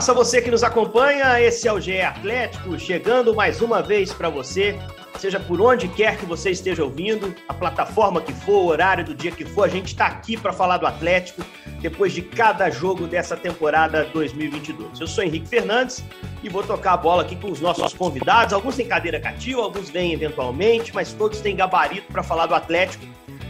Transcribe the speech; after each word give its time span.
Abraço 0.00 0.14
você 0.14 0.40
que 0.40 0.50
nos 0.50 0.64
acompanha. 0.64 1.38
Esse 1.42 1.68
é 1.68 1.72
o 1.72 1.78
GE 1.78 2.00
Atlético, 2.00 2.78
chegando 2.78 3.34
mais 3.34 3.60
uma 3.60 3.82
vez 3.82 4.14
para 4.14 4.30
você, 4.30 4.78
seja 5.18 5.38
por 5.38 5.60
onde 5.60 5.88
quer 5.88 6.16
que 6.16 6.24
você 6.24 6.50
esteja 6.50 6.82
ouvindo, 6.82 7.34
a 7.46 7.52
plataforma 7.52 8.18
que 8.22 8.32
for, 8.32 8.62
o 8.62 8.66
horário 8.68 9.04
do 9.04 9.14
dia 9.14 9.30
que 9.30 9.44
for, 9.44 9.64
a 9.64 9.68
gente 9.68 9.88
está 9.88 10.06
aqui 10.06 10.38
para 10.38 10.54
falar 10.54 10.78
do 10.78 10.86
Atlético 10.86 11.42
depois 11.82 12.14
de 12.14 12.22
cada 12.22 12.70
jogo 12.70 13.06
dessa 13.06 13.36
temporada 13.36 14.04
2022. 14.04 14.98
Eu 14.98 15.06
sou 15.06 15.22
Henrique 15.22 15.46
Fernandes 15.46 16.02
e 16.42 16.48
vou 16.48 16.62
tocar 16.62 16.94
a 16.94 16.96
bola 16.96 17.20
aqui 17.20 17.36
com 17.36 17.50
os 17.50 17.60
nossos 17.60 17.92
convidados. 17.92 18.54
Alguns 18.54 18.76
têm 18.76 18.88
cadeira 18.88 19.20
cativa, 19.20 19.60
alguns 19.60 19.90
vêm 19.90 20.14
eventualmente, 20.14 20.94
mas 20.94 21.12
todos 21.12 21.40
têm 21.40 21.54
gabarito 21.54 22.10
para 22.10 22.22
falar 22.22 22.46
do 22.46 22.54
Atlético. 22.54 23.04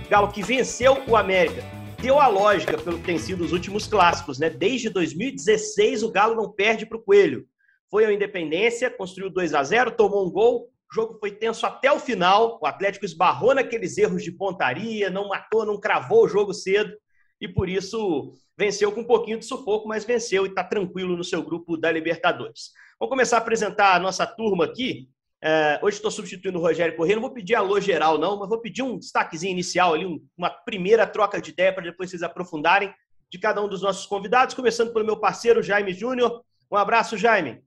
Galo 0.09 0.27
que 0.29 0.43
venceu 0.43 1.01
o 1.07 1.17
América 1.17 1.63
deu 2.01 2.19
a 2.19 2.27
lógica 2.29 2.79
pelo 2.79 2.99
que 2.99 3.05
tem 3.05 3.19
sido 3.19 3.45
os 3.45 3.53
últimos 3.53 3.87
clássicos, 3.87 4.39
né? 4.39 4.49
Desde 4.49 4.89
2016 4.89 6.03
o 6.03 6.11
Galo 6.11 6.35
não 6.35 6.51
perde 6.51 6.87
para 6.87 6.97
o 6.97 7.03
Coelho. 7.03 7.47
Foi 7.91 8.07
a 8.07 8.13
Independência, 8.13 8.91
construiu 8.91 9.29
2 9.29 9.53
a 9.53 9.63
0 9.63 9.91
tomou 9.91 10.27
um 10.27 10.31
gol, 10.31 10.71
o 10.91 10.95
jogo 10.95 11.19
foi 11.19 11.31
tenso 11.31 11.67
até 11.67 11.93
o 11.93 12.01
final. 12.01 12.59
O 12.63 12.67
Atlético 12.67 13.05
esbarrou 13.05 13.55
naqueles 13.55 13.99
erros 13.99 14.25
de 14.25 14.33
pontaria, 14.33 15.11
não 15.11 15.29
matou, 15.29 15.67
não 15.67 15.79
cravou 15.79 16.25
o 16.25 16.29
jogo 16.29 16.55
cedo 16.55 16.91
e 17.39 17.47
por 17.47 17.69
isso 17.69 18.33
venceu 18.57 18.91
com 18.93 19.01
um 19.03 19.07
pouquinho 19.07 19.39
de 19.39 19.45
sufoco, 19.45 19.87
mas 19.87 20.05
venceu 20.05 20.47
e 20.47 20.49
está 20.49 20.65
tranquilo 20.65 21.17
no 21.17 21.25
seu 21.25 21.43
grupo 21.43 21.77
da 21.77 21.93
Libertadores. 21.93 22.71
Vamos 22.99 23.11
começar 23.11 23.37
a 23.37 23.41
apresentar 23.41 23.95
a 23.95 24.01
nossa 24.01 24.27
turma 24.27 24.65
aqui. 24.65 25.09
É, 25.43 25.81
hoje 25.83 25.97
estou 25.97 26.11
substituindo 26.11 26.59
o 26.59 26.63
Rogério 26.63 26.95
Corrêa, 26.97 27.15
não 27.15 27.23
vou 27.23 27.33
pedir 27.33 27.55
alô 27.55 27.81
geral, 27.81 28.19
não, 28.19 28.39
mas 28.39 28.49
vou 28.49 28.61
pedir 28.61 28.83
um 28.83 28.99
destaquezinho 28.99 29.53
inicial 29.53 29.95
ali, 29.95 30.05
um, 30.05 30.23
uma 30.37 30.51
primeira 30.51 31.07
troca 31.07 31.41
de 31.41 31.51
ideia 31.51 31.73
para 31.73 31.85
depois 31.85 32.11
vocês 32.11 32.23
aprofundarem 32.23 32.93
de 33.31 33.39
cada 33.39 33.63
um 33.63 33.69
dos 33.69 33.81
nossos 33.81 34.05
convidados, 34.07 34.55
começando 34.55 34.93
pelo 34.93 35.07
meu 35.07 35.17
parceiro 35.17 35.63
Jaime 35.63 35.95
Júnior. 35.95 36.43
Um 36.71 36.77
abraço, 36.77 37.17
Jaime. 37.17 37.63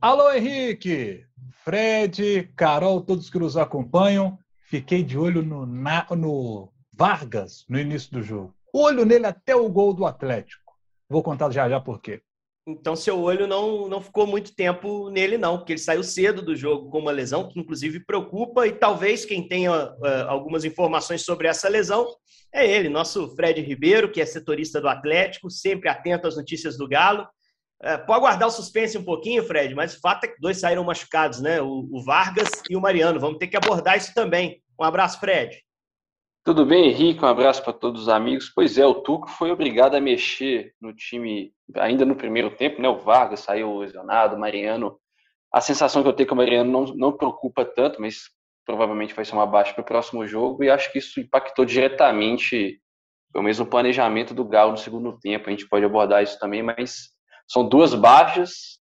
Alô, 0.00 0.30
Henrique, 0.32 1.24
Fred, 1.64 2.52
Carol, 2.54 3.00
todos 3.00 3.30
que 3.30 3.38
nos 3.38 3.56
acompanham. 3.56 4.38
Fiquei 4.60 5.02
de 5.02 5.18
olho 5.18 5.42
no, 5.42 5.66
no 5.66 6.72
Vargas 6.92 7.64
no 7.68 7.78
início 7.78 8.12
do 8.12 8.22
jogo. 8.22 8.54
Olho 8.72 9.04
nele 9.04 9.26
até 9.26 9.56
o 9.56 9.68
gol 9.68 9.94
do 9.94 10.04
Atlético. 10.04 10.74
Vou 11.08 11.22
contar 11.22 11.50
já 11.50 11.68
já 11.68 11.80
por 11.80 12.00
quê. 12.00 12.22
Então, 12.66 12.96
seu 12.96 13.20
olho 13.20 13.46
não, 13.46 13.88
não 13.88 14.00
ficou 14.00 14.26
muito 14.26 14.54
tempo 14.54 15.10
nele, 15.10 15.36
não, 15.36 15.58
porque 15.58 15.72
ele 15.72 15.80
saiu 15.80 16.02
cedo 16.02 16.40
do 16.40 16.56
jogo 16.56 16.88
com 16.88 16.98
uma 16.98 17.12
lesão 17.12 17.46
que, 17.46 17.60
inclusive, 17.60 18.04
preocupa. 18.06 18.66
E 18.66 18.72
talvez 18.72 19.26
quem 19.26 19.46
tenha 19.46 19.70
uh, 19.70 20.28
algumas 20.28 20.64
informações 20.64 21.22
sobre 21.22 21.46
essa 21.46 21.68
lesão 21.68 22.08
é 22.52 22.66
ele, 22.66 22.88
nosso 22.88 23.34
Fred 23.36 23.60
Ribeiro, 23.60 24.10
que 24.10 24.20
é 24.20 24.24
setorista 24.24 24.80
do 24.80 24.88
Atlético, 24.88 25.50
sempre 25.50 25.90
atento 25.90 26.26
às 26.26 26.36
notícias 26.36 26.78
do 26.78 26.88
Galo. 26.88 27.28
Uh, 27.82 28.06
pode 28.06 28.20
guardar 28.20 28.48
o 28.48 28.50
suspense 28.50 28.96
um 28.96 29.04
pouquinho, 29.04 29.44
Fred, 29.44 29.74
mas 29.74 29.94
o 29.94 30.00
fato 30.00 30.24
é 30.24 30.28
que 30.28 30.40
dois 30.40 30.58
saíram 30.58 30.84
machucados, 30.84 31.42
né? 31.42 31.60
O, 31.60 31.86
o 31.92 32.02
Vargas 32.02 32.48
e 32.70 32.76
o 32.76 32.80
Mariano. 32.80 33.20
Vamos 33.20 33.36
ter 33.36 33.48
que 33.48 33.58
abordar 33.58 33.98
isso 33.98 34.14
também. 34.14 34.62
Um 34.80 34.84
abraço, 34.84 35.20
Fred. 35.20 35.54
Tudo 36.44 36.66
bem, 36.66 36.88
Henrique? 36.88 37.24
Um 37.24 37.28
abraço 37.28 37.64
para 37.64 37.72
todos 37.72 38.02
os 38.02 38.08
amigos. 38.10 38.50
Pois 38.50 38.76
é, 38.76 38.84
o 38.86 38.96
Tuco 38.96 39.30
foi 39.30 39.50
obrigado 39.50 39.94
a 39.94 40.00
mexer 40.00 40.74
no 40.78 40.92
time 40.92 41.54
ainda 41.74 42.04
no 42.04 42.14
primeiro 42.14 42.50
tempo, 42.54 42.82
né? 42.82 42.88
O 42.88 42.98
Vargas 42.98 43.40
saiu 43.40 43.78
lesionado, 43.78 44.36
o 44.36 44.38
Mariano. 44.38 45.00
A 45.50 45.62
sensação 45.62 46.02
que 46.02 46.08
eu 46.08 46.12
tenho 46.12 46.26
é 46.26 46.28
que 46.28 46.34
o 46.34 46.36
Mariano 46.36 46.70
não, 46.70 46.84
não 46.94 47.12
preocupa 47.16 47.64
tanto, 47.64 47.98
mas 47.98 48.24
provavelmente 48.66 49.14
vai 49.14 49.24
ser 49.24 49.32
uma 49.32 49.46
baixa 49.46 49.72
para 49.72 49.80
o 49.80 49.86
próximo 49.86 50.26
jogo, 50.26 50.62
e 50.62 50.68
acho 50.68 50.92
que 50.92 50.98
isso 50.98 51.18
impactou 51.18 51.64
diretamente 51.64 52.78
o 53.34 53.40
mesmo 53.40 53.64
planejamento 53.64 54.34
do 54.34 54.44
Galo 54.44 54.72
no 54.72 54.78
segundo 54.78 55.18
tempo. 55.18 55.48
A 55.48 55.50
gente 55.50 55.66
pode 55.66 55.86
abordar 55.86 56.22
isso 56.22 56.38
também, 56.38 56.62
mas 56.62 57.08
são 57.48 57.66
duas 57.66 57.94
baixas 57.94 58.78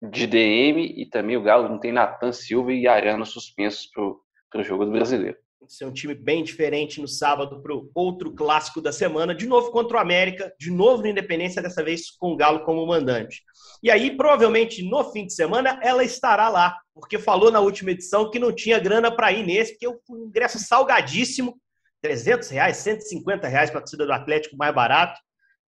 de 0.00 0.28
DM 0.28 0.94
e 0.96 1.06
também 1.10 1.36
o 1.36 1.42
Galo 1.42 1.68
não 1.68 1.80
tem 1.80 1.90
Natan 1.90 2.30
Silva 2.30 2.72
e 2.72 2.86
Arana 2.86 3.24
suspensos 3.24 3.90
para 3.90 4.60
o 4.60 4.64
jogo 4.64 4.84
do 4.84 4.92
brasileiro 4.92 5.43
ser 5.68 5.84
um 5.84 5.92
time 5.92 6.14
bem 6.14 6.42
diferente 6.42 7.00
no 7.00 7.08
sábado 7.08 7.62
para 7.62 7.74
o 7.74 7.90
outro 7.94 8.32
clássico 8.32 8.80
da 8.80 8.92
semana, 8.92 9.34
de 9.34 9.46
novo 9.46 9.70
contra 9.70 9.96
o 9.96 10.00
América, 10.00 10.52
de 10.58 10.70
novo 10.70 11.02
no 11.02 11.08
Independência, 11.08 11.62
dessa 11.62 11.82
vez 11.82 12.10
com 12.10 12.32
o 12.32 12.36
Galo 12.36 12.64
como 12.64 12.86
mandante. 12.86 13.42
E 13.82 13.90
aí, 13.90 14.16
provavelmente, 14.16 14.82
no 14.82 15.04
fim 15.12 15.26
de 15.26 15.34
semana, 15.34 15.78
ela 15.82 16.04
estará 16.04 16.48
lá, 16.48 16.76
porque 16.94 17.18
falou 17.18 17.50
na 17.50 17.60
última 17.60 17.90
edição 17.90 18.30
que 18.30 18.38
não 18.38 18.52
tinha 18.52 18.78
grana 18.78 19.14
para 19.14 19.32
ir 19.32 19.44
nesse, 19.44 19.72
porque 19.72 19.88
o 20.08 20.26
ingresso 20.26 20.58
salgadíssimo, 20.58 21.58
300 22.00 22.48
reais, 22.48 22.76
150 22.78 23.46
reais 23.48 23.70
para 23.70 23.80
a 23.80 23.82
torcida 23.82 24.06
do 24.06 24.12
Atlético, 24.12 24.56
mais 24.56 24.74
barato. 24.74 25.18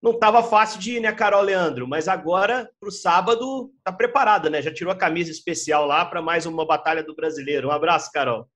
Não 0.02 0.12
estava 0.12 0.44
fácil 0.44 0.80
de 0.80 0.98
ir, 0.98 1.00
né, 1.00 1.12
Carol 1.12 1.42
Leandro? 1.42 1.88
Mas 1.88 2.08
agora, 2.08 2.70
para 2.80 2.90
o 2.90 2.92
sábado, 2.92 3.72
está 3.78 3.92
preparada, 3.92 4.50
né? 4.50 4.62
Já 4.62 4.72
tirou 4.72 4.94
a 4.94 4.98
camisa 4.98 5.32
especial 5.32 5.86
lá 5.86 6.06
para 6.06 6.22
mais 6.22 6.46
uma 6.46 6.66
batalha 6.66 7.04
do 7.04 7.16
brasileiro. 7.16 7.70
Um 7.70 7.72
abraço, 7.72 8.12
Carol. 8.12 8.48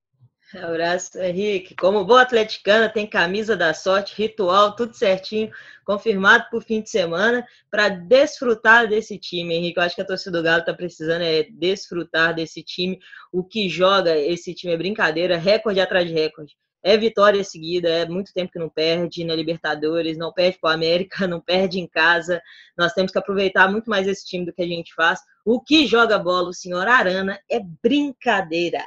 Abraço, 0.53 1.19
Henrique. 1.19 1.75
Como 1.75 2.03
boa 2.03 2.23
atleticana, 2.23 2.89
tem 2.89 3.05
camisa 3.05 3.55
da 3.55 3.71
sorte, 3.71 4.19
ritual, 4.19 4.75
tudo 4.75 4.95
certinho, 4.95 5.51
confirmado 5.85 6.45
para 6.49 6.57
o 6.57 6.61
fim 6.61 6.81
de 6.81 6.89
semana, 6.89 7.45
para 7.69 7.89
desfrutar 7.89 8.87
desse 8.87 9.19
time, 9.19 9.53
Henrique. 9.53 9.77
Eu 9.77 9.83
acho 9.83 9.95
que 9.95 10.01
a 10.01 10.05
torcida 10.05 10.37
do 10.37 10.43
Galo 10.43 10.61
está 10.61 10.73
precisando 10.73 11.21
é 11.21 11.43
desfrutar 11.43 12.33
desse 12.33 12.63
time. 12.63 12.97
O 13.31 13.43
que 13.43 13.69
joga 13.69 14.17
esse 14.17 14.55
time 14.55 14.73
é 14.73 14.77
brincadeira, 14.77 15.37
recorde 15.37 15.79
atrás 15.79 16.07
de 16.07 16.13
recorde. 16.13 16.55
É 16.81 16.97
vitória 16.97 17.43
seguida, 17.43 17.87
é 17.87 18.07
muito 18.07 18.33
tempo 18.33 18.51
que 18.51 18.57
não 18.57 18.69
perde 18.69 19.23
na 19.25 19.35
Libertadores, 19.35 20.17
não 20.17 20.33
perde 20.33 20.57
para 20.59 20.71
o 20.71 20.73
América, 20.73 21.27
não 21.27 21.39
perde 21.39 21.79
em 21.79 21.87
casa. 21.87 22.41
Nós 22.75 22.93
temos 22.93 23.11
que 23.11 23.19
aproveitar 23.19 23.69
muito 23.69 23.87
mais 23.87 24.07
esse 24.07 24.25
time 24.25 24.47
do 24.47 24.53
que 24.53 24.63
a 24.63 24.67
gente 24.67 24.95
faz. 24.95 25.19
O 25.45 25.61
que 25.61 25.85
joga 25.85 26.17
bola, 26.17 26.49
o 26.49 26.53
senhor 26.53 26.87
Arana, 26.87 27.39
é 27.51 27.59
brincadeira. 27.83 28.83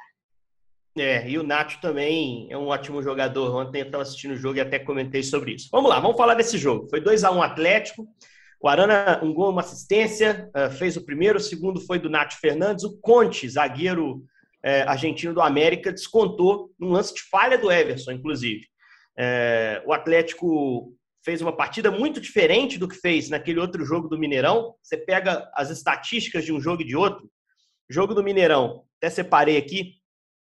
É, 0.97 1.27
e 1.29 1.39
o 1.39 1.43
Nacho 1.43 1.81
também 1.81 2.47
é 2.51 2.57
um 2.57 2.67
ótimo 2.67 3.03
jogador. 3.03 3.55
Ontem 3.57 3.81
eu 3.81 3.87
estava 3.87 4.03
assistindo 4.03 4.33
o 4.33 4.37
jogo 4.37 4.59
e 4.59 4.61
até 4.61 4.79
comentei 4.79 5.23
sobre 5.23 5.55
isso. 5.55 5.69
Vamos 5.73 5.89
lá, 5.89 5.99
vamos 5.99 6.17
falar 6.17 6.35
desse 6.35 6.59
jogo. 6.59 6.89
Foi 6.89 7.01
2 7.01 7.25
a 7.25 7.31
1 7.31 7.37
um 7.37 7.43
Atlético. 7.43 8.07
O 8.61 8.69
Arana, 8.69 9.21
um 9.25 9.33
gol, 9.33 9.51
uma 9.51 9.63
assistência, 9.63 10.49
uh, 10.57 10.71
fez 10.71 10.97
o 10.97 11.05
primeiro, 11.05 11.39
o 11.39 11.41
segundo 11.41 11.81
foi 11.81 11.99
do 11.99 12.11
Nacho 12.11 12.39
Fernandes. 12.39 12.85
O 12.85 12.97
Conte, 13.01 13.49
zagueiro 13.49 14.19
uh, 14.19 14.87
argentino 14.87 15.35
do 15.35 15.41
América, 15.41 15.91
descontou 15.91 16.71
num 16.79 16.91
lance 16.91 17.15
de 17.15 17.23
falha 17.23 17.59
do 17.59 17.73
Everson, 17.73 18.13
inclusive. 18.13 18.67
Uh, 19.19 19.89
o 19.89 19.93
Atlético 19.93 20.95
fez 21.25 21.41
uma 21.41 21.57
partida 21.57 21.91
muito 21.91 22.21
diferente 22.21 22.79
do 22.79 22.87
que 22.87 22.97
fez 22.97 23.31
naquele 23.31 23.61
outro 23.61 23.85
jogo 23.85 24.09
do 24.09 24.19
Mineirão. 24.19 24.75
Você 24.83 24.97
pega 24.97 25.51
as 25.55 25.71
estatísticas 25.71 26.45
de 26.45 26.53
um 26.53 26.61
jogo 26.61 26.83
e 26.83 26.87
de 26.87 26.97
outro. 26.97 27.31
Jogo 27.89 28.15
do 28.15 28.23
Mineirão, 28.23 28.85
até 28.99 29.11
separei 29.11 29.57
aqui, 29.57 29.95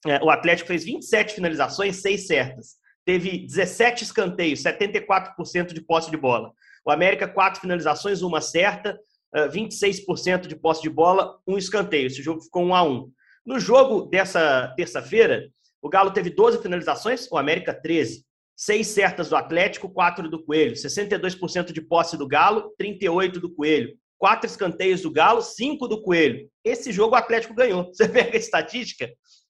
é, 0.06 0.22
o 0.22 0.31
Atlético 0.31 0.69
fez 0.69 0.84
27 0.84 1.34
finalizações, 1.34 1.97
6 1.97 2.27
certas. 2.27 2.77
Teve 3.04 3.47
17 3.47 4.04
escanteios, 4.04 4.62
74% 4.62 5.72
de 5.72 5.80
posse 5.80 6.10
de 6.10 6.16
bola. 6.16 6.53
O 6.84 6.91
América, 6.91 7.27
4 7.27 7.60
finalizações, 7.60 8.22
uma 8.22 8.41
certa, 8.41 8.98
26% 9.34 10.47
de 10.47 10.56
posse 10.56 10.83
de 10.83 10.91
bola, 10.91 11.39
um 11.47 11.59
escanteio. 11.59 12.06
Esse 12.06 12.22
jogo 12.22 12.41
ficou 12.41 12.65
1 12.65 12.74
a 12.74 12.83
1 12.83 13.12
No 13.45 13.59
jogo 13.59 14.06
dessa 14.06 14.72
terça-feira, 14.77 15.48
o 15.80 15.89
Galo 15.89 16.10
teve 16.10 16.30
12 16.30 16.62
finalizações, 16.62 17.30
o 17.30 17.36
América 17.36 17.72
13. 17.72 18.24
6 18.56 18.86
certas 18.89 19.28
do 19.28 19.36
Atlético, 19.36 19.89
4 19.89 20.28
do 20.28 20.42
Coelho. 20.45 20.74
62% 20.74 21.72
de 21.72 21.80
posse 21.80 22.16
do 22.16 22.27
Galo, 22.27 22.74
38 22.77 23.39
do 23.39 23.54
Coelho. 23.54 23.97
4 24.18 24.50
escanteios 24.50 25.03
do 25.03 25.12
Galo, 25.12 25.41
5 25.41 25.86
do 25.86 26.03
Coelho. 26.03 26.48
Esse 26.65 26.91
jogo 26.91 27.15
o 27.15 27.18
Atlético 27.18 27.54
ganhou. 27.54 27.84
Você 27.95 28.09
pega 28.09 28.36
a 28.36 28.41
estatística, 28.41 29.09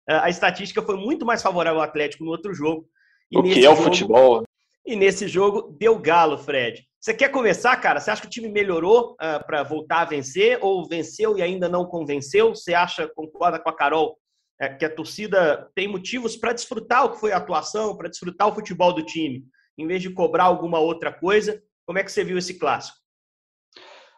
a 0.08 0.28
estatística 0.28 0.82
foi 0.82 0.96
muito 0.96 1.26
mais 1.26 1.42
favorável 1.42 1.80
ao 1.80 1.86
Atlético 1.86 2.24
no 2.24 2.30
outro 2.30 2.54
jogo. 2.54 2.88
E 3.30 3.38
o 3.38 3.42
que 3.42 3.64
é 3.64 3.70
o 3.70 3.74
jogo, 3.74 3.82
futebol? 3.82 4.42
E 4.86 4.96
nesse 4.96 5.28
jogo 5.28 5.76
deu 5.78 5.98
galo, 5.98 6.38
Fred. 6.38 6.88
Você 6.98 7.12
quer 7.14 7.28
começar, 7.28 7.76
cara? 7.76 8.00
Você 8.00 8.10
acha 8.10 8.22
que 8.22 8.26
o 8.26 8.30
time 8.30 8.48
melhorou 8.48 9.12
uh, 9.12 9.16
ah, 9.18 9.40
para 9.40 9.62
voltar 9.62 10.00
a 10.00 10.04
vencer 10.06 10.58
ou 10.62 10.88
venceu 10.88 11.36
e 11.36 11.42
ainda 11.42 11.68
não 11.68 11.84
convenceu? 11.84 12.54
Você 12.54 12.74
acha, 12.74 13.06
concorda 13.14 13.58
com 13.58 13.68
a 13.68 13.76
Carol, 13.76 14.18
é, 14.60 14.68
que 14.68 14.84
a 14.84 14.92
torcida 14.92 15.70
tem 15.74 15.86
motivos 15.86 16.36
para 16.36 16.52
desfrutar 16.52 17.04
o 17.04 17.12
que 17.12 17.20
foi 17.20 17.30
a 17.30 17.36
atuação, 17.36 17.96
para 17.96 18.08
desfrutar 18.08 18.48
o 18.48 18.54
futebol 18.54 18.92
do 18.92 19.04
time, 19.04 19.44
em 19.76 19.86
vez 19.86 20.02
de 20.02 20.10
cobrar 20.10 20.44
alguma 20.44 20.80
outra 20.80 21.12
coisa. 21.12 21.62
Como 21.86 21.98
é 21.98 22.02
que 22.02 22.10
você 22.10 22.24
viu 22.24 22.36
esse 22.36 22.58
clássico? 22.58 22.98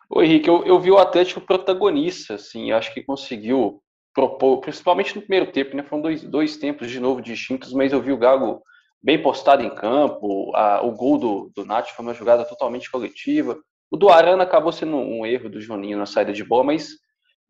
Oi, 0.09 0.25
Henrique, 0.25 0.49
eu, 0.49 0.65
eu 0.65 0.81
vi 0.81 0.91
o 0.91 0.99
Atlético 0.99 1.41
protagonista, 1.41 2.35
assim, 2.35 2.73
acho 2.73 2.95
que 2.95 3.03
conseguiu 3.03 3.83
propor, 4.15 4.61
principalmente 4.61 5.15
no 5.15 5.23
primeiro 5.23 5.51
tempo, 5.53 5.77
né? 5.77 5.83
Foram 5.83 6.03
dois, 6.03 6.23
dois 6.23 6.57
tempos 6.57 6.91
de 6.91 7.01
novo 7.01 7.21
distintos, 7.21 7.73
mas 7.73 7.93
eu 7.93 8.03
vi 8.03 8.13
o 8.13 8.19
Galo 8.19 8.63
bem 9.03 9.23
postado 9.23 9.63
em 9.63 9.75
campo, 9.75 10.55
a, 10.55 10.83
o 10.83 10.93
gol 10.93 11.19
do, 11.19 11.53
do 11.55 11.65
Nath 11.65 11.89
foi 11.89 12.05
uma 12.05 12.15
jogada 12.15 12.45
totalmente 12.45 12.91
coletiva. 12.91 13.59
O 13.91 13.97
do 13.97 14.09
Arana 14.09 14.45
acabou 14.45 14.73
sendo 14.73 14.97
um 14.97 15.25
erro 15.25 15.49
do 15.49 15.61
Joninho 15.61 15.99
na 15.99 16.07
saída 16.07 16.33
de 16.33 16.45
bola, 16.45 16.65
mas 16.65 16.91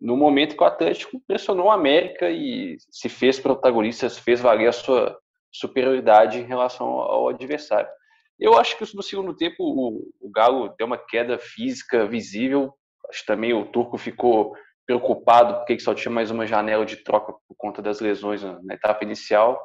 no 0.00 0.16
momento 0.16 0.56
que 0.56 0.62
o 0.62 0.66
Atlético 0.66 1.20
pressionou 1.26 1.66
o 1.66 1.70
América 1.70 2.30
e 2.30 2.76
se 2.90 3.08
fez 3.08 3.38
protagonista, 3.38 4.08
fez 4.08 4.40
valer 4.40 4.68
a 4.68 4.72
sua 4.72 5.18
superioridade 5.52 6.38
em 6.38 6.46
relação 6.46 6.86
ao 6.86 7.28
adversário. 7.28 7.90
Eu 8.38 8.56
acho 8.56 8.78
que 8.78 8.96
no 8.96 9.02
segundo 9.02 9.36
tempo 9.36 9.56
o, 9.60 10.08
o 10.20 10.30
Galo 10.30 10.74
deu 10.78 10.86
uma 10.86 10.96
queda 10.96 11.38
física 11.38 12.06
visível. 12.06 12.72
Acho 13.10 13.20
que 13.20 13.26
também 13.26 13.52
o 13.52 13.66
Turco 13.66 13.98
ficou 13.98 14.54
preocupado 14.90 15.54
porque 15.54 15.78
só 15.78 15.94
tinha 15.94 16.10
mais 16.10 16.32
uma 16.32 16.48
janela 16.48 16.84
de 16.84 16.96
troca 16.96 17.32
por 17.32 17.54
conta 17.56 17.80
das 17.80 18.00
lesões 18.00 18.42
na 18.42 18.74
etapa 18.74 19.04
inicial. 19.04 19.56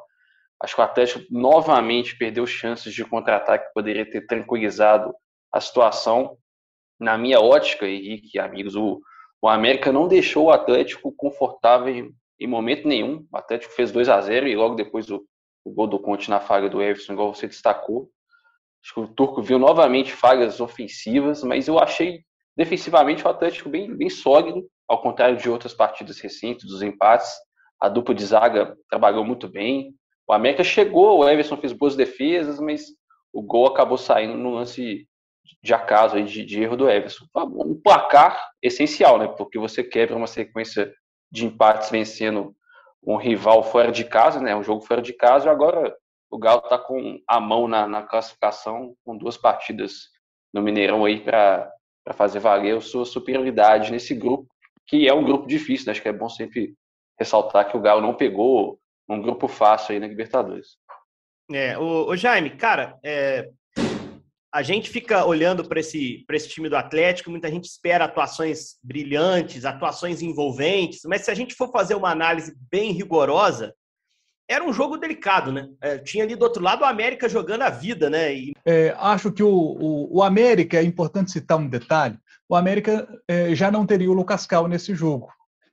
Acho 0.62 0.76
que 0.76 0.80
o 0.80 0.84
Atlético 0.84 1.24
novamente 1.28 2.16
perdeu 2.16 2.46
chances 2.46 2.94
de 2.94 3.04
contra-ataque, 3.04 3.72
poderia 3.74 4.08
ter 4.08 4.24
tranquilizado 4.24 5.12
a 5.52 5.60
situação. 5.60 6.38
Na 7.00 7.18
minha 7.18 7.40
ótica, 7.40 7.88
Henrique 7.88 8.38
amigos, 8.38 8.76
o, 8.76 9.00
o 9.42 9.48
América 9.48 9.90
não 9.90 10.06
deixou 10.06 10.44
o 10.44 10.50
Atlético 10.52 11.12
confortável 11.16 11.92
em, 11.92 12.14
em 12.38 12.46
momento 12.46 12.86
nenhum. 12.86 13.26
O 13.32 13.36
Atlético 13.36 13.74
fez 13.74 13.90
2 13.90 14.08
a 14.08 14.20
0 14.20 14.46
e 14.46 14.54
logo 14.54 14.76
depois 14.76 15.10
o, 15.10 15.26
o 15.64 15.72
gol 15.72 15.88
do 15.88 15.98
Conte 15.98 16.30
na 16.30 16.38
falha 16.38 16.70
do 16.70 16.80
Everson, 16.80 17.14
igual 17.14 17.34
você 17.34 17.48
destacou. 17.48 18.08
Acho 18.80 18.94
que 18.94 19.00
o 19.00 19.08
Turco 19.08 19.42
viu 19.42 19.58
novamente 19.58 20.12
falhas 20.12 20.60
ofensivas, 20.60 21.42
mas 21.42 21.66
eu 21.66 21.80
achei 21.80 22.20
defensivamente 22.56 23.24
o 23.24 23.28
Atlético 23.28 23.68
bem, 23.68 23.92
bem 23.92 24.08
sólido, 24.08 24.64
ao 24.88 25.00
contrário 25.00 25.36
de 25.36 25.48
outras 25.50 25.74
partidas 25.74 26.20
recentes, 26.20 26.66
dos 26.66 26.82
empates. 26.82 27.30
A 27.80 27.88
dupla 27.88 28.14
de 28.14 28.24
zaga 28.24 28.76
trabalhou 28.88 29.24
muito 29.24 29.48
bem. 29.48 29.94
O 30.26 30.32
América 30.32 30.64
chegou, 30.64 31.18
o 31.18 31.28
Everson 31.28 31.56
fez 31.56 31.72
boas 31.72 31.94
defesas, 31.94 32.58
mas 32.58 32.84
o 33.32 33.42
gol 33.42 33.66
acabou 33.66 33.98
saindo 33.98 34.36
no 34.36 34.54
lance 34.54 35.06
de 35.62 35.74
acaso, 35.74 36.20
de, 36.22 36.44
de 36.44 36.62
erro 36.62 36.76
do 36.76 36.88
Everson. 36.88 37.24
Um 37.34 37.78
placar 37.80 38.50
essencial, 38.62 39.18
né? 39.18 39.28
Porque 39.28 39.58
você 39.58 39.84
quebra 39.84 40.16
uma 40.16 40.26
sequência 40.26 40.92
de 41.30 41.46
empates 41.46 41.90
vencendo 41.90 42.54
um 43.02 43.16
rival 43.16 43.62
fora 43.62 43.92
de 43.92 44.04
casa, 44.04 44.40
né? 44.40 44.56
Um 44.56 44.62
jogo 44.62 44.82
fora 44.82 45.00
de 45.00 45.12
casa, 45.12 45.46
e 45.46 45.50
agora 45.50 45.94
o 46.30 46.38
Galo 46.38 46.62
está 46.64 46.78
com 46.78 47.18
a 47.28 47.40
mão 47.40 47.68
na, 47.68 47.86
na, 47.86 48.02
classificação, 48.02 48.94
com 49.04 49.16
duas 49.16 49.36
partidas 49.36 50.08
no 50.52 50.60
Mineirão 50.60 51.04
aí 51.04 51.20
para 51.20 51.70
fazer 52.14 52.40
valer 52.40 52.76
a 52.76 52.80
sua 52.80 53.04
superioridade 53.04 53.92
nesse 53.92 54.14
grupo, 54.14 54.48
que 54.86 55.08
é 55.08 55.14
um 55.14 55.24
grupo 55.24 55.46
difícil, 55.46 55.86
né? 55.86 55.92
Acho 55.92 56.02
que 56.02 56.08
é 56.08 56.12
bom 56.12 56.28
sempre 56.28 56.74
ressaltar 57.18 57.70
que 57.70 57.76
o 57.76 57.80
Galo 57.80 58.00
não 58.00 58.14
pegou 58.14 58.78
um 59.08 59.20
grupo 59.20 59.48
fácil 59.48 59.94
aí 59.94 60.00
na 60.00 60.06
Libertadores. 60.06 60.76
É, 61.52 61.78
o, 61.78 62.08
o 62.08 62.16
Jaime, 62.16 62.50
cara, 62.50 62.98
é, 63.04 63.48
a 64.52 64.62
gente 64.62 64.90
fica 64.90 65.24
olhando 65.24 65.68
para 65.68 65.80
esse, 65.80 66.24
esse 66.30 66.48
time 66.48 66.68
do 66.68 66.76
Atlético, 66.76 67.30
muita 67.30 67.50
gente 67.50 67.66
espera 67.66 68.06
atuações 68.06 68.78
brilhantes, 68.82 69.64
atuações 69.64 70.22
envolventes, 70.22 71.02
mas 71.04 71.22
se 71.22 71.30
a 71.30 71.34
gente 71.34 71.54
for 71.54 71.70
fazer 71.70 71.94
uma 71.94 72.10
análise 72.10 72.54
bem 72.70 72.92
rigorosa, 72.92 73.74
era 74.48 74.64
um 74.64 74.72
jogo 74.72 74.96
delicado, 74.96 75.50
né? 75.52 75.68
É, 75.80 75.98
tinha 75.98 76.24
ali 76.24 76.36
do 76.36 76.44
outro 76.44 76.62
lado 76.62 76.82
o 76.82 76.86
América 76.86 77.28
jogando 77.28 77.62
a 77.62 77.70
vida, 77.70 78.08
né? 78.08 78.34
E... 78.34 78.52
É, 78.64 78.94
acho 78.98 79.32
que 79.32 79.42
o, 79.42 79.48
o, 79.50 80.18
o, 80.18 80.22
América, 80.22 80.78
é 80.78 80.82
importante 80.82 81.32
citar 81.32 81.58
um 81.58 81.68
detalhe, 81.68 82.18
o 82.48 82.54
América 82.54 83.08
é, 83.26 83.54
já 83.54 83.70
não 83.70 83.84
teria 83.84 84.10
o 84.10 84.14
Lucas 84.14 84.46
Cal 84.46 84.68
nesse 84.68 84.94
jogo. 84.94 85.28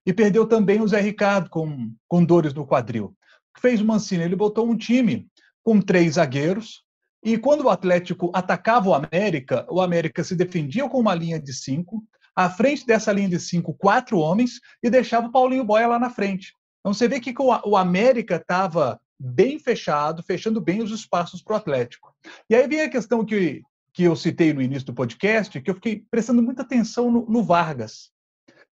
E 0.05 0.11
perdeu 0.11 0.45
também 0.45 0.81
o 0.81 0.87
Zé 0.87 0.99
Ricardo 0.99 1.49
com, 1.49 1.93
com 2.07 2.25
dores 2.25 2.53
no 2.53 2.65
quadril. 2.65 3.15
Fez 3.59 3.79
o 3.79 3.85
Mancini, 3.85 4.23
ele 4.23 4.35
botou 4.35 4.67
um 4.67 4.75
time 4.75 5.27
com 5.63 5.79
três 5.79 6.15
zagueiros, 6.15 6.83
e 7.23 7.37
quando 7.37 7.63
o 7.63 7.69
Atlético 7.69 8.31
atacava 8.33 8.89
o 8.89 8.93
América, 8.93 9.65
o 9.69 9.79
América 9.79 10.23
se 10.23 10.35
defendia 10.35 10.89
com 10.89 10.99
uma 10.99 11.15
linha 11.15 11.39
de 11.39 11.53
cinco, 11.53 12.03
à 12.35 12.49
frente 12.49 12.85
dessa 12.85 13.13
linha 13.13 13.29
de 13.29 13.39
cinco, 13.39 13.73
quatro 13.73 14.17
homens, 14.17 14.59
e 14.81 14.89
deixava 14.89 15.27
o 15.27 15.31
Paulinho 15.31 15.63
Boia 15.63 15.87
lá 15.87 15.97
na 15.97 16.09
frente. 16.09 16.53
Então 16.83 16.93
você 16.93 17.07
vê 17.07 17.21
que 17.21 17.33
o 17.39 17.77
América 17.77 18.35
estava 18.35 18.99
bem 19.17 19.57
fechado, 19.57 20.21
fechando 20.21 20.59
bem 20.59 20.83
os 20.83 20.91
espaços 20.91 21.41
para 21.41 21.53
o 21.53 21.57
Atlético. 21.57 22.13
E 22.49 22.55
aí 22.55 22.67
vem 22.67 22.81
a 22.81 22.89
questão 22.89 23.23
que, 23.23 23.63
que 23.93 24.03
eu 24.03 24.17
citei 24.17 24.53
no 24.53 24.61
início 24.61 24.87
do 24.87 24.93
podcast, 24.93 25.61
que 25.61 25.69
eu 25.71 25.75
fiquei 25.75 26.03
prestando 26.11 26.43
muita 26.43 26.61
atenção 26.61 27.09
no, 27.09 27.25
no 27.25 27.41
Vargas. 27.41 28.11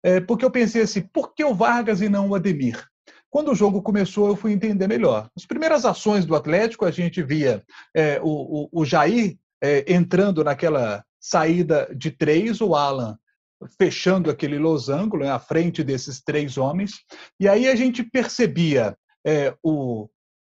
É, 0.01 0.19
porque 0.19 0.43
eu 0.43 0.49
pensei 0.49 0.81
assim, 0.81 1.01
por 1.01 1.35
que 1.35 1.43
o 1.43 1.53
Vargas 1.53 2.01
e 2.01 2.09
não 2.09 2.29
o 2.29 2.35
Ademir? 2.35 2.83
Quando 3.29 3.51
o 3.51 3.55
jogo 3.55 3.79
começou, 3.79 4.27
eu 4.27 4.35
fui 4.35 4.53
entender 4.53 4.87
melhor. 4.87 5.29
As 5.37 5.45
primeiras 5.45 5.85
ações 5.85 6.25
do 6.25 6.35
Atlético, 6.35 6.85
a 6.85 6.91
gente 6.91 7.21
via 7.21 7.63
é, 7.93 8.19
o, 8.23 8.63
o, 8.63 8.69
o, 8.71 8.85
Jair 8.85 9.37
é, 9.61 9.93
entrando 9.93 10.43
naquela 10.43 11.05
saída 11.19 11.87
de 11.95 12.09
três, 12.09 12.59
o 12.59 12.73
Alan 12.73 13.19
fechando 13.79 14.29
aquele 14.29 14.57
losango 14.57 15.17
né, 15.17 15.29
à 15.29 15.39
frente 15.39 15.83
desses 15.83 16.21
três 16.21 16.57
homens. 16.57 17.03
E 17.39 17.47
aí 17.47 17.67
a 17.67 17.75
gente 17.75 18.03
percebia 18.03 18.97
é, 19.25 19.53
o 19.63 20.09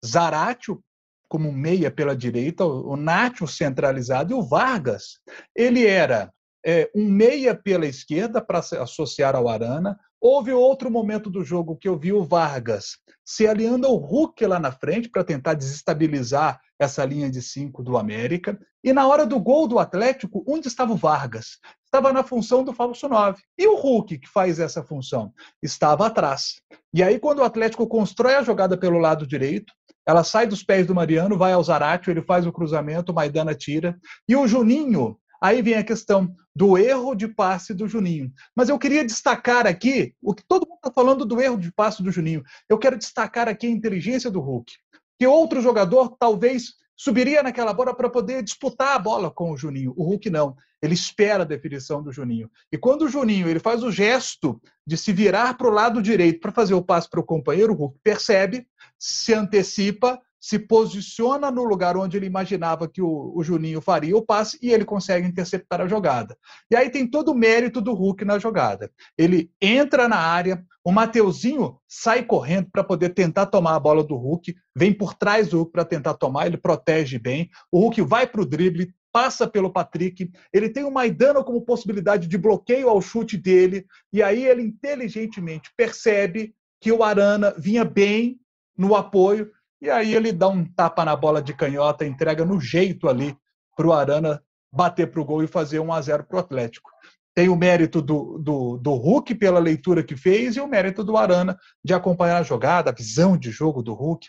Zaratio 0.04 0.82
como 1.28 1.52
meia 1.52 1.90
pela 1.90 2.16
direita, 2.16 2.64
o 2.64 2.96
Nacho 2.96 3.46
centralizado 3.46 4.32
e 4.32 4.34
o 4.34 4.42
Vargas. 4.42 5.18
Ele 5.54 5.86
era 5.86 6.32
é, 6.64 6.90
um 6.94 7.04
meia 7.08 7.54
pela 7.54 7.86
esquerda 7.86 8.40
para 8.40 8.62
se 8.62 8.76
associar 8.76 9.34
ao 9.34 9.48
Arana, 9.48 9.98
Houve 10.26 10.53
outro 10.53 10.91
momento 10.91 11.29
do 11.29 11.44
jogo 11.44 11.76
que 11.76 11.87
eu 11.87 11.99
vi 11.99 12.11
o 12.11 12.25
Vargas 12.25 12.97
se 13.23 13.47
aliando 13.47 13.87
ao 13.87 13.97
Hulk 13.97 14.47
lá 14.47 14.59
na 14.59 14.73
frente 14.73 15.11
para 15.11 15.23
tentar 15.23 15.53
desestabilizar 15.53 16.59
essa 16.79 17.05
linha 17.05 17.31
de 17.31 17.43
cinco 17.43 17.82
do 17.82 17.99
América. 17.99 18.59
E 18.82 18.91
na 18.91 19.06
hora 19.06 19.26
do 19.26 19.38
gol 19.38 19.69
do 19.69 19.79
Atlético, 19.79 20.43
onde 20.49 20.67
estava 20.67 20.94
o 20.94 20.97
Vargas? 20.97 21.59
Estava 21.85 22.11
na 22.11 22.25
função 22.25 22.65
do 22.65 22.73
falso 22.73 23.06
9. 23.06 23.43
E 23.59 23.67
o 23.67 23.76
Hulk, 23.76 24.17
que 24.17 24.26
faz 24.26 24.59
essa 24.59 24.82
função? 24.82 25.31
Estava 25.62 26.06
atrás. 26.06 26.55
E 26.94 27.03
aí, 27.03 27.19
quando 27.19 27.41
o 27.41 27.44
Atlético 27.44 27.87
constrói 27.87 28.37
a 28.37 28.43
jogada 28.43 28.79
pelo 28.79 28.97
lado 28.97 29.26
direito, 29.26 29.75
ela 30.09 30.25
sai 30.25 30.47
dos 30.47 30.62
pés 30.62 30.87
do 30.87 30.94
Mariano, 30.94 31.37
vai 31.37 31.52
ao 31.52 31.62
Zaratio, 31.62 32.11
ele 32.11 32.23
faz 32.23 32.47
o 32.47 32.52
cruzamento, 32.52 33.12
o 33.12 33.14
Maidana 33.14 33.54
tira. 33.54 33.95
E 34.26 34.35
o 34.35 34.49
Juninho 34.49 35.19
Aí 35.44 35.60
vem 35.60 35.74
a 35.74 35.84
questão 35.84 36.34
do 36.56 36.78
erro 36.78 37.14
de 37.14 37.28
passe 37.28 37.74
do 37.74 37.86
Juninho. 37.86 38.32
Mas 38.56 38.70
eu 38.70 38.78
queria 38.78 39.04
destacar 39.04 39.66
aqui, 39.66 40.14
o 40.22 40.32
que 40.32 40.42
todo 40.42 40.66
mundo 40.66 40.78
está 40.78 40.90
falando 40.90 41.26
do 41.26 41.38
erro 41.38 41.58
de 41.58 41.70
passe 41.70 42.02
do 42.02 42.10
Juninho, 42.10 42.42
eu 42.66 42.78
quero 42.78 42.96
destacar 42.96 43.46
aqui 43.46 43.66
a 43.66 43.70
inteligência 43.70 44.30
do 44.30 44.40
Hulk. 44.40 44.72
Que 45.18 45.26
outro 45.26 45.60
jogador 45.60 46.16
talvez 46.18 46.76
subiria 46.96 47.42
naquela 47.42 47.74
bola 47.74 47.94
para 47.94 48.08
poder 48.08 48.42
disputar 48.42 48.96
a 48.96 48.98
bola 48.98 49.30
com 49.30 49.50
o 49.50 49.56
Juninho. 49.56 49.92
O 49.98 50.04
Hulk 50.04 50.30
não. 50.30 50.56
Ele 50.80 50.94
espera 50.94 51.42
a 51.42 51.46
definição 51.46 52.02
do 52.02 52.10
Juninho. 52.10 52.50
E 52.72 52.78
quando 52.78 53.02
o 53.02 53.08
Juninho 53.10 53.46
ele 53.46 53.60
faz 53.60 53.82
o 53.82 53.92
gesto 53.92 54.58
de 54.86 54.96
se 54.96 55.12
virar 55.12 55.58
para 55.58 55.68
o 55.68 55.70
lado 55.70 56.00
direito 56.00 56.40
para 56.40 56.52
fazer 56.52 56.72
o 56.72 56.82
passe 56.82 57.10
para 57.10 57.20
o 57.20 57.24
companheiro, 57.24 57.74
o 57.74 57.76
Hulk 57.76 57.98
percebe, 58.02 58.66
se 58.98 59.34
antecipa 59.34 60.18
se 60.44 60.58
posiciona 60.58 61.50
no 61.50 61.64
lugar 61.64 61.96
onde 61.96 62.18
ele 62.18 62.26
imaginava 62.26 62.86
que 62.86 63.00
o, 63.00 63.32
o, 63.34 63.42
Juninho 63.42 63.80
faria 63.80 64.14
o 64.14 64.20
passe 64.20 64.58
e 64.60 64.70
ele 64.70 64.84
consegue 64.84 65.26
interceptar 65.26 65.80
a 65.80 65.88
jogada. 65.88 66.36
E 66.70 66.76
aí 66.76 66.90
tem 66.90 67.08
todo 67.08 67.32
o 67.32 67.34
mérito 67.34 67.80
do 67.80 67.94
Hulk 67.94 68.26
na 68.26 68.38
jogada. 68.38 68.92
Ele 69.16 69.50
entra 69.58 70.06
na 70.06 70.18
área, 70.18 70.62
o 70.84 70.92
Mateuzinho 70.92 71.78
sai 71.88 72.24
correndo 72.24 72.68
para 72.70 72.84
poder 72.84 73.14
tentar 73.14 73.46
tomar 73.46 73.74
a 73.74 73.80
bola 73.80 74.04
do 74.04 74.16
Hulk, 74.16 74.54
vem 74.76 74.92
por 74.92 75.14
trás 75.14 75.48
do 75.48 75.56
Hulk 75.56 75.72
para 75.72 75.82
tentar 75.86 76.12
tomar, 76.12 76.46
ele 76.46 76.58
protege 76.58 77.18
bem. 77.18 77.48
O 77.72 77.80
Hulk 77.80 78.02
vai 78.02 78.26
para 78.26 78.42
o 78.42 78.46
drible, 78.46 78.94
passa 79.10 79.48
pelo 79.48 79.72
Patrick, 79.72 80.30
ele 80.52 80.68
tem 80.68 80.84
o 80.84 80.90
Maidana 80.90 81.42
como 81.42 81.64
possibilidade 81.64 82.28
de 82.28 82.36
bloqueio 82.36 82.90
ao 82.90 83.00
chute 83.00 83.38
dele, 83.38 83.86
e 84.12 84.22
aí 84.22 84.44
ele 84.44 84.60
inteligentemente 84.60 85.70
percebe 85.74 86.54
que 86.82 86.92
o 86.92 87.02
Arana 87.02 87.54
vinha 87.56 87.82
bem 87.82 88.38
no 88.76 88.94
apoio 88.94 89.50
e 89.85 89.91
aí 89.91 90.14
ele 90.14 90.33
dá 90.33 90.49
um 90.49 90.64
tapa 90.64 91.05
na 91.05 91.14
bola 91.14 91.43
de 91.43 91.53
canhota, 91.53 92.07
entrega 92.07 92.43
no 92.43 92.59
jeito 92.59 93.07
ali 93.07 93.37
para 93.76 93.87
o 93.87 93.93
Arana 93.93 94.43
bater 94.73 95.11
para 95.11 95.21
o 95.21 95.25
gol 95.26 95.45
e 95.45 95.47
fazer 95.47 95.79
1 95.79 95.93
a 95.93 96.00
0 96.00 96.25
para 96.25 96.37
o 96.38 96.41
Atlético. 96.41 96.91
Tem 97.35 97.50
o 97.50 97.57
mérito 97.57 98.00
do, 98.00 98.38
do, 98.38 98.79
do 98.79 98.95
Hulk 98.95 99.35
pela 99.35 99.59
leitura 99.59 100.03
que 100.03 100.17
fez 100.17 100.57
e 100.57 100.61
o 100.61 100.67
mérito 100.67 101.05
do 101.05 101.19
Arana 101.19 101.59
de 101.85 101.93
acompanhar 101.93 102.38
a 102.38 102.43
jogada, 102.43 102.91
a 102.91 102.95
visão 102.95 103.37
de 103.37 103.50
jogo 103.50 103.83
do 103.83 103.93
Hulk. 103.93 104.26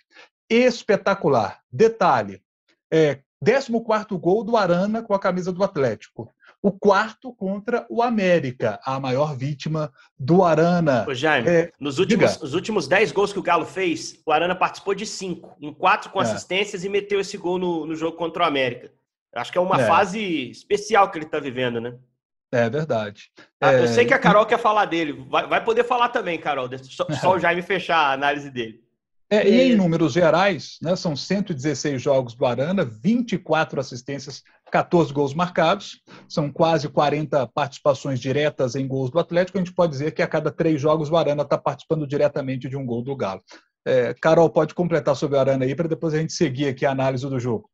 Espetacular. 0.50 1.62
Detalhe: 1.72 2.42
é, 2.92 3.22
14 3.42 3.72
gol 4.20 4.44
do 4.44 4.58
Arana 4.58 5.02
com 5.02 5.14
a 5.14 5.20
camisa 5.20 5.54
do 5.54 5.64
Atlético. 5.64 6.30
O 6.66 6.72
quarto 6.72 7.32
contra 7.32 7.86
o 7.92 8.02
América, 8.02 8.80
a 8.84 9.00
maior 9.00 9.38
vítima 9.38 9.94
do 10.18 10.44
Arana. 10.44 11.06
Ô, 11.08 11.14
Jaime, 11.14 11.48
é, 11.48 11.72
nos 11.80 12.00
últimos, 12.00 12.42
os 12.42 12.56
últimos 12.56 12.88
10 12.88 13.12
gols 13.12 13.32
que 13.32 13.38
o 13.38 13.44
Galo 13.44 13.68
fez, 13.68 14.20
o 14.26 14.32
Arana 14.32 14.56
participou 14.56 14.96
de 14.96 15.06
cinco, 15.06 15.56
em 15.62 15.72
quatro 15.72 16.10
com 16.10 16.20
é. 16.20 16.24
assistências 16.24 16.84
e 16.84 16.90
meteu 16.90 17.20
esse 17.20 17.38
gol 17.38 17.60
no, 17.60 17.86
no 17.86 17.96
jogo 17.96 18.18
contra 18.18 18.42
o 18.42 18.48
América. 18.48 18.92
Acho 19.36 19.52
que 19.52 19.60
é 19.60 19.62
uma 19.62 19.80
é. 19.80 19.86
fase 19.86 20.50
especial 20.50 21.12
que 21.12 21.20
ele 21.20 21.26
está 21.26 21.40
vivendo, 21.40 21.80
né? 21.80 21.94
É 22.52 22.68
verdade. 22.68 23.30
Ah, 23.62 23.74
eu 23.74 23.84
é, 23.84 23.88
sei 23.88 24.04
que 24.04 24.14
a 24.16 24.20
Carol 24.20 24.48
quer 24.48 24.58
falar 24.58 24.86
dele. 24.86 25.24
Vai, 25.30 25.46
vai 25.46 25.64
poder 25.64 25.84
falar 25.84 26.10
também, 26.10 26.40
Carol. 26.40 26.68
Só, 26.82 27.06
só 27.12 27.36
o 27.38 27.40
Jaime 27.40 27.62
fechar 27.62 27.98
a 27.98 28.14
análise 28.14 28.50
dele. 28.50 28.84
É, 29.30 29.48
e 29.48 29.72
em 29.72 29.76
números 29.76 30.14
gerais, 30.14 30.78
né, 30.82 30.96
são 30.96 31.16
116 31.16 32.00
jogos 32.00 32.36
do 32.36 32.46
Arana, 32.46 32.86
24 32.86 33.80
assistências, 33.80 34.44
14 34.72 35.12
gols 35.12 35.34
marcados, 35.34 36.02
são 36.30 36.52
quase 36.52 36.88
40 36.88 37.48
participações 37.48 38.20
diretas 38.20 38.76
em 38.76 38.88
gols 38.88 39.10
do 39.10 39.18
Atlético. 39.18 39.58
A 39.58 39.62
gente 39.62 39.74
pode 39.74 39.94
dizer 39.94 40.12
que 40.12 40.22
a 40.22 40.28
cada 40.28 40.52
três 40.52 40.80
jogos 40.80 41.10
o 41.10 41.18
Arana 41.18 41.42
está 41.42 41.58
participando 41.58 42.06
diretamente 42.06 42.70
de 42.70 42.78
um 42.78 42.86
gol 42.86 43.02
do 43.02 43.16
Galo. 43.16 43.42
É, 43.84 44.14
Carol, 44.14 44.50
pode 44.50 44.76
completar 44.76 45.16
sobre 45.16 45.38
o 45.38 45.40
Arana 45.40 45.66
aí 45.66 45.76
para 45.76 45.88
depois 45.88 46.14
a 46.14 46.20
gente 46.20 46.34
seguir 46.34 46.68
aqui 46.68 46.86
a 46.86 46.92
análise 46.92 47.28
do 47.28 47.40
jogo. 47.40 47.70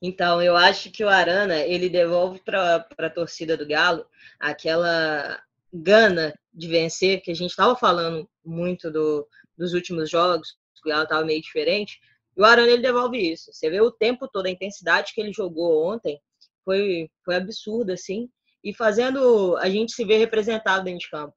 Então, 0.00 0.40
eu 0.40 0.56
acho 0.56 0.90
que 0.90 1.02
o 1.02 1.08
Arana 1.08 1.58
ele 1.58 1.88
devolve 1.88 2.40
para 2.44 2.86
a 2.98 3.10
torcida 3.10 3.56
do 3.56 3.66
Galo 3.66 4.04
aquela 4.38 5.40
gana 5.72 6.32
de 6.52 6.68
vencer, 6.68 7.22
que 7.22 7.30
a 7.30 7.34
gente 7.34 7.50
estava 7.50 7.74
falando 7.74 8.28
muito 8.44 8.90
do, 8.90 9.26
dos 9.56 9.74
últimos 9.74 10.10
jogos, 10.10 10.56
o 10.84 10.88
Galo 10.88 11.04
estava 11.04 11.24
meio 11.24 11.40
diferente. 11.40 11.98
E 12.36 12.40
o 12.40 12.44
Arana 12.44 12.70
ele 12.70 12.82
devolve 12.82 13.18
isso. 13.18 13.52
Você 13.52 13.70
vê 13.70 13.80
o 13.80 13.90
tempo 13.90 14.28
todo, 14.28 14.46
a 14.46 14.50
intensidade 14.50 15.12
que 15.14 15.20
ele 15.20 15.32
jogou 15.32 15.86
ontem 15.86 16.20
foi, 16.64 17.10
foi 17.24 17.36
absurda, 17.36 17.94
assim, 17.94 18.28
e 18.62 18.74
fazendo 18.74 19.56
a 19.58 19.68
gente 19.68 19.92
se 19.92 20.04
ver 20.04 20.18
representado 20.18 20.84
dentro 20.84 21.00
de 21.00 21.10
campo. 21.10 21.34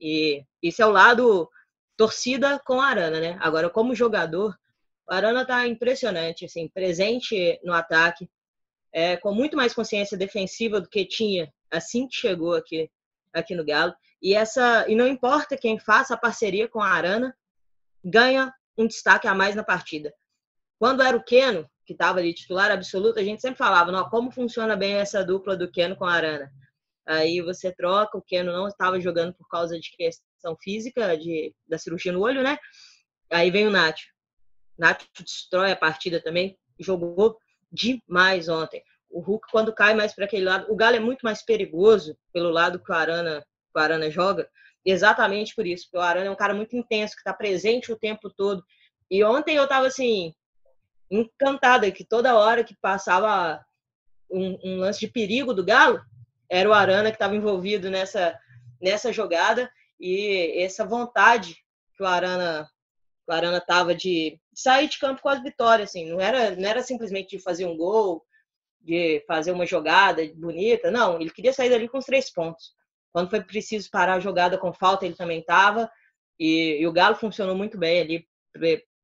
E 0.00 0.44
isso 0.62 0.82
é 0.82 0.86
o 0.86 0.92
lado 0.92 1.48
torcida 1.96 2.58
com 2.64 2.80
Arana, 2.80 3.20
né? 3.20 3.38
Agora, 3.40 3.68
como 3.68 3.94
jogador, 3.94 4.56
o 5.08 5.12
Arana 5.12 5.46
tá 5.46 5.66
impressionante, 5.66 6.46
assim, 6.46 6.68
presente 6.68 7.60
no 7.62 7.72
ataque, 7.72 8.28
é, 8.92 9.16
com 9.16 9.32
muito 9.32 9.56
mais 9.56 9.74
consciência 9.74 10.16
defensiva 10.16 10.80
do 10.80 10.88
que 10.88 11.04
tinha 11.04 11.52
assim 11.70 12.08
que 12.08 12.16
chegou 12.16 12.54
aqui, 12.54 12.90
aqui 13.32 13.54
no 13.54 13.64
Galo. 13.64 13.94
E 14.20 14.34
essa 14.34 14.86
e 14.88 14.94
não 14.94 15.06
importa 15.06 15.56
quem 15.56 15.78
faça 15.78 16.14
a 16.14 16.18
parceria 16.18 16.68
com 16.68 16.80
a 16.80 16.88
Arana, 16.88 17.34
ganha 18.04 18.52
um 18.76 18.86
destaque 18.86 19.28
a 19.28 19.34
mais 19.34 19.54
na 19.54 19.64
partida. 19.64 20.12
Quando 20.78 21.02
era 21.02 21.16
o 21.16 21.22
Keno, 21.22 21.68
que 21.84 21.92
estava 21.92 22.20
ali 22.20 22.32
titular 22.32 22.70
absoluto, 22.70 23.18
a 23.18 23.24
gente 23.24 23.42
sempre 23.42 23.58
falava, 23.58 23.92
não, 23.92 24.08
como 24.08 24.30
funciona 24.30 24.76
bem 24.76 24.94
essa 24.94 25.24
dupla 25.24 25.56
do 25.56 25.70
Keno 25.70 25.96
com 25.96 26.04
a 26.04 26.12
Arana. 26.12 26.50
Aí 27.06 27.40
você 27.40 27.72
troca, 27.72 28.16
o 28.16 28.22
Keno 28.22 28.52
não 28.52 28.68
estava 28.68 29.00
jogando 29.00 29.34
por 29.34 29.48
causa 29.48 29.78
de 29.78 29.90
questão 29.90 30.56
física, 30.62 31.16
de, 31.16 31.54
da 31.66 31.76
cirurgia 31.76 32.12
no 32.12 32.20
olho, 32.20 32.42
né? 32.42 32.58
Aí 33.30 33.50
vem 33.50 33.66
o 33.66 33.70
Nacho. 33.70 34.06
Nacho 34.78 35.06
destrói 35.18 35.72
a 35.72 35.76
partida 35.76 36.22
também, 36.22 36.58
jogou 36.78 37.36
demais 37.70 38.48
ontem. 38.48 38.82
O 39.10 39.20
Hulk, 39.20 39.48
quando 39.50 39.74
cai 39.74 39.94
mais 39.94 40.14
para 40.14 40.24
aquele 40.24 40.44
lado, 40.44 40.72
o 40.72 40.76
Galo 40.76 40.96
é 40.96 41.00
muito 41.00 41.22
mais 41.22 41.42
perigoso 41.42 42.16
pelo 42.32 42.50
lado 42.50 42.78
que 42.78 42.90
o 42.90 42.94
Arana, 42.94 43.40
que 43.40 43.78
o 43.78 43.82
Arana 43.82 44.10
joga, 44.10 44.48
exatamente 44.84 45.54
por 45.54 45.66
isso, 45.66 45.84
porque 45.84 45.98
o 45.98 46.00
Arana 46.00 46.26
é 46.26 46.30
um 46.30 46.36
cara 46.36 46.54
muito 46.54 46.76
intenso, 46.76 47.14
que 47.14 47.20
está 47.20 47.32
presente 47.32 47.92
o 47.92 47.98
tempo 47.98 48.30
todo. 48.30 48.64
E 49.10 49.22
ontem 49.24 49.56
eu 49.56 49.64
estava 49.64 49.86
assim, 49.86 50.34
encantada, 51.10 51.90
que 51.90 52.04
toda 52.04 52.38
hora 52.38 52.64
que 52.64 52.76
passava 52.80 53.64
um, 54.30 54.58
um, 54.64 54.78
lance 54.78 55.00
de 55.00 55.08
perigo 55.08 55.52
do 55.52 55.64
Galo, 55.64 56.00
era 56.48 56.68
o 56.68 56.72
Arana 56.72 57.10
que 57.10 57.16
estava 57.16 57.36
envolvido 57.36 57.90
nessa, 57.90 58.38
nessa 58.80 59.12
jogada 59.12 59.70
e 59.98 60.62
essa 60.62 60.84
vontade 60.84 61.56
que 61.94 62.02
o 62.02 62.06
Arana 62.06 62.68
o 63.30 63.32
Arana 63.32 63.60
tava 63.60 63.94
de 63.94 64.40
sair 64.52 64.88
de 64.88 64.98
campo 64.98 65.22
com 65.22 65.28
as 65.28 65.40
vitórias, 65.40 65.90
assim, 65.90 66.10
não 66.10 66.20
era, 66.20 66.56
não 66.56 66.68
era 66.68 66.82
simplesmente 66.82 67.36
de 67.36 67.42
fazer 67.42 67.64
um 67.64 67.76
gol, 67.76 68.26
de 68.80 69.22
fazer 69.24 69.52
uma 69.52 69.64
jogada 69.64 70.22
bonita, 70.34 70.90
não, 70.90 71.20
ele 71.20 71.30
queria 71.30 71.52
sair 71.52 71.70
dali 71.70 71.88
com 71.88 71.98
os 71.98 72.04
três 72.04 72.28
pontos. 72.28 72.74
Quando 73.12 73.30
foi 73.30 73.42
preciso 73.42 73.90
parar 73.90 74.14
a 74.14 74.20
jogada 74.20 74.58
com 74.58 74.72
falta, 74.72 75.04
ele 75.04 75.14
também 75.14 75.40
estava. 75.40 75.90
E, 76.38 76.80
e, 76.80 76.86
o 76.86 76.92
Galo 76.92 77.16
funcionou 77.16 77.56
muito 77.56 77.76
bem 77.78 78.00
ali 78.00 78.28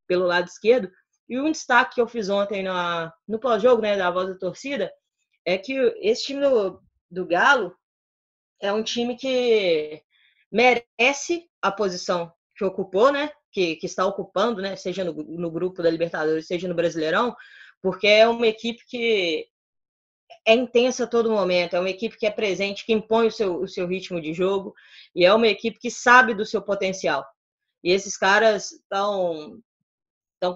pelo 0.07 0.27
lado 0.27 0.47
esquerdo. 0.47 0.91
E 1.29 1.39
um 1.41 1.51
destaque 1.51 1.97
que 1.97 2.01
eu 2.01 2.07
fiz 2.07 2.29
ontem 2.29 2.63
na, 2.63 3.13
no 3.27 3.39
pós-jogo, 3.39 3.83
né, 3.83 3.97
da 3.97 4.11
voz 4.11 4.29
da 4.29 4.39
torcida, 4.39 4.93
é 5.45 5.59
que 5.59 5.75
esse 6.01 6.25
time 6.25 6.41
do, 6.41 6.81
do 7.11 7.27
Galo 7.27 7.77
é 8.61 8.73
um 8.73 8.83
time 8.83 9.17
que 9.17 10.03
merece 10.51 11.49
a 11.61 11.71
posição 11.71 12.33
que 12.57 12.65
ocupou, 12.65 13.13
né, 13.13 13.31
que, 13.53 13.77
que 13.77 13.87
está 13.87 14.07
ocupando, 14.07 14.63
né, 14.63 14.77
seja 14.77 15.05
no, 15.05 15.13
no 15.13 15.51
grupo 15.51 15.83
da 15.83 15.91
Libertadores, 15.91 16.47
seja 16.47 16.69
no 16.69 16.75
Brasileirão, 16.75 17.35
porque 17.83 18.07
é 18.07 18.27
uma 18.27 18.47
equipe 18.47 18.83
que 18.87 19.47
é 20.47 20.55
intensa 20.55 21.05
a 21.05 21.07
todo 21.07 21.31
momento, 21.31 21.75
é 21.75 21.81
uma 21.81 21.91
equipe 21.91 22.17
que 22.17 22.27
é 22.27 22.31
presente, 22.31 22.85
que 22.85 22.93
impõe 22.93 23.27
o 23.27 23.33
seu, 23.33 23.61
o 23.61 23.69
seu 23.69 23.87
ritmo 23.87 24.21
de 24.21 24.33
jogo, 24.33 24.75
e 25.15 25.25
é 25.25 25.35
uma 25.35 25.49
equipe 25.49 25.79
que 25.79 25.91
sabe 25.91 26.35
do 26.35 26.47
seu 26.47 26.63
potencial. 26.63 27.25
E 27.83 27.91
esses 27.91 28.17
caras 28.17 28.73
estão 28.73 29.61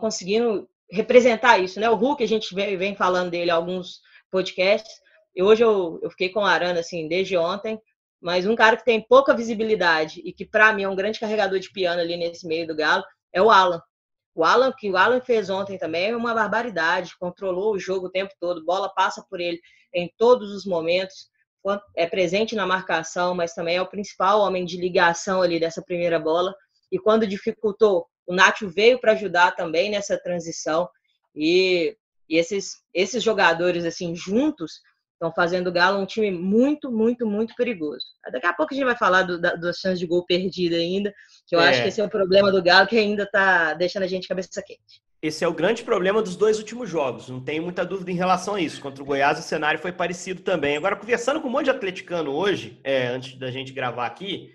conseguindo 0.00 0.68
representar 0.90 1.58
isso, 1.58 1.78
né? 1.80 1.88
O 1.88 1.94
Hulk, 1.94 2.22
a 2.22 2.28
gente 2.28 2.54
vem, 2.54 2.76
vem 2.76 2.94
falando 2.94 3.30
dele 3.30 3.50
alguns 3.50 4.00
podcasts, 4.30 5.00
e 5.34 5.42
hoje 5.42 5.62
eu, 5.62 5.98
eu 6.02 6.10
fiquei 6.10 6.28
com 6.28 6.40
o 6.40 6.44
Arana, 6.44 6.80
assim, 6.80 7.08
desde 7.08 7.36
ontem, 7.36 7.80
mas 8.20 8.46
um 8.46 8.54
cara 8.54 8.76
que 8.76 8.84
tem 8.84 9.00
pouca 9.00 9.34
visibilidade 9.34 10.20
e 10.24 10.32
que, 10.32 10.44
para 10.44 10.72
mim, 10.72 10.82
é 10.82 10.88
um 10.88 10.96
grande 10.96 11.18
carregador 11.18 11.58
de 11.58 11.72
piano 11.72 12.00
ali 12.00 12.16
nesse 12.16 12.46
meio 12.46 12.66
do 12.66 12.76
Galo, 12.76 13.04
é 13.32 13.40
o 13.40 13.50
Alan. 13.50 13.80
O 14.40 14.44
Alan, 14.44 14.72
que 14.72 14.90
o 14.90 14.96
Alan 14.96 15.20
fez 15.20 15.50
ontem 15.50 15.76
também, 15.76 16.12
é 16.12 16.16
uma 16.16 16.32
barbaridade. 16.32 17.14
Controlou 17.18 17.74
o 17.74 17.78
jogo 17.78 18.06
o 18.06 18.10
tempo 18.10 18.32
todo, 18.40 18.64
bola 18.64 18.88
passa 18.88 19.22
por 19.28 19.38
ele 19.38 19.60
em 19.92 20.10
todos 20.16 20.50
os 20.54 20.64
momentos. 20.64 21.28
É 21.94 22.06
presente 22.06 22.56
na 22.56 22.66
marcação, 22.66 23.34
mas 23.34 23.52
também 23.52 23.76
é 23.76 23.82
o 23.82 23.90
principal 23.90 24.40
homem 24.40 24.64
de 24.64 24.78
ligação 24.78 25.42
ali 25.42 25.60
dessa 25.60 25.82
primeira 25.82 26.18
bola. 26.18 26.54
E 26.90 26.98
quando 26.98 27.26
dificultou, 27.26 28.06
o 28.26 28.34
Nacho 28.34 28.66
veio 28.70 28.98
para 28.98 29.12
ajudar 29.12 29.54
também 29.54 29.90
nessa 29.90 30.16
transição. 30.16 30.88
E, 31.36 31.94
e 32.26 32.38
esses, 32.38 32.78
esses 32.94 33.22
jogadores, 33.22 33.84
assim, 33.84 34.16
juntos, 34.16 34.80
estão 35.20 35.30
fazendo 35.30 35.66
o 35.66 35.72
Galo 35.72 36.00
um 36.00 36.06
time 36.06 36.30
muito, 36.30 36.90
muito, 36.90 37.26
muito 37.26 37.54
perigoso. 37.54 38.06
Daqui 38.32 38.46
a 38.46 38.54
pouco 38.54 38.72
a 38.72 38.76
gente 38.76 38.86
vai 38.86 38.96
falar 38.96 39.22
do, 39.22 39.38
da, 39.38 39.54
das 39.54 39.76
chances 39.76 39.98
de 39.98 40.06
gol 40.06 40.24
perdido 40.24 40.74
ainda, 40.74 41.14
que 41.46 41.54
eu 41.54 41.60
é. 41.60 41.68
acho 41.68 41.82
que 41.82 41.88
esse 41.88 42.00
é 42.00 42.04
o 42.04 42.08
problema 42.08 42.50
do 42.50 42.62
Galo 42.62 42.88
que 42.88 42.98
ainda 42.98 43.24
está 43.24 43.74
deixando 43.74 44.04
a 44.04 44.06
gente 44.06 44.26
cabeça 44.26 44.62
quente. 44.62 45.02
Esse 45.22 45.44
é 45.44 45.48
o 45.48 45.52
grande 45.52 45.84
problema 45.84 46.22
dos 46.22 46.34
dois 46.34 46.58
últimos 46.58 46.88
jogos, 46.88 47.28
não 47.28 47.44
tenho 47.44 47.62
muita 47.62 47.84
dúvida 47.84 48.10
em 48.10 48.14
relação 48.14 48.54
a 48.54 48.60
isso. 48.60 48.80
Contra 48.80 49.02
o 49.02 49.06
Goiás 49.06 49.38
o 49.38 49.42
cenário 49.42 49.78
foi 49.78 49.92
parecido 49.92 50.40
também. 50.40 50.78
Agora, 50.78 50.96
conversando 50.96 51.42
com 51.42 51.48
um 51.48 51.50
monte 51.50 51.64
de 51.64 51.70
atleticano 51.70 52.32
hoje, 52.34 52.80
é, 52.82 53.08
antes 53.08 53.38
da 53.38 53.50
gente 53.50 53.74
gravar 53.74 54.06
aqui, 54.06 54.54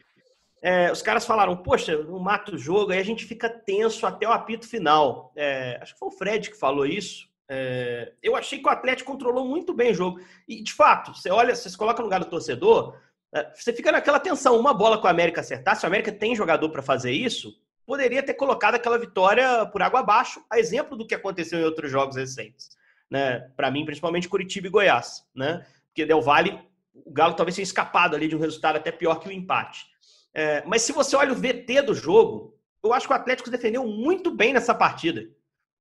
é, 0.64 0.92
os 0.92 1.04
caras 1.04 1.24
falaram, 1.24 1.56
poxa, 1.56 1.96
não 1.96 2.18
mata 2.18 2.56
o 2.56 2.58
jogo, 2.58 2.92
aí 2.92 2.98
a 2.98 3.06
gente 3.06 3.24
fica 3.24 3.48
tenso 3.48 4.08
até 4.08 4.28
o 4.28 4.32
apito 4.32 4.68
final. 4.68 5.32
É, 5.36 5.78
acho 5.80 5.94
que 5.94 6.00
foi 6.00 6.08
o 6.08 6.12
Fred 6.12 6.50
que 6.50 6.58
falou 6.58 6.88
isso. 6.88 7.28
É, 7.48 8.14
eu 8.24 8.36
achei 8.36 8.60
que 8.60 8.68
o 8.68 8.72
Atlético 8.72 9.12
controlou 9.12 9.48
muito 9.48 9.74
bem 9.74 9.92
o 9.92 9.96
jogo. 9.96 10.20
E, 10.48 10.62
de 10.64 10.74
fato, 10.74 11.14
você 11.14 11.30
olha, 11.30 11.56
você 11.56 11.70
se 11.70 11.78
coloca 11.78 12.00
no 12.00 12.06
lugar 12.06 12.20
do 12.20 12.30
torcedor, 12.30 12.98
é, 13.34 13.52
você 13.54 13.72
fica 13.74 13.92
naquela 13.92 14.20
tensão. 14.20 14.60
Uma 14.60 14.74
bola 14.74 14.98
com 14.98 15.08
a 15.08 15.12
América 15.12 15.42
acertar, 15.42 15.76
se 15.76 15.86
o 15.86 15.88
América 15.88 16.12
tem 16.12 16.36
jogador 16.36 16.70
para 16.70 16.82
fazer 16.82 17.12
isso, 17.12 17.54
poderia 17.86 18.24
ter 18.24 18.34
colocado 18.34 18.76
aquela 18.76 18.98
vitória 18.98 19.66
por 19.68 19.82
água 19.82 20.00
abaixo, 20.00 20.44
a 20.50 20.60
exemplo 20.60 20.98
do 20.98 21.06
que 21.06 21.14
aconteceu 21.14 21.60
em 21.60 21.64
outros 21.64 21.92
jogos 21.92 22.16
recentes. 22.16 22.70
Né? 23.10 23.40
Para 23.56 23.70
mim, 23.70 23.86
principalmente 23.86 24.28
Curitiba 24.28 24.68
e 24.68 24.72
Goiás. 24.72 25.24
Né? 25.36 25.66
Porque 25.88 26.06
Del 26.06 26.22
Valle, 26.22 26.60
o 26.94 27.12
Galo 27.12 27.36
talvez 27.36 27.56
tenha 27.56 27.64
escapado 27.64 28.16
ali 28.16 28.28
de 28.28 28.36
um 28.36 28.40
resultado 28.40 28.78
até 28.78 28.92
pior 28.92 29.20
que 29.20 29.28
o 29.28 29.32
empate. 29.32 29.86
É, 30.34 30.64
mas 30.66 30.82
se 30.82 30.92
você 30.92 31.16
olha 31.16 31.32
o 31.32 31.36
VT 31.36 31.84
do 31.84 31.94
jogo, 31.94 32.58
eu 32.84 32.94
acho 32.94 33.08
que 33.08 33.14
o 33.14 33.16
Atlético 33.16 33.50
defendeu 33.50 33.86
muito 33.86 34.32
bem 34.32 34.54
nessa 34.54 34.74
partida. 34.74 35.26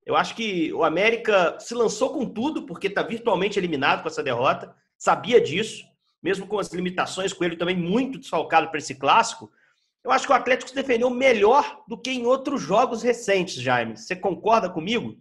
Eu 0.05 0.15
acho 0.15 0.35
que 0.35 0.71
o 0.71 0.83
América 0.83 1.57
se 1.59 1.73
lançou 1.73 2.11
com 2.11 2.25
tudo, 2.25 2.65
porque 2.65 2.87
está 2.87 3.01
virtualmente 3.01 3.57
eliminado 3.57 4.03
com 4.03 4.07
essa 4.07 4.21
derrota, 4.21 4.75
sabia 4.97 5.41
disso, 5.41 5.83
mesmo 6.21 6.45
com 6.45 6.59
as 6.59 6.71
limitações, 6.71 7.33
com 7.33 7.43
ele 7.43 7.55
também 7.55 7.75
muito 7.75 8.19
desfalcado 8.19 8.69
para 8.69 8.77
esse 8.77 8.95
clássico. 8.95 9.51
Eu 10.03 10.11
acho 10.11 10.27
que 10.27 10.31
o 10.31 10.35
Atlético 10.35 10.69
se 10.69 10.75
defendeu 10.75 11.09
melhor 11.09 11.83
do 11.87 11.97
que 11.97 12.11
em 12.11 12.25
outros 12.25 12.61
jogos 12.61 13.01
recentes, 13.01 13.55
Jaime. 13.55 13.97
Você 13.97 14.15
concorda 14.15 14.69
comigo? 14.69 15.17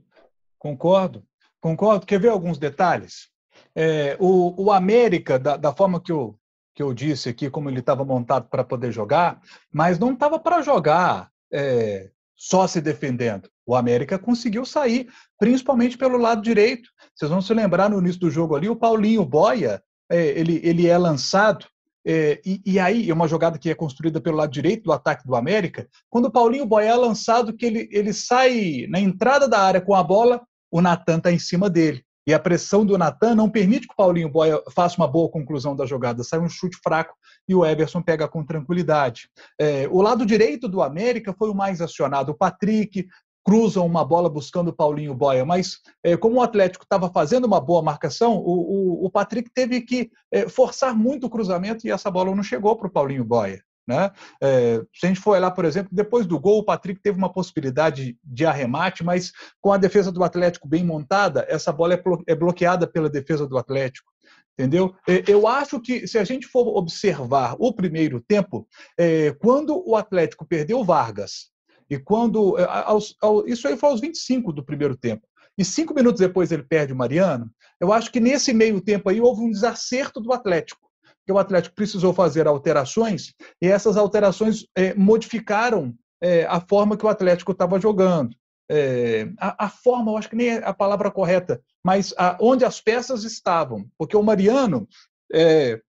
Concordo, 0.59 1.25
concordo. 1.61 2.05
Quer 2.05 2.21
ver 2.21 2.29
alguns 2.29 2.59
detalhes? 2.59 3.31
É, 3.75 4.17
o, 4.21 4.65
o 4.65 4.71
América, 4.71 5.39
da, 5.39 5.57
da 5.57 5.73
forma 5.73 6.01
que 6.01 6.13
eu, 6.13 6.39
que 6.75 6.83
eu 6.83 6.93
disse 6.93 7.31
aqui, 7.31 7.49
como 7.49 7.71
ele 7.71 7.81
estava 7.81 8.05
montado 8.05 8.49
para 8.49 8.65
poder 8.65 8.93
jogar, 8.93 9.41
mas 9.73 9.99
não 9.99 10.13
estava 10.13 10.39
para 10.39 10.61
jogar 10.61 11.31
é, 11.51 12.11
só 12.37 12.67
se 12.67 12.81
defendendo. 12.81 13.49
O 13.67 13.75
América 13.75 14.19
conseguiu 14.19 14.65
sair, 14.65 15.09
principalmente 15.39 15.97
pelo 15.97 16.19
lado 16.19 16.43
direito. 16.43 16.89
Vocês 17.15 17.31
vão 17.31 17.41
se 17.41 17.55
lembrar 17.55 17.89
no 17.89 17.99
início 17.99 18.21
do 18.21 18.31
jogo 18.31 18.55
ali, 18.55 18.69
o 18.69 18.77
Paulinho 18.77 19.25
Boia 19.25 19.83
é, 20.11 20.39
ele, 20.39 20.61
ele 20.63 20.87
é 20.87 20.99
lançado, 20.99 21.67
é, 22.07 22.41
e, 22.45 22.61
e, 22.67 22.79
aí, 22.79 23.09
é 23.09 23.15
uma 23.15 23.27
jogada 23.27 23.59
que 23.59 23.71
é 23.71 23.75
construída 23.75 24.21
pelo 24.21 24.37
lado 24.37 24.53
direito 24.53 24.85
do 24.85 24.93
ataque 24.93 25.27
do 25.27 25.35
América, 25.35 25.89
quando 26.11 26.27
o 26.27 26.31
Paulinho 26.31 26.67
Boia 26.67 26.91
é 26.91 26.95
lançado, 26.95 27.55
que 27.55 27.65
ele, 27.65 27.89
ele 27.91 28.13
sai 28.13 28.87
na 28.91 29.01
entrada 29.01 29.49
da 29.49 29.59
área 29.59 29.81
com 29.81 29.95
a 29.95 30.03
bola, 30.03 30.43
o 30.71 30.83
Natan 30.83 31.17
está 31.17 31.33
em 31.33 31.39
cima 31.39 31.71
dele. 31.71 32.05
E 32.27 32.33
a 32.33 32.39
pressão 32.39 32.85
do 32.85 32.97
Natan 32.97 33.35
não 33.35 33.51
permite 33.51 33.87
que 33.87 33.93
o 33.93 33.97
Paulinho 33.97 34.31
Boia 34.31 34.61
faça 34.75 34.97
uma 34.97 35.07
boa 35.07 35.31
conclusão 35.31 35.77
da 35.77 35.85
jogada. 35.85 36.25
Sai 36.25 36.39
um 36.39 36.49
chute 36.49 36.79
fraco 36.83 37.15
e 37.49 37.55
o 37.55 37.65
Everson 37.65 38.03
pega 38.03 38.29
com 38.29 38.45
tranquilidade. 38.45 39.29
É, 39.59 39.87
o 39.91 40.01
lado 40.01 40.25
direito 40.25 40.69
do 40.69 40.83
América 40.83 41.33
foi 41.33 41.51
o 41.51 41.55
mais 41.55 41.81
acionado. 41.81 42.33
O 42.33 42.35
Patrick 42.35 43.07
cruza 43.45 43.83
uma 43.83 44.05
bola 44.05 44.31
buscando 44.31 44.69
o 44.69 44.73
Paulinho 44.73 45.15
Boia, 45.15 45.45
mas 45.45 45.81
é, 46.03 46.17
como 46.17 46.37
o 46.37 46.43
Atlético 46.43 46.85
estava 46.85 47.11
fazendo 47.11 47.45
uma 47.45 47.61
boa 47.61 47.83
marcação, 47.83 48.37
o, 48.37 49.03
o, 49.03 49.07
o 49.07 49.11
Patrick 49.11 49.51
teve 49.53 49.83
que 49.83 50.11
é, 50.33 50.49
forçar 50.49 50.97
muito 50.97 51.27
o 51.27 51.31
cruzamento 51.31 51.87
e 51.87 51.91
essa 51.91 52.11
bola 52.11 52.35
não 52.35 52.43
chegou 52.43 52.75
para 52.75 52.87
o 52.87 52.91
Paulinho 52.91 53.25
Boia. 53.25 53.63
Né? 53.87 54.11
É, 54.43 54.83
se 54.95 55.05
a 55.05 55.09
gente 55.09 55.21
for 55.21 55.37
olhar, 55.37 55.51
por 55.51 55.67
exemplo, 55.67 55.91
depois 55.93 56.27
do 56.27 56.41
gol, 56.41 56.61
o 56.61 56.65
Patrick 56.65 57.03
teve 57.03 57.19
uma 57.19 57.31
possibilidade 57.31 58.17
de 58.25 58.47
arremate, 58.47 59.05
mas 59.05 59.31
com 59.61 59.73
a 59.73 59.77
defesa 59.77 60.11
do 60.11 60.25
Atlético 60.25 60.67
bem 60.67 60.83
montada, 60.83 61.45
essa 61.49 61.71
bola 61.71 61.93
é, 61.93 62.03
é 62.27 62.35
bloqueada 62.35 62.87
pela 62.87 63.11
defesa 63.11 63.47
do 63.47 63.59
Atlético. 63.59 64.11
Entendeu? 64.59 64.95
É, 65.09 65.25
eu 65.27 65.49
acho 65.49 65.81
que 65.81 66.07
se 66.07 66.17
a 66.17 66.25
gente 66.25 66.47
for 66.47 66.77
observar 66.77 67.57
o 67.59 67.73
primeiro 67.73 68.21
tempo, 68.21 68.69
é, 68.99 69.33
quando 69.33 69.83
o 69.87 69.97
Atlético 69.97 70.47
perdeu 70.47 70.85
Vargas 70.85 71.51
e 71.91 71.99
quando. 71.99 72.59
É, 72.59 72.65
aos, 72.65 73.17
ao, 73.21 73.47
isso 73.47 73.67
aí 73.67 73.77
foi 73.77 73.89
aos 73.89 74.01
25 74.01 74.53
do 74.53 74.65
primeiro 74.65 74.97
tempo. 74.97 75.27
E 75.59 75.65
cinco 75.65 75.95
minutos 75.95 76.21
depois 76.21 76.51
ele 76.53 76.63
perde 76.63 76.93
o 76.93 76.97
Mariano. 76.97 77.51
Eu 77.81 77.93
acho 77.93 78.11
que 78.11 78.21
nesse 78.21 78.53
meio 78.53 78.81
tempo 78.81 79.09
aí 79.09 79.21
houve 79.21 79.43
um 79.43 79.51
desacerto 79.51 80.21
do 80.21 80.33
Atlético 80.33 80.85
que 81.27 81.33
o 81.33 81.39
Atlético 81.39 81.75
precisou 81.75 82.13
fazer 82.13 82.47
alterações 82.47 83.33
e 83.61 83.67
essas 83.67 83.97
alterações 83.97 84.67
é, 84.77 84.95
modificaram 84.95 85.95
é, 86.23 86.45
a 86.45 86.61
forma 86.61 86.97
que 86.97 87.07
o 87.07 87.09
Atlético 87.09 87.53
estava 87.53 87.81
jogando. 87.81 88.37
É, 88.71 89.29
a, 89.39 89.67
a, 89.67 89.69
forma, 89.69 90.13
eu 90.13 90.17
acho 90.17 90.29
que 90.29 90.37
nem 90.37 90.49
é 90.49 90.65
a 90.65 90.73
palavra 90.73 91.11
correta, 91.11 91.63
mas 91.85 92.15
a, 92.17 92.37
onde 92.41 92.65
as 92.65 92.81
peças 92.81 93.25
estavam. 93.25 93.87
Porque 93.99 94.17
o 94.17 94.23
Mariano, 94.23 94.89
é, 95.33 95.81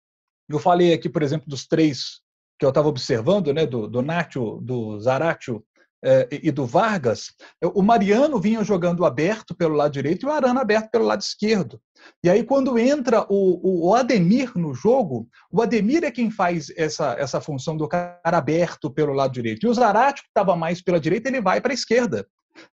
eu 0.48 0.58
falei 0.58 0.92
aqui, 0.92 1.08
por 1.08 1.22
exemplo, 1.22 1.48
dos 1.48 1.66
três 1.66 2.20
que 2.58 2.64
eu 2.64 2.70
estava 2.70 2.88
observando, 2.88 3.52
né, 3.52 3.66
do, 3.66 3.88
do 3.88 4.02
Nacho, 4.02 4.60
do 4.62 4.98
Zaratio 5.00 5.64
é, 6.04 6.28
e 6.30 6.50
do 6.50 6.64
Vargas, 6.64 7.32
o 7.74 7.82
Mariano 7.82 8.38
vinha 8.38 8.62
jogando 8.62 9.04
aberto 9.04 9.54
pelo 9.54 9.74
lado 9.74 9.92
direito 9.92 10.24
e 10.24 10.28
o 10.28 10.32
Arana 10.32 10.60
aberto 10.60 10.90
pelo 10.90 11.04
lado 11.04 11.20
esquerdo. 11.20 11.80
E 12.22 12.30
aí, 12.30 12.44
quando 12.44 12.78
entra 12.78 13.26
o, 13.28 13.88
o 13.88 13.94
Ademir 13.94 14.56
no 14.56 14.72
jogo, 14.74 15.28
o 15.50 15.60
Ademir 15.60 16.04
é 16.04 16.10
quem 16.10 16.30
faz 16.30 16.70
essa, 16.76 17.14
essa 17.18 17.40
função 17.40 17.76
do 17.76 17.88
cara 17.88 18.20
aberto 18.24 18.90
pelo 18.90 19.12
lado 19.12 19.32
direito. 19.32 19.66
E 19.66 19.68
o 19.68 19.74
Zarate, 19.74 20.22
que 20.22 20.28
estava 20.28 20.54
mais 20.54 20.82
pela 20.82 21.00
direita, 21.00 21.28
ele 21.28 21.40
vai 21.40 21.60
para 21.60 21.72
a 21.72 21.74
esquerda. 21.74 22.26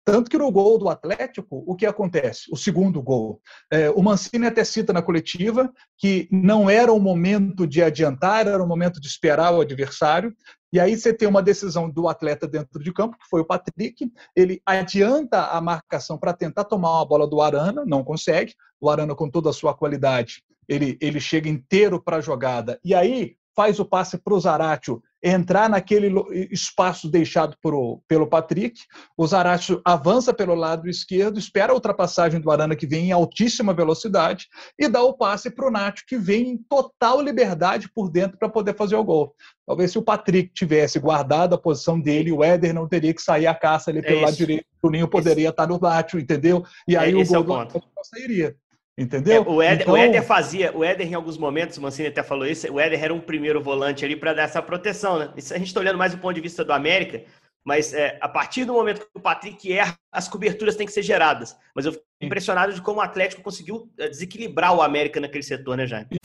Tanto 0.04 0.30
que 0.30 0.38
no 0.38 0.50
gol 0.50 0.78
do 0.78 0.88
Atlético, 0.88 1.62
o 1.66 1.74
que 1.74 1.86
acontece? 1.86 2.42
O 2.50 2.56
segundo 2.56 3.02
gol. 3.02 3.40
É, 3.72 3.90
o 3.90 4.02
Mancini 4.02 4.46
até 4.46 4.64
cita 4.64 4.92
na 4.92 5.02
coletiva 5.02 5.72
que 5.98 6.28
não 6.30 6.68
era 6.68 6.92
o 6.92 7.00
momento 7.00 7.66
de 7.66 7.82
adiantar, 7.82 8.46
era 8.46 8.62
o 8.62 8.66
momento 8.66 9.00
de 9.00 9.06
esperar 9.06 9.52
o 9.52 9.60
adversário. 9.60 10.34
E 10.72 10.78
aí 10.78 10.96
você 10.96 11.12
tem 11.12 11.28
uma 11.28 11.42
decisão 11.42 11.90
do 11.90 12.08
atleta 12.08 12.46
dentro 12.46 12.82
de 12.82 12.92
campo, 12.92 13.18
que 13.18 13.28
foi 13.28 13.40
o 13.40 13.44
Patrick. 13.44 14.10
Ele 14.36 14.62
adianta 14.64 15.46
a 15.46 15.60
marcação 15.60 16.16
para 16.16 16.32
tentar 16.32 16.64
tomar 16.64 16.92
uma 16.92 17.06
bola 17.06 17.26
do 17.26 17.40
Arana, 17.40 17.84
não 17.84 18.04
consegue. 18.04 18.54
O 18.80 18.88
Arana, 18.88 19.14
com 19.14 19.28
toda 19.28 19.50
a 19.50 19.52
sua 19.52 19.74
qualidade, 19.74 20.42
ele, 20.68 20.96
ele 21.00 21.20
chega 21.20 21.48
inteiro 21.48 22.00
para 22.00 22.18
a 22.18 22.20
jogada. 22.20 22.78
E 22.84 22.94
aí 22.94 23.36
faz 23.56 23.80
o 23.80 23.84
passe 23.84 24.16
para 24.16 24.34
o 24.34 24.40
Zaratio 24.40 25.02
entrar 25.22 25.68
naquele 25.68 26.12
espaço 26.50 27.10
deixado 27.10 27.56
por, 27.62 28.00
pelo 28.08 28.26
Patrick. 28.26 28.80
O 29.16 29.26
Zaratio 29.26 29.80
avança 29.84 30.32
pelo 30.32 30.54
lado 30.54 30.88
esquerdo, 30.88 31.38
espera 31.38 31.72
a 31.72 31.74
ultrapassagem 31.74 32.40
do 32.40 32.50
Arana, 32.50 32.76
que 32.76 32.86
vem 32.86 33.08
em 33.08 33.12
altíssima 33.12 33.74
velocidade, 33.74 34.48
e 34.78 34.88
dá 34.88 35.02
o 35.02 35.14
passe 35.14 35.50
para 35.50 35.66
o 35.66 35.70
Nacho, 35.70 36.04
que 36.06 36.16
vem 36.16 36.50
em 36.50 36.56
total 36.56 37.20
liberdade 37.20 37.90
por 37.94 38.10
dentro 38.10 38.38
para 38.38 38.48
poder 38.48 38.74
fazer 38.74 38.96
o 38.96 39.04
gol. 39.04 39.34
Talvez 39.66 39.92
se 39.92 39.98
o 39.98 40.02
Patrick 40.02 40.52
tivesse 40.52 40.98
guardado 40.98 41.54
a 41.54 41.58
posição 41.58 42.00
dele, 42.00 42.32
o 42.32 42.42
Éder 42.42 42.74
não 42.74 42.88
teria 42.88 43.14
que 43.14 43.22
sair 43.22 43.46
a 43.46 43.54
caça 43.54 43.90
ali 43.90 44.02
pelo 44.02 44.20
é 44.20 44.24
lado 44.24 44.36
direito, 44.36 44.66
o 44.82 44.90
Ninho 44.90 45.08
poderia 45.08 45.44
esse... 45.44 45.50
estar 45.50 45.66
no 45.66 45.78
Nacho, 45.78 46.18
entendeu? 46.18 46.64
E 46.88 46.96
aí 46.96 47.12
é, 47.12 47.16
o 47.16 47.44
gol 47.44 47.60
é 47.60 47.64
o 47.64 47.66
do 47.66 47.82
sairia. 48.02 48.56
Entendeu? 49.00 49.42
É, 49.42 49.48
o, 49.48 49.62
Éder, 49.62 49.80
então... 49.80 49.94
o 49.94 49.96
Éder 49.96 50.22
fazia, 50.22 50.76
o 50.76 50.84
Éder 50.84 51.08
em 51.10 51.14
alguns 51.14 51.38
momentos, 51.38 51.78
o 51.78 51.80
Mancini 51.80 52.08
até 52.08 52.22
falou 52.22 52.46
isso, 52.46 52.70
o 52.70 52.78
Éder 52.78 53.02
era 53.02 53.14
um 53.14 53.18
primeiro 53.18 53.58
volante 53.62 54.04
ali 54.04 54.14
para 54.14 54.34
dar 54.34 54.42
essa 54.42 54.60
proteção, 54.60 55.18
né? 55.18 55.32
Isso 55.38 55.54
a 55.54 55.56
gente 55.56 55.68
está 55.68 55.80
olhando 55.80 55.96
mais 55.96 56.12
do 56.12 56.18
ponto 56.18 56.34
de 56.34 56.40
vista 56.42 56.62
do 56.62 56.70
América, 56.70 57.22
mas 57.64 57.94
é, 57.94 58.18
a 58.20 58.28
partir 58.28 58.66
do 58.66 58.74
momento 58.74 59.00
que 59.00 59.06
o 59.14 59.20
Patrick 59.20 59.72
erra, 59.72 59.96
as 60.12 60.28
coberturas 60.28 60.76
têm 60.76 60.86
que 60.86 60.92
ser 60.92 61.02
geradas. 61.02 61.56
Mas 61.74 61.86
eu 61.86 61.92
fico 61.92 62.04
impressionado 62.20 62.74
de 62.74 62.82
como 62.82 62.98
o 62.98 63.02
Atlético 63.02 63.40
conseguiu 63.40 63.90
é, 63.98 64.06
desequilibrar 64.06 64.76
o 64.76 64.82
América 64.82 65.18
naquele 65.18 65.44
setor, 65.44 65.78
né, 65.78 65.86
Jaime? 65.86 66.16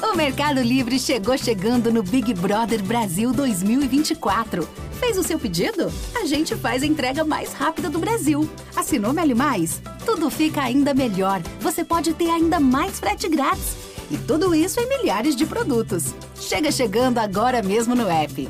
O 0.00 0.14
Mercado 0.14 0.62
Livre 0.62 1.00
chegou 1.00 1.36
chegando 1.36 1.92
no 1.92 2.04
Big 2.04 2.32
Brother 2.32 2.80
Brasil 2.80 3.32
2024. 3.32 4.91
Fez 5.02 5.18
o 5.18 5.22
seu 5.24 5.36
pedido? 5.36 5.92
A 6.14 6.24
gente 6.26 6.54
faz 6.54 6.84
a 6.84 6.86
entrega 6.86 7.24
mais 7.24 7.52
rápida 7.52 7.90
do 7.90 7.98
Brasil. 7.98 8.48
Assinou 8.76 9.12
Meli 9.12 9.34
Mais? 9.34 9.82
Tudo 10.06 10.30
fica 10.30 10.62
ainda 10.62 10.94
melhor. 10.94 11.40
Você 11.58 11.84
pode 11.84 12.14
ter 12.14 12.30
ainda 12.30 12.60
mais 12.60 13.00
frete 13.00 13.28
grátis. 13.28 13.76
E 14.08 14.16
tudo 14.16 14.54
isso 14.54 14.78
em 14.78 14.88
milhares 14.88 15.34
de 15.34 15.44
produtos. 15.44 16.14
Chega 16.36 16.70
chegando 16.70 17.18
agora 17.18 17.60
mesmo 17.64 17.96
no 17.96 18.08
app. 18.08 18.48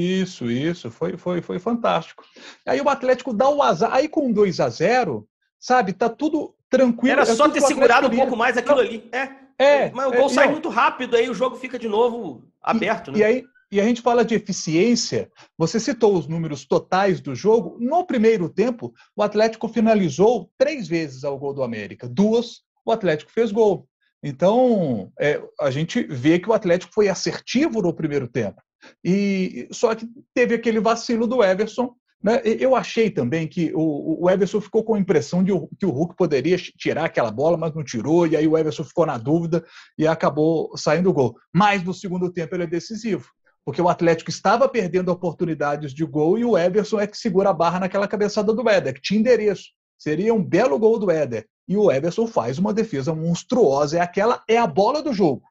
Isso, 0.00 0.50
isso, 0.50 0.90
foi, 0.90 1.18
foi, 1.18 1.42
foi 1.42 1.58
fantástico. 1.58 2.24
Aí 2.64 2.80
o 2.80 2.88
Atlético 2.88 3.34
dá 3.34 3.50
o 3.50 3.62
azar, 3.62 3.92
aí 3.92 4.08
com 4.08 4.32
2 4.32 4.60
a 4.60 4.70
0 4.70 5.28
sabe, 5.60 5.92
tá 5.92 6.08
tudo 6.08 6.54
tranquilo. 6.70 7.12
Era 7.12 7.30
é 7.30 7.34
só 7.34 7.50
ter 7.50 7.60
segurado 7.60 8.06
um 8.06 8.16
pouco 8.16 8.34
mais 8.34 8.56
aquilo 8.56 8.80
ali. 8.80 9.06
É. 9.12 9.43
é 9.58 9.90
Mas 9.90 10.06
o 10.06 10.12
gol 10.12 10.26
é, 10.26 10.28
sai 10.28 10.46
não. 10.46 10.52
muito 10.52 10.68
rápido, 10.68 11.16
aí 11.16 11.28
o 11.28 11.34
jogo 11.34 11.56
fica 11.56 11.78
de 11.78 11.88
novo 11.88 12.44
aberto, 12.62 13.10
e, 13.10 13.12
né? 13.12 13.18
E 13.18 13.24
aí, 13.24 13.44
e 13.70 13.80
a 13.80 13.84
gente 13.84 14.02
fala 14.02 14.24
de 14.24 14.34
eficiência. 14.34 15.30
Você 15.58 15.80
citou 15.80 16.16
os 16.16 16.28
números 16.28 16.64
totais 16.64 17.20
do 17.20 17.34
jogo. 17.34 17.76
No 17.80 18.06
primeiro 18.06 18.48
tempo, 18.48 18.94
o 19.16 19.22
Atlético 19.22 19.66
finalizou 19.68 20.50
três 20.56 20.86
vezes 20.86 21.24
ao 21.24 21.38
gol 21.38 21.52
do 21.52 21.62
América. 21.62 22.08
Duas, 22.08 22.62
o 22.84 22.92
Atlético 22.92 23.32
fez 23.32 23.50
gol. 23.50 23.88
Então, 24.22 25.12
é, 25.18 25.42
a 25.60 25.70
gente 25.70 26.02
vê 26.04 26.38
que 26.38 26.48
o 26.48 26.52
Atlético 26.52 26.94
foi 26.94 27.08
assertivo 27.08 27.82
no 27.82 27.92
primeiro 27.92 28.28
tempo. 28.28 28.62
E 29.02 29.68
só 29.72 29.94
que 29.94 30.06
teve 30.32 30.54
aquele 30.54 30.78
vacilo 30.80 31.26
do 31.26 31.42
Everson? 31.42 31.94
Eu 32.42 32.74
achei 32.74 33.10
também 33.10 33.46
que 33.46 33.70
o, 33.74 34.30
Everson 34.30 34.58
ficou 34.58 34.82
com 34.82 34.94
a 34.94 34.98
impressão 34.98 35.44
de 35.44 35.52
que 35.78 35.84
o 35.84 35.90
Hulk 35.90 36.16
poderia 36.16 36.56
tirar 36.56 37.04
aquela 37.04 37.30
bola, 37.30 37.58
mas 37.58 37.74
não 37.74 37.84
tirou, 37.84 38.26
e 38.26 38.34
aí 38.34 38.48
o 38.48 38.56
Everson 38.56 38.82
ficou 38.82 39.04
na 39.04 39.18
dúvida 39.18 39.62
e 39.98 40.06
acabou 40.06 40.74
saindo 40.74 41.10
o 41.10 41.12
gol. 41.12 41.36
Mas 41.52 41.82
no 41.84 41.92
segundo 41.92 42.32
tempo 42.32 42.54
ele 42.54 42.64
é 42.64 42.66
decisivo, 42.66 43.28
porque 43.62 43.80
o 43.80 43.90
Atlético 43.90 44.30
estava 44.30 44.66
perdendo 44.66 45.10
oportunidades 45.10 45.92
de 45.92 46.02
gol 46.02 46.38
e 46.38 46.46
o 46.46 46.56
Everson 46.56 46.98
é 46.98 47.06
que 47.06 47.18
segura 47.18 47.50
a 47.50 47.54
barra 47.54 47.80
naquela 47.80 48.08
cabeçada 48.08 48.54
do 48.54 48.66
Éder, 48.70 48.94
que 48.94 49.02
tinha 49.02 49.20
endereço. 49.20 49.64
Seria 49.98 50.32
um 50.32 50.42
belo 50.42 50.78
gol 50.78 50.98
do 50.98 51.10
Éder. 51.10 51.46
E 51.68 51.76
o 51.76 51.92
Everson 51.92 52.26
faz 52.26 52.58
uma 52.58 52.72
defesa 52.72 53.14
monstruosa. 53.14 53.98
É 53.98 54.00
aquela, 54.00 54.42
é 54.48 54.56
a 54.56 54.66
bola 54.66 55.02
do 55.02 55.12
jogo. 55.12 55.42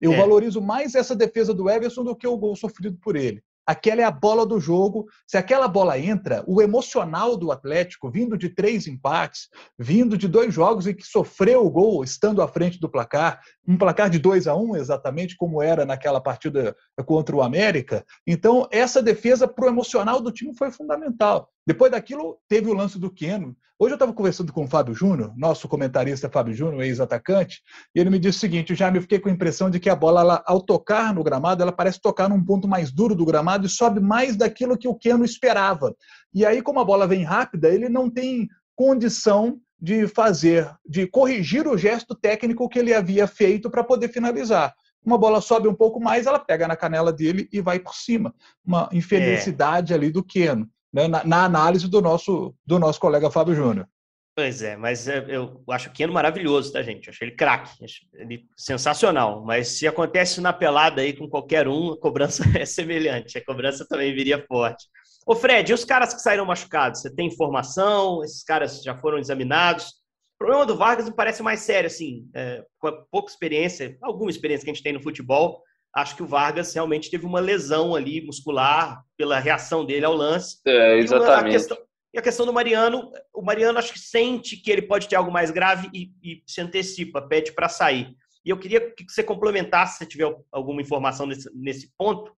Eu 0.00 0.12
é. 0.12 0.16
valorizo 0.16 0.60
mais 0.60 0.94
essa 0.94 1.14
defesa 1.14 1.52
do 1.52 1.68
Everson 1.68 2.04
do 2.04 2.16
que 2.16 2.26
o 2.26 2.36
gol 2.36 2.54
sofrido 2.56 2.96
por 3.02 3.16
ele 3.16 3.42
aquela 3.66 4.00
é 4.00 4.04
a 4.04 4.10
bola 4.10 4.44
do 4.46 4.58
jogo. 4.58 5.06
Se 5.26 5.36
aquela 5.36 5.68
bola 5.68 5.98
entra, 5.98 6.42
o 6.46 6.60
emocional 6.60 7.36
do 7.36 7.52
Atlético, 7.52 8.10
vindo 8.10 8.36
de 8.36 8.48
três 8.48 8.86
empates, 8.86 9.48
vindo 9.78 10.16
de 10.16 10.28
dois 10.28 10.52
jogos 10.52 10.86
em 10.86 10.94
que 10.94 11.06
sofreu 11.06 11.64
o 11.64 11.70
gol 11.70 12.02
estando 12.02 12.42
à 12.42 12.48
frente 12.48 12.80
do 12.80 12.88
placar, 12.88 13.40
um 13.66 13.78
placar 13.78 14.10
de 14.10 14.18
2 14.18 14.46
a 14.46 14.54
1 14.54 14.62
um, 14.62 14.76
exatamente 14.76 15.36
como 15.36 15.62
era 15.62 15.84
naquela 15.84 16.20
partida 16.20 16.74
contra 17.06 17.36
o 17.36 17.42
América. 17.42 18.04
Então, 18.26 18.68
essa 18.70 19.02
defesa 19.02 19.46
para 19.46 19.66
o 19.66 19.68
emocional 19.68 20.20
do 20.20 20.32
time 20.32 20.54
foi 20.56 20.70
fundamental. 20.70 21.48
Depois 21.70 21.92
daquilo, 21.92 22.36
teve 22.48 22.68
o 22.68 22.74
lance 22.74 22.98
do 22.98 23.08
Keno. 23.08 23.56
Hoje 23.78 23.92
eu 23.92 23.94
estava 23.94 24.12
conversando 24.12 24.52
com 24.52 24.64
o 24.64 24.66
Fábio 24.66 24.92
Júnior, 24.92 25.32
nosso 25.36 25.68
comentarista 25.68 26.28
Fábio 26.28 26.52
Júnior, 26.52 26.82
ex-atacante, 26.82 27.62
e 27.94 28.00
ele 28.00 28.10
me 28.10 28.18
disse 28.18 28.38
o 28.38 28.40
seguinte: 28.40 28.74
já 28.74 28.90
me 28.90 29.00
fiquei 29.00 29.20
com 29.20 29.28
a 29.28 29.32
impressão 29.32 29.70
de 29.70 29.78
que 29.78 29.88
a 29.88 29.94
bola, 29.94 30.20
ela, 30.20 30.42
ao 30.48 30.60
tocar 30.60 31.14
no 31.14 31.22
gramado, 31.22 31.62
ela 31.62 31.70
parece 31.70 32.00
tocar 32.00 32.28
num 32.28 32.44
ponto 32.44 32.66
mais 32.66 32.90
duro 32.90 33.14
do 33.14 33.24
gramado 33.24 33.66
e 33.66 33.68
sobe 33.68 34.00
mais 34.00 34.34
daquilo 34.34 34.76
que 34.76 34.88
o 34.88 34.96
Keno 34.96 35.24
esperava. 35.24 35.94
E 36.34 36.44
aí, 36.44 36.60
como 36.60 36.80
a 36.80 36.84
bola 36.84 37.06
vem 37.06 37.22
rápida, 37.22 37.68
ele 37.68 37.88
não 37.88 38.10
tem 38.10 38.48
condição 38.74 39.60
de 39.80 40.08
fazer, 40.08 40.68
de 40.84 41.06
corrigir 41.06 41.68
o 41.68 41.78
gesto 41.78 42.16
técnico 42.16 42.68
que 42.68 42.80
ele 42.80 42.92
havia 42.92 43.28
feito 43.28 43.70
para 43.70 43.84
poder 43.84 44.08
finalizar. 44.08 44.74
Uma 45.04 45.16
bola 45.16 45.40
sobe 45.40 45.68
um 45.68 45.74
pouco 45.74 46.00
mais, 46.00 46.26
ela 46.26 46.40
pega 46.40 46.66
na 46.66 46.74
canela 46.74 47.12
dele 47.12 47.48
e 47.52 47.60
vai 47.60 47.78
por 47.78 47.94
cima. 47.94 48.34
Uma 48.66 48.88
infelicidade 48.92 49.92
é. 49.92 49.96
ali 49.96 50.10
do 50.10 50.24
Keno 50.24 50.68
né, 50.92 51.08
na, 51.08 51.24
na, 51.24 51.44
análise 51.44 51.88
do 51.88 52.00
nosso, 52.00 52.54
do 52.64 52.78
nosso 52.78 53.00
colega 53.00 53.30
Fábio 53.30 53.54
Júnior. 53.54 53.88
Pois 54.34 54.62
é, 54.62 54.76
mas 54.76 55.06
é, 55.08 55.24
eu 55.28 55.62
acho 55.68 55.90
o 55.90 55.92
Keno 55.92 56.12
maravilhoso, 56.12 56.72
tá, 56.72 56.82
gente? 56.82 57.08
Eu 57.08 57.10
acho 57.10 57.24
ele 57.24 57.32
craque, 57.32 57.70
ele 58.14 58.46
sensacional. 58.56 59.44
Mas 59.44 59.68
se 59.68 59.86
acontece 59.86 60.40
na 60.40 60.52
pelada 60.52 61.02
aí 61.02 61.12
com 61.12 61.28
qualquer 61.28 61.68
um, 61.68 61.92
a 61.92 62.00
cobrança 62.00 62.44
é 62.58 62.64
semelhante. 62.64 63.36
A 63.36 63.44
cobrança 63.44 63.86
também 63.86 64.14
viria 64.14 64.44
forte. 64.46 64.86
Ô, 65.26 65.34
Fred, 65.34 65.70
e 65.70 65.74
os 65.74 65.84
caras 65.84 66.14
que 66.14 66.20
saíram 66.20 66.46
machucados? 66.46 67.02
Você 67.02 67.14
tem 67.14 67.26
informação? 67.26 68.24
Esses 68.24 68.42
caras 68.42 68.82
já 68.82 68.96
foram 68.96 69.18
examinados? 69.18 69.88
O 70.34 70.38
problema 70.38 70.64
do 70.64 70.76
Vargas 70.76 71.04
me 71.04 71.14
parece 71.14 71.42
mais 71.42 71.60
sério, 71.60 71.88
assim, 71.88 72.26
é, 72.34 72.64
com 72.78 72.90
pouca 73.10 73.30
experiência, 73.30 73.98
alguma 74.00 74.30
experiência 74.30 74.64
que 74.64 74.70
a 74.70 74.74
gente 74.74 74.82
tem 74.82 74.94
no 74.94 75.02
futebol. 75.02 75.62
Acho 75.94 76.16
que 76.16 76.22
o 76.22 76.26
Vargas 76.26 76.72
realmente 76.72 77.10
teve 77.10 77.26
uma 77.26 77.40
lesão 77.40 77.94
ali 77.94 78.24
muscular 78.24 79.02
pela 79.16 79.38
reação 79.38 79.84
dele 79.84 80.04
ao 80.04 80.14
lance. 80.14 80.58
É, 80.66 80.98
exatamente. 80.98 81.48
E, 81.48 81.58
questão, 81.58 81.78
e 82.14 82.18
a 82.18 82.22
questão 82.22 82.46
do 82.46 82.52
Mariano, 82.52 83.10
o 83.34 83.42
Mariano 83.42 83.78
acho 83.78 83.92
que 83.92 83.98
sente 83.98 84.56
que 84.56 84.70
ele 84.70 84.82
pode 84.82 85.08
ter 85.08 85.16
algo 85.16 85.32
mais 85.32 85.50
grave 85.50 85.90
e, 85.92 86.12
e 86.22 86.42
se 86.46 86.60
antecipa, 86.60 87.22
pede 87.22 87.52
para 87.52 87.68
sair. 87.68 88.14
E 88.44 88.50
eu 88.50 88.58
queria 88.58 88.80
que 88.94 89.04
você 89.06 89.22
complementasse, 89.22 89.98
se 89.98 90.06
tiver 90.06 90.32
alguma 90.50 90.80
informação 90.80 91.26
nesse, 91.26 91.50
nesse 91.54 91.92
ponto, 91.98 92.32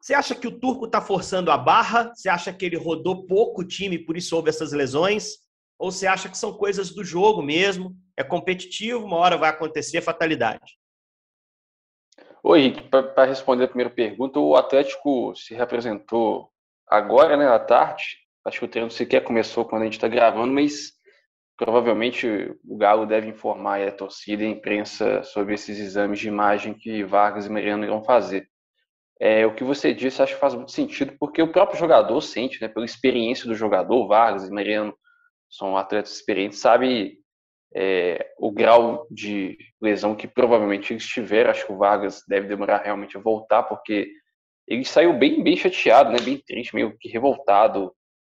você 0.00 0.14
acha 0.14 0.34
que 0.34 0.48
o 0.48 0.58
Turco 0.58 0.86
está 0.86 1.00
forçando 1.00 1.50
a 1.50 1.58
barra? 1.58 2.12
Você 2.14 2.28
acha 2.28 2.52
que 2.52 2.64
ele 2.64 2.76
rodou 2.76 3.26
pouco 3.26 3.60
o 3.60 3.66
time, 3.66 3.98
por 3.98 4.16
isso 4.16 4.34
houve 4.34 4.48
essas 4.48 4.72
lesões? 4.72 5.32
Ou 5.78 5.92
você 5.92 6.06
acha 6.06 6.28
que 6.28 6.38
são 6.38 6.54
coisas 6.54 6.90
do 6.90 7.04
jogo 7.04 7.42
mesmo? 7.42 7.94
É 8.16 8.24
competitivo, 8.24 9.04
uma 9.04 9.16
hora 9.16 9.36
vai 9.36 9.50
acontecer 9.50 10.00
fatalidade? 10.00 10.79
Oi, 12.42 12.74
para 12.90 13.26
responder 13.26 13.64
a 13.64 13.68
primeira 13.68 13.90
pergunta, 13.90 14.40
o 14.40 14.56
Atlético 14.56 15.34
se 15.36 15.54
representou 15.54 16.50
agora, 16.88 17.36
né, 17.36 17.46
à 17.46 17.58
tarde. 17.58 18.18
Acho 18.44 18.60
que 18.60 18.64
o 18.64 18.68
treino 18.68 18.90
sequer 18.90 19.22
começou 19.22 19.64
quando 19.66 19.82
a 19.82 19.84
gente 19.84 19.94
está 19.94 20.08
gravando, 20.08 20.52
mas 20.52 20.92
provavelmente 21.56 22.26
o 22.64 22.78
Galo 22.78 23.04
deve 23.04 23.28
informar 23.28 23.82
a 23.82 23.92
torcida 23.92 24.42
e 24.42 24.46
a 24.46 24.50
imprensa 24.50 25.22
sobre 25.22 25.52
esses 25.52 25.78
exames 25.78 26.18
de 26.18 26.28
imagem 26.28 26.72
que 26.72 27.04
Vargas 27.04 27.44
e 27.44 27.50
Mariano 27.50 27.84
irão 27.84 28.02
fazer. 28.02 28.48
É, 29.20 29.44
o 29.44 29.54
que 29.54 29.62
você 29.62 29.92
disse 29.92 30.22
acho 30.22 30.34
que 30.34 30.40
faz 30.40 30.54
muito 30.54 30.72
sentido, 30.72 31.14
porque 31.20 31.42
o 31.42 31.52
próprio 31.52 31.78
jogador 31.78 32.18
sente, 32.22 32.58
né, 32.62 32.68
pela 32.68 32.86
experiência 32.86 33.46
do 33.46 33.54
jogador, 33.54 34.08
Vargas 34.08 34.48
e 34.48 34.50
Mariano 34.50 34.96
são 35.50 35.76
atletas 35.76 36.14
experientes, 36.14 36.58
sabe 36.58 37.18
é, 37.74 38.32
o 38.38 38.50
grau 38.50 39.06
de 39.10 39.56
lesão 39.80 40.14
que 40.14 40.26
provavelmente 40.26 40.92
eles 40.92 41.06
tiveram. 41.06 41.50
Acho 41.50 41.66
que 41.66 41.72
o 41.72 41.78
Vargas 41.78 42.22
deve 42.28 42.48
demorar 42.48 42.78
realmente 42.78 43.16
a 43.16 43.20
voltar, 43.20 43.62
porque 43.64 44.10
ele 44.66 44.84
saiu 44.84 45.12
bem, 45.12 45.42
bem 45.42 45.56
chateado, 45.56 46.10
né, 46.10 46.18
bem 46.20 46.38
triste, 46.38 46.74
meio 46.74 46.96
que 46.98 47.08
revoltado 47.08 47.92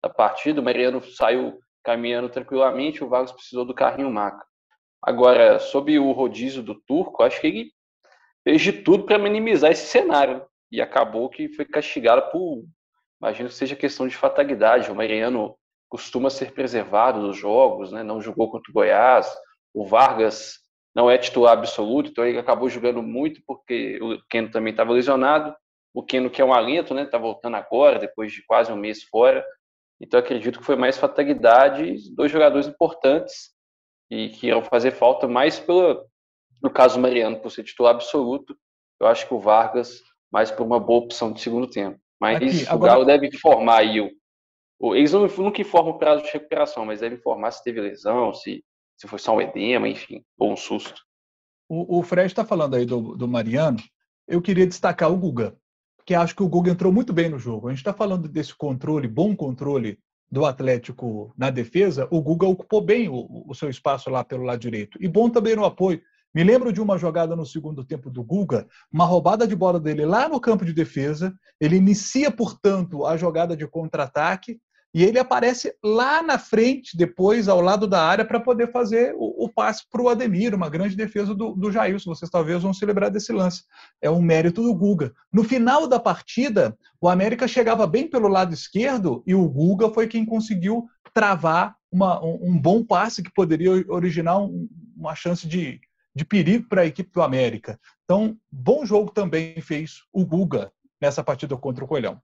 da 0.04 0.10
partida. 0.10 0.62
O 0.62 0.64
Mariano 0.64 1.02
saiu 1.04 1.60
caminhando 1.84 2.30
tranquilamente, 2.30 3.04
o 3.04 3.10
Vargas 3.10 3.32
precisou 3.32 3.66
do 3.66 3.74
carrinho 3.74 4.12
maca. 4.12 4.46
Agora, 5.02 5.60
sobre 5.60 5.98
o 5.98 6.12
rodízio 6.12 6.62
do 6.62 6.76
Turco, 6.76 7.24
acho 7.24 7.42
que 7.42 7.48
ele 7.48 7.72
fez 8.44 8.62
de 8.62 8.72
tudo 8.72 9.06
para 9.06 9.18
minimizar 9.18 9.72
esse 9.72 9.88
cenário. 9.88 10.38
Né? 10.38 10.46
e 10.72 10.82
acabou 10.82 11.30
que 11.30 11.50
foi 11.50 11.66
castigado 11.66 12.32
por, 12.32 12.64
imagino 13.22 13.50
que 13.50 13.56
seja 13.56 13.76
questão 13.76 14.08
de 14.08 14.16
fatalidade. 14.16 14.90
O 14.90 14.96
Mariano 14.96 15.58
costuma 15.92 16.30
ser 16.30 16.54
preservado 16.54 17.20
dos 17.20 17.36
jogos, 17.36 17.92
né? 17.92 18.02
não 18.02 18.22
jogou 18.22 18.50
contra 18.50 18.72
o 18.72 18.74
Goiás. 18.74 19.30
O 19.74 19.86
Vargas 19.86 20.60
não 20.96 21.12
é 21.12 21.18
titular 21.18 21.52
absoluto, 21.52 22.10
então 22.10 22.26
ele 22.26 22.40
acabou 22.40 22.70
jogando 22.70 23.04
muito 23.04 23.42
porque 23.46 24.00
o 24.02 24.18
Keno 24.30 24.50
também 24.50 24.72
estava 24.72 24.94
lesionado. 24.94 25.54
O 25.94 26.02
Keno, 26.02 26.30
que 26.30 26.42
é 26.42 26.46
um 26.46 26.54
alento, 26.54 26.94
né? 26.94 27.04
Está 27.04 27.18
voltando 27.18 27.58
agora, 27.58 28.00
depois 28.00 28.32
de 28.32 28.42
quase 28.46 28.72
um 28.72 28.78
mês 28.78 29.04
fora. 29.04 29.46
Então 30.00 30.18
acredito 30.18 30.60
que 30.60 30.66
foi 30.66 30.78
mais 30.78 30.98
fatalidade, 30.98 31.96
dois 32.16 32.32
jogadores 32.32 32.68
importantes 32.68 33.52
e 34.10 34.30
que 34.30 34.48
irão 34.48 34.64
fazer 34.64 34.92
falta 34.92 35.28
mais 35.28 35.60
pelo 35.60 36.06
no 36.64 36.70
caso 36.70 37.00
Mariano, 37.00 37.42
por 37.42 37.52
ser 37.52 37.64
titular 37.64 37.94
absoluto. 37.94 38.56
Eu 38.98 39.08
acho 39.08 39.28
que 39.28 39.34
o 39.34 39.40
Vargas 39.40 40.02
mas 40.32 40.50
por 40.50 40.66
uma 40.66 40.80
boa 40.80 41.04
opção 41.04 41.34
de 41.34 41.42
segundo 41.42 41.68
tempo. 41.68 42.00
Mas 42.18 42.38
Aqui, 42.38 42.70
agora... 42.70 42.94
o 42.94 42.96
Galo 42.96 43.06
deve 43.06 43.28
informar 43.28 43.80
aí 43.80 44.00
o 44.00 44.10
eles 44.96 45.12
não, 45.12 45.28
nunca 45.28 45.62
informam 45.62 45.92
o 45.94 45.98
prazo 45.98 46.24
de 46.24 46.32
recuperação, 46.32 46.86
mas 46.86 47.00
devem 47.00 47.18
informar 47.18 47.52
se 47.52 47.64
teve 47.64 47.80
lesão, 47.80 48.34
se, 48.34 48.64
se 48.98 49.08
foi 49.08 49.20
só 49.20 49.36
um 49.36 49.42
edema, 49.42 49.88
enfim, 49.88 50.24
ou 50.38 50.52
um 50.52 50.58
susto. 50.58 51.02
O, 51.70 52.00
o 52.00 52.04
Fred 52.04 52.28
está 52.28 52.44
falando 52.44 52.76
aí 52.76 52.86
do, 52.86 53.16
do 53.16 53.28
Mariano. 53.28 53.78
Eu 54.28 54.42
queria 54.42 54.68
destacar 54.68 55.12
o 55.12 55.18
Guga, 55.18 55.56
que 56.06 56.16
acho 56.16 56.36
que 56.36 56.44
o 56.44 56.50
Guga 56.50 56.72
entrou 56.72 56.92
muito 56.92 57.14
bem 57.14 57.30
no 57.30 57.40
jogo. 57.40 57.68
A 57.68 57.72
gente 57.72 57.80
está 57.80 57.94
falando 57.94 58.28
desse 58.28 58.56
controle, 58.56 59.08
bom 59.08 59.36
controle 59.36 60.00
do 60.32 60.46
Atlético 60.46 61.34
na 61.38 61.50
defesa. 61.50 62.08
O 62.10 62.22
Guga 62.22 62.48
ocupou 62.48 62.82
bem 62.82 63.08
o, 63.08 63.46
o 63.48 63.54
seu 63.54 63.70
espaço 63.70 64.10
lá 64.10 64.24
pelo 64.24 64.44
lado 64.44 64.60
direito. 64.60 64.98
E 65.02 65.08
bom 65.08 65.30
também 65.30 65.56
no 65.56 65.66
apoio. 65.66 66.02
Me 66.34 66.44
lembro 66.44 66.72
de 66.72 66.82
uma 66.82 66.98
jogada 66.98 67.36
no 67.36 67.46
segundo 67.46 67.84
tempo 67.84 68.10
do 68.10 68.24
Guga, 68.24 68.66
uma 68.92 69.06
roubada 69.06 69.46
de 69.46 69.56
bola 69.56 69.80
dele 69.80 70.06
lá 70.06 70.30
no 70.30 70.40
campo 70.40 70.64
de 70.64 70.72
defesa. 70.72 71.34
Ele 71.60 71.76
inicia, 71.76 72.32
portanto, 72.32 73.06
a 73.06 73.18
jogada 73.18 73.56
de 73.56 73.68
contra-ataque 73.68 74.58
e 74.94 75.04
ele 75.04 75.18
aparece 75.18 75.74
lá 75.82 76.22
na 76.22 76.38
frente, 76.38 76.98
depois 76.98 77.48
ao 77.48 77.62
lado 77.62 77.88
da 77.88 78.04
área, 78.04 78.26
para 78.26 78.40
poder 78.40 78.72
fazer 78.72 79.14
o, 79.16 79.46
o 79.46 79.50
passe 79.50 79.84
para 79.90 80.02
o 80.02 80.10
Ademir, 80.10 80.54
uma 80.54 80.70
grande 80.70 80.96
defesa 80.96 81.34
do, 81.34 81.54
do 81.54 81.72
Jailson. 81.72 82.14
Vocês 82.14 82.30
talvez 82.30 82.62
vão 82.62 82.74
se 82.74 82.86
lembrar 82.86 83.10
desse 83.10 83.32
lance. 83.32 83.64
É 84.02 84.10
um 84.10 84.22
mérito 84.22 84.62
do 84.62 84.74
Guga. 84.76 85.14
No 85.32 85.44
final 85.46 85.88
da 85.88 86.00
partida, 86.00 86.78
o 87.00 87.08
América 87.08 87.48
chegava 87.48 87.88
bem 87.88 88.10
pelo 88.10 88.28
lado 88.28 88.54
esquerdo 88.54 89.24
e 89.26 89.34
o 89.34 89.48
Guga 89.48 89.90
foi 89.90 90.08
quem 90.08 90.26
conseguiu 90.26 90.86
travar 91.14 91.76
uma, 91.90 92.24
um, 92.24 92.50
um, 92.50 92.60
bom 92.60 92.84
passe 92.84 93.24
que 93.24 93.34
poderia 93.34 93.72
originar 93.90 94.40
um, 94.40 94.68
uma 94.96 95.16
chance 95.16 95.48
de, 95.48 95.80
de 96.14 96.26
perigo 96.26 96.68
para 96.68 96.82
a 96.82 96.86
equipe 96.86 97.12
do 97.14 97.22
América. 97.22 97.80
Então, 98.04 98.38
bom 98.52 98.86
jogo 98.86 99.12
também 99.12 99.60
fez 99.62 100.02
o 100.12 100.26
Guga 100.26 100.72
nessa 101.02 101.24
partida 101.24 101.56
contra 101.56 101.84
o 101.84 101.88
Coelhão. 101.88 102.22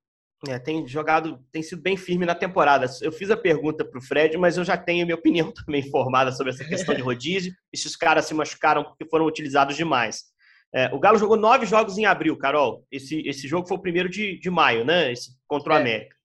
É, 0.48 0.60
tem 0.60 0.88
jogado, 0.88 1.40
tem 1.52 1.64
sido 1.64 1.82
bem 1.82 1.98
firme 1.98 2.26
na 2.26 2.36
temporada. 2.36 2.86
Eu 3.02 3.12
fiz 3.12 3.32
a 3.32 3.38
pergunta 3.38 3.84
para 3.84 3.98
o 3.98 4.02
Fred, 4.02 4.38
mas 4.38 4.56
eu 4.56 4.64
já 4.64 4.78
tenho 4.78 5.06
minha 5.06 5.18
opinião 5.18 5.52
também 5.66 5.90
formada 5.90 6.32
sobre 6.32 6.54
essa 6.54 6.64
questão 6.64 6.94
de 6.94 7.02
rodízio 7.02 7.54
e 7.74 7.78
se 7.78 7.88
os 7.88 7.96
caras 7.96 8.26
se 8.26 8.34
machucaram 8.34 8.84
porque 8.84 9.08
foram 9.10 9.26
utilizados 9.26 9.76
demais. 9.76 10.26
É, 10.74 10.94
o 10.94 11.00
Galo 11.00 11.18
jogou 11.18 11.38
nove 11.38 11.66
jogos 11.66 11.98
em 11.98 12.06
abril, 12.06 12.38
Carol. 12.38 12.86
Esse, 12.92 13.28
esse 13.28 13.48
jogo 13.48 13.68
foi 13.68 13.78
o 13.78 13.82
primeiro 13.82 14.10
de, 14.10 14.40
de 14.40 14.50
maio, 14.50 14.86
né? 14.86 15.12
Esse, 15.12 15.32
contra 15.48 15.74
o 15.74 15.76
é. 15.76 15.80
América. 15.80 16.16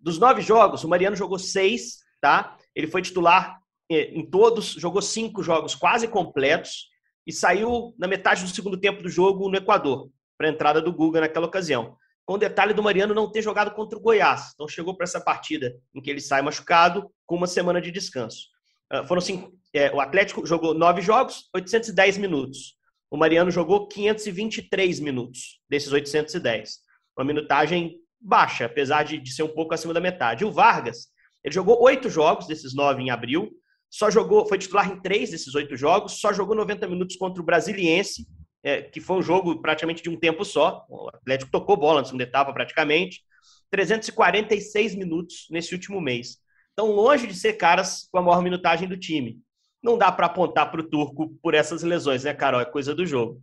Dos 0.00 0.18
nove 0.18 0.42
jogos, 0.42 0.82
o 0.82 0.88
Mariano 0.88 1.14
jogou 1.14 1.38
seis, 1.38 1.98
tá? 2.20 2.56
Ele 2.74 2.88
foi 2.88 3.02
titular 3.02 3.58
é, 3.90 4.10
em 4.10 4.28
todos, 4.28 4.72
jogou 4.72 5.00
cinco 5.00 5.42
jogos 5.42 5.74
quase 5.74 6.08
completos 6.08 6.88
e 7.26 7.32
saiu 7.32 7.94
na 7.98 8.08
metade 8.08 8.42
do 8.42 8.50
segundo 8.50 8.78
tempo 8.78 9.02
do 9.02 9.08
jogo 9.08 9.48
no 9.48 9.56
Equador, 9.56 10.10
para 10.36 10.48
a 10.48 10.50
entrada 10.50 10.82
do 10.82 10.92
Guga 10.92 11.20
naquela 11.20 11.46
ocasião. 11.46 11.96
Com 12.26 12.38
detalhe 12.38 12.72
do 12.72 12.82
Mariano 12.82 13.14
não 13.14 13.30
ter 13.30 13.42
jogado 13.42 13.70
contra 13.72 13.98
o 13.98 14.00
Goiás. 14.00 14.52
Então 14.54 14.66
chegou 14.66 14.96
para 14.96 15.04
essa 15.04 15.20
partida 15.20 15.74
em 15.94 16.00
que 16.00 16.10
ele 16.10 16.20
sai 16.20 16.40
machucado, 16.42 17.10
com 17.26 17.36
uma 17.36 17.46
semana 17.46 17.80
de 17.80 17.90
descanso. 17.90 18.46
Uh, 18.92 19.06
foram 19.06 19.20
cinco, 19.20 19.52
é, 19.74 19.92
o 19.92 20.00
Atlético 20.00 20.46
jogou 20.46 20.72
nove 20.72 21.02
jogos, 21.02 21.48
810 21.54 22.16
minutos. 22.18 22.76
O 23.10 23.16
Mariano 23.16 23.50
jogou 23.50 23.88
523 23.88 25.00
minutos 25.00 25.60
desses 25.68 25.92
810. 25.92 26.78
Uma 27.16 27.24
minutagem 27.24 27.98
baixa, 28.20 28.64
apesar 28.64 29.02
de, 29.02 29.18
de 29.18 29.32
ser 29.32 29.42
um 29.42 29.48
pouco 29.48 29.74
acima 29.74 29.92
da 29.92 30.00
metade. 30.00 30.44
O 30.44 30.50
Vargas, 30.50 31.08
ele 31.42 31.54
jogou 31.54 31.82
oito 31.82 32.08
jogos 32.08 32.46
desses 32.46 32.74
nove 32.74 33.02
em 33.02 33.10
abril, 33.10 33.50
só 33.90 34.10
jogou, 34.10 34.46
foi 34.48 34.58
titular 34.58 34.90
em 34.90 35.00
três 35.00 35.30
desses 35.30 35.54
oito 35.54 35.76
jogos, 35.76 36.20
só 36.20 36.32
jogou 36.32 36.56
90 36.56 36.88
minutos 36.88 37.16
contra 37.16 37.42
o 37.42 37.44
Brasiliense, 37.44 38.26
é, 38.64 38.80
que 38.80 38.98
foi 38.98 39.18
um 39.18 39.22
jogo 39.22 39.60
praticamente 39.60 40.02
de 40.02 40.08
um 40.08 40.18
tempo 40.18 40.42
só. 40.44 40.86
O 40.88 41.08
Atlético 41.10 41.50
tocou 41.50 41.76
bola 41.76 42.00
na 42.00 42.06
segunda 42.06 42.24
etapa 42.24 42.52
praticamente. 42.52 43.22
346 43.70 44.94
minutos 44.94 45.46
nesse 45.50 45.74
último 45.74 46.00
mês. 46.00 46.38
Então, 46.72 46.90
longe 46.90 47.26
de 47.26 47.34
ser 47.34 47.52
caras 47.54 48.08
com 48.10 48.18
a 48.18 48.22
maior 48.22 48.42
minutagem 48.42 48.88
do 48.88 48.96
time. 48.96 49.38
Não 49.82 49.98
dá 49.98 50.10
para 50.10 50.26
apontar 50.26 50.70
para 50.70 50.80
o 50.80 50.88
turco 50.88 51.36
por 51.42 51.52
essas 51.52 51.82
lesões, 51.82 52.24
né, 52.24 52.32
Carol? 52.32 52.60
É 52.60 52.64
coisa 52.64 52.94
do 52.94 53.04
jogo. 53.04 53.42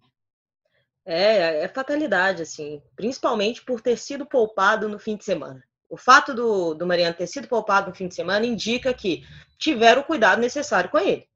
É, 1.05 1.63
é 1.63 1.67
fatalidade, 1.67 2.41
assim. 2.41 2.81
Principalmente 2.95 3.63
por 3.63 3.79
ter 3.79 3.97
sido 3.97 4.25
poupado 4.25 4.89
no 4.89 4.97
fim 4.97 5.15
de 5.15 5.23
semana. 5.23 5.63
O 5.87 5.97
fato 5.97 6.33
do, 6.33 6.73
do 6.73 6.87
Mariano 6.87 7.13
ter 7.13 7.27
sido 7.27 7.47
poupado 7.47 7.89
no 7.89 7.95
fim 7.95 8.07
de 8.07 8.15
semana 8.15 8.45
indica 8.45 8.93
que 8.93 9.23
tiveram 9.59 10.01
o 10.01 10.05
cuidado 10.05 10.41
necessário 10.41 10.89
com 10.89 10.97
ele. 10.97 11.27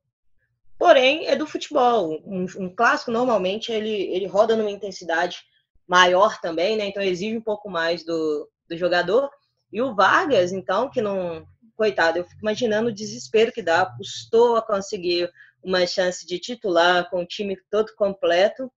Porém, 0.78 1.28
é 1.28 1.36
do 1.36 1.48
futebol. 1.48 2.22
Um, 2.26 2.46
um, 2.58 2.76
clássico, 2.76 3.12
normalmente, 3.12 3.72
ele, 3.72 3.90
ele 3.90 4.28
roda 4.28 4.56
numa 4.56 4.72
intensidade 4.72 5.40
maior 5.88 6.40
também, 6.42 6.76
né? 6.76 6.86
Então, 6.86 7.02
exige 7.02 7.38
um 7.38 7.42
pouco 7.42 7.70
mais 7.70 8.04
do, 8.04 8.50
do 8.70 8.78
jogador. 8.78 9.30
E 9.72 9.82
o 9.82 9.96
Vargas, 9.96 10.52
então, 10.52 10.90
que 10.90 11.02
não. 11.02 11.46
Coitado, 11.76 12.18
eu 12.18 12.24
fico 12.24 12.40
imaginando 12.42 12.90
o 12.90 12.94
desespero 12.94 13.52
que 13.52 13.62
dá. 13.62 13.86
Custou 13.86 14.56
a 14.56 14.62
conseguir 14.62 15.30
uma 15.62 15.86
chance 15.86 16.26
de 16.26 16.40
titular 16.40 17.10
com 17.10 17.22
o 17.22 17.26
time 17.26 17.58
todo 17.70 17.94
completo. 17.98 18.72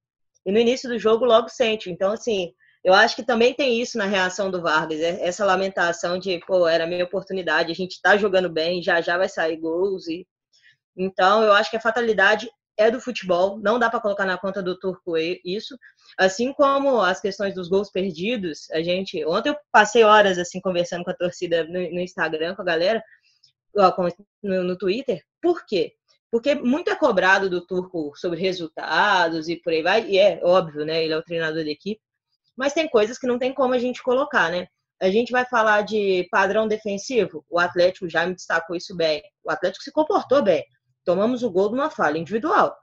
E 0.44 0.50
no 0.50 0.58
início 0.58 0.88
do 0.88 0.98
jogo, 0.98 1.24
logo 1.24 1.48
sente. 1.48 1.90
Então, 1.90 2.10
assim, 2.12 2.52
eu 2.82 2.94
acho 2.94 3.14
que 3.16 3.22
também 3.22 3.54
tem 3.54 3.80
isso 3.80 3.98
na 3.98 4.06
reação 4.06 4.50
do 4.50 4.62
Vargas, 4.62 5.00
é, 5.00 5.22
essa 5.26 5.44
lamentação 5.44 6.18
de, 6.18 6.40
pô, 6.46 6.66
era 6.66 6.86
minha 6.86 7.04
oportunidade, 7.04 7.72
a 7.72 7.74
gente 7.74 8.00
tá 8.00 8.16
jogando 8.16 8.48
bem, 8.48 8.82
já 8.82 9.00
já 9.00 9.18
vai 9.18 9.28
sair 9.28 9.56
gols 9.56 10.08
e 10.08 10.26
então 10.98 11.42
eu 11.42 11.52
acho 11.52 11.70
que 11.70 11.76
a 11.76 11.80
fatalidade 11.80 12.50
é 12.76 12.90
do 12.90 13.00
futebol, 13.00 13.58
não 13.58 13.78
dá 13.78 13.90
para 13.90 14.00
colocar 14.00 14.24
na 14.24 14.38
conta 14.38 14.62
do 14.62 14.78
Turco 14.78 15.16
isso, 15.44 15.76
assim 16.16 16.52
como 16.52 17.00
as 17.00 17.20
questões 17.20 17.54
dos 17.54 17.68
gols 17.68 17.90
perdidos, 17.90 18.70
a 18.70 18.80
gente, 18.82 19.24
ontem 19.26 19.50
eu 19.50 19.56
passei 19.72 20.04
horas 20.04 20.38
assim 20.38 20.60
conversando 20.60 21.02
com 21.02 21.10
a 21.10 21.16
torcida 21.16 21.64
no, 21.64 21.72
no 21.72 22.00
Instagram 22.00 22.54
com 22.54 22.62
a 22.62 22.64
galera, 22.64 23.02
no, 24.42 24.62
no 24.62 24.78
Twitter, 24.78 25.22
por 25.42 25.66
quê? 25.66 25.92
Porque 26.30 26.54
muito 26.54 26.90
é 26.90 26.94
cobrado 26.94 27.48
do 27.48 27.66
Turco 27.66 28.12
sobre 28.16 28.40
resultados 28.40 29.48
e 29.48 29.56
por 29.56 29.72
aí 29.72 29.82
vai, 29.82 30.06
e 30.06 30.18
é 30.18 30.40
óbvio, 30.42 30.84
né? 30.84 31.02
Ele 31.02 31.14
é 31.14 31.16
o 31.16 31.22
treinador 31.22 31.64
da 31.64 31.70
equipe, 31.70 32.00
mas 32.56 32.74
tem 32.74 32.88
coisas 32.88 33.18
que 33.18 33.26
não 33.26 33.38
tem 33.38 33.52
como 33.52 33.74
a 33.74 33.78
gente 33.78 34.02
colocar, 34.02 34.50
né? 34.50 34.66
A 35.00 35.10
gente 35.10 35.30
vai 35.30 35.46
falar 35.46 35.82
de 35.82 36.28
padrão 36.30 36.68
defensivo, 36.68 37.44
o 37.48 37.58
Atlético 37.58 38.08
já 38.08 38.26
me 38.26 38.34
destacou 38.34 38.76
isso 38.76 38.96
bem. 38.96 39.22
O 39.44 39.50
Atlético 39.50 39.84
se 39.84 39.92
comportou 39.92 40.42
bem. 40.42 40.64
Tomamos 41.08 41.42
o 41.42 41.50
gol 41.50 41.70
de 41.70 41.74
uma 41.74 41.88
falha 41.88 42.18
individual, 42.18 42.78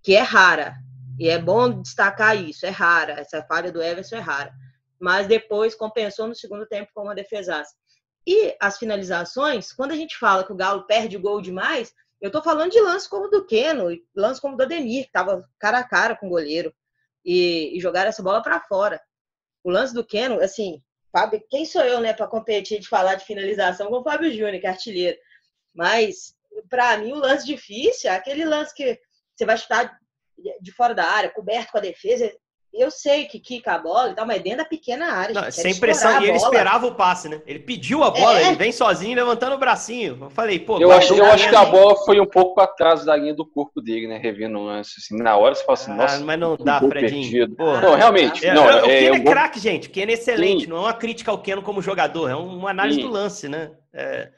que 0.00 0.14
é 0.14 0.20
rara. 0.20 0.76
E 1.18 1.28
é 1.28 1.36
bom 1.36 1.82
destacar 1.82 2.40
isso, 2.40 2.64
é 2.64 2.68
rara. 2.68 3.14
Essa 3.14 3.42
falha 3.42 3.72
do 3.72 3.82
Everson 3.82 4.14
é 4.14 4.20
rara. 4.20 4.54
Mas 5.00 5.26
depois 5.26 5.74
compensou 5.74 6.28
no 6.28 6.34
segundo 6.36 6.64
tempo 6.64 6.92
com 6.94 7.02
uma 7.02 7.12
defesaça. 7.12 7.74
E 8.24 8.54
as 8.60 8.78
finalizações, 8.78 9.72
quando 9.72 9.90
a 9.90 9.96
gente 9.96 10.16
fala 10.16 10.44
que 10.44 10.52
o 10.52 10.54
Galo 10.54 10.86
perde 10.86 11.16
o 11.16 11.20
gol 11.20 11.40
demais, 11.40 11.92
eu 12.20 12.30
tô 12.30 12.40
falando 12.40 12.70
de 12.70 12.80
lance 12.80 13.10
como 13.10 13.28
do 13.28 13.44
Keno, 13.44 13.88
lance 14.14 14.40
como 14.40 14.56
do 14.56 14.62
Ademir, 14.62 15.06
que 15.06 15.10
tava 15.10 15.44
cara 15.58 15.78
a 15.80 15.88
cara 15.88 16.14
com 16.14 16.28
o 16.28 16.30
goleiro 16.30 16.72
e, 17.24 17.76
e 17.76 17.80
jogar 17.80 18.06
essa 18.06 18.22
bola 18.22 18.40
para 18.40 18.60
fora. 18.60 19.02
O 19.64 19.72
lance 19.72 19.92
do 19.92 20.06
Keno, 20.06 20.40
assim, 20.40 20.80
Fábio, 21.10 21.42
quem 21.50 21.64
sou 21.64 21.82
eu, 21.82 21.98
né, 21.98 22.12
para 22.12 22.28
competir 22.28 22.78
de 22.78 22.86
falar 22.86 23.16
de 23.16 23.24
finalização 23.24 23.88
com 23.88 23.98
o 23.98 24.04
Fábio 24.04 24.30
Júnior, 24.30 24.60
que 24.60 24.68
é 24.68 24.70
artilheiro. 24.70 25.18
Mas, 25.74 26.35
para 26.68 26.98
mim, 26.98 27.12
o 27.12 27.16
lance 27.16 27.46
difícil 27.46 28.10
é 28.10 28.14
aquele 28.14 28.44
lance 28.44 28.74
que 28.74 28.98
você 29.34 29.44
vai 29.44 29.56
chutar 29.56 29.98
de 30.60 30.72
fora 30.72 30.94
da 30.94 31.04
área, 31.04 31.30
coberto 31.30 31.72
com 31.72 31.78
a 31.78 31.82
defesa, 31.82 32.30
eu 32.76 32.90
sei 32.90 33.24
que 33.24 33.40
quica 33.40 33.72
a 33.72 33.78
bola 33.78 34.10
e 34.10 34.14
tal, 34.14 34.26
mas 34.26 34.42
dentro 34.42 34.58
da 34.58 34.64
pequena 34.64 35.06
área. 35.06 35.34
Não, 35.34 35.50
sem 35.50 35.74
pressão. 35.74 36.20
E 36.20 36.28
ele 36.28 36.36
esperava 36.36 36.86
o 36.86 36.94
passe, 36.94 37.28
né? 37.28 37.40
Ele 37.46 37.58
pediu 37.58 38.04
a 38.04 38.10
bola, 38.10 38.38
é. 38.38 38.48
ele 38.48 38.56
vem 38.56 38.70
sozinho 38.70 39.16
levantando 39.16 39.54
o 39.54 39.58
bracinho. 39.58 40.18
Eu 40.20 40.30
falei, 40.30 40.58
pô, 40.58 40.78
eu 40.78 40.92
acho, 40.92 41.14
eu 41.14 41.24
acho 41.24 41.48
que 41.48 41.56
a 41.56 41.64
bola 41.64 41.96
foi 42.04 42.20
um 42.20 42.26
pouco 42.26 42.60
atrás 42.60 43.04
da 43.04 43.16
linha 43.16 43.34
do 43.34 43.46
corpo 43.46 43.80
dele, 43.80 44.06
né? 44.06 44.18
Revendo 44.18 44.58
o 44.58 44.64
lance. 44.64 44.96
Assim, 44.98 45.16
na 45.16 45.36
hora 45.36 45.54
você 45.54 45.64
fala 45.64 45.78
assim, 45.78 45.92
ah, 45.92 45.94
nossa. 45.94 46.20
Mas 46.20 46.38
não 46.38 46.56
dá, 46.56 46.84
um 46.84 46.88
Fredinho. 46.88 47.56
Não, 47.58 47.94
realmente. 47.94 48.46
É, 48.46 48.52
não, 48.52 48.68
é, 48.68 48.82
o 48.82 48.84
Keno 48.84 49.14
é, 49.14 49.18
é 49.18 49.24
craque, 49.24 49.58
gente. 49.58 49.88
O 49.88 49.90
Keno 49.90 50.10
é 50.10 50.14
excelente. 50.14 50.64
Sim. 50.64 50.70
Não 50.70 50.76
é 50.76 50.80
uma 50.80 50.94
crítica 50.94 51.30
ao 51.30 51.38
Keno 51.38 51.62
como 51.62 51.80
jogador, 51.80 52.28
é 52.28 52.34
uma 52.34 52.70
análise 52.70 53.00
Sim. 53.00 53.06
do 53.06 53.12
lance, 53.12 53.48
né? 53.48 53.70
É. 53.94 54.30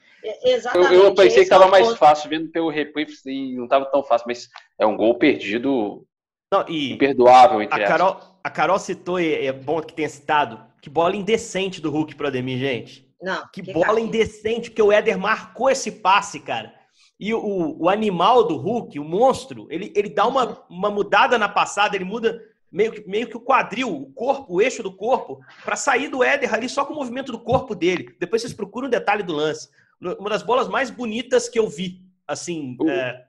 Exatamente. 0.43 0.95
Eu, 0.95 1.05
eu 1.05 1.15
pensei 1.15 1.39
que 1.39 1.43
estava 1.43 1.67
é 1.67 1.71
mais 1.71 1.97
fácil 1.97 2.29
vendo 2.29 2.51
pelo 2.51 2.71
replay 2.71 3.07
e 3.27 3.57
não 3.57 3.65
estava 3.65 3.85
tão 3.87 4.03
fácil, 4.03 4.27
mas 4.27 4.49
é 4.79 4.87
um 4.87 4.97
gol 4.97 5.15
perdido 5.17 6.05
não, 6.53 6.65
e 6.69 6.93
imperdoável, 6.93 7.61
entre 7.61 7.83
a 7.83 7.87
Carol, 7.87 8.21
a 8.43 8.51
Carol 8.51 8.79
citou, 8.79 9.21
e 9.21 9.47
é 9.47 9.53
bom 9.53 9.81
que 9.83 9.93
tenha 9.93 10.09
citado, 10.09 10.61
que 10.81 10.89
bola 10.89 11.15
indecente 11.15 11.81
do 11.81 11.91
Hulk 11.91 12.15
pro 12.15 12.29
Ademir, 12.29 12.59
gente. 12.59 13.07
Não. 13.21 13.47
Que, 13.53 13.63
que 13.63 13.73
bola 13.73 14.01
indecente, 14.01 14.71
porque 14.71 14.83
o 14.83 14.93
Éder 14.93 15.19
marcou 15.19 15.69
esse 15.69 15.93
passe, 15.93 16.41
cara. 16.41 16.73
E 17.21 17.35
o, 17.35 17.77
o 17.79 17.89
animal 17.89 18.45
do 18.45 18.57
Hulk, 18.57 18.99
o 18.99 19.05
monstro, 19.05 19.67
ele, 19.71 19.93
ele 19.95 20.09
dá 20.09 20.27
uma, 20.27 20.65
uma 20.71 20.91
mudada 20.91 21.37
na 21.37 21.49
passada, 21.49 21.97
ele 21.97 22.05
muda 22.05 22.41
meio 22.71 22.93
que, 22.93 23.09
meio 23.09 23.27
que 23.27 23.37
o 23.37 23.41
quadril, 23.41 23.91
o 23.91 24.13
corpo, 24.13 24.55
o 24.55 24.63
eixo 24.63 24.83
do 24.83 24.95
corpo, 24.95 25.41
para 25.65 25.75
sair 25.77 26.09
do 26.09 26.23
Éder 26.23 26.55
ali 26.55 26.69
só 26.69 26.85
com 26.85 26.93
o 26.93 26.97
movimento 26.97 27.33
do 27.33 27.41
corpo 27.41 27.75
dele. 27.75 28.15
Depois 28.21 28.41
vocês 28.41 28.55
procuram 28.55 28.87
o 28.87 28.89
um 28.89 28.91
detalhe 28.91 29.23
do 29.23 29.35
lance. 29.35 29.69
Uma 30.01 30.31
das 30.31 30.43
bolas 30.43 30.69
mais 30.69 30.91
bonitas 30.91 31.49
que 31.49 31.59
eu 31.59 31.69
vi, 31.69 32.01
assim, 32.27 32.77
é, 32.89 33.25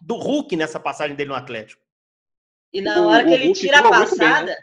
do 0.00 0.16
Hulk 0.16 0.56
nessa 0.56 0.80
passagem 0.80 1.14
dele 1.16 1.30
no 1.30 1.36
Atlético. 1.36 1.82
E 2.72 2.80
na 2.80 3.06
hora 3.06 3.24
o, 3.24 3.26
que 3.26 3.34
ele 3.34 3.52
tira 3.52 3.78
a 3.78 3.88
passada. 3.88 4.46
Bem, 4.46 4.46
né? 4.46 4.56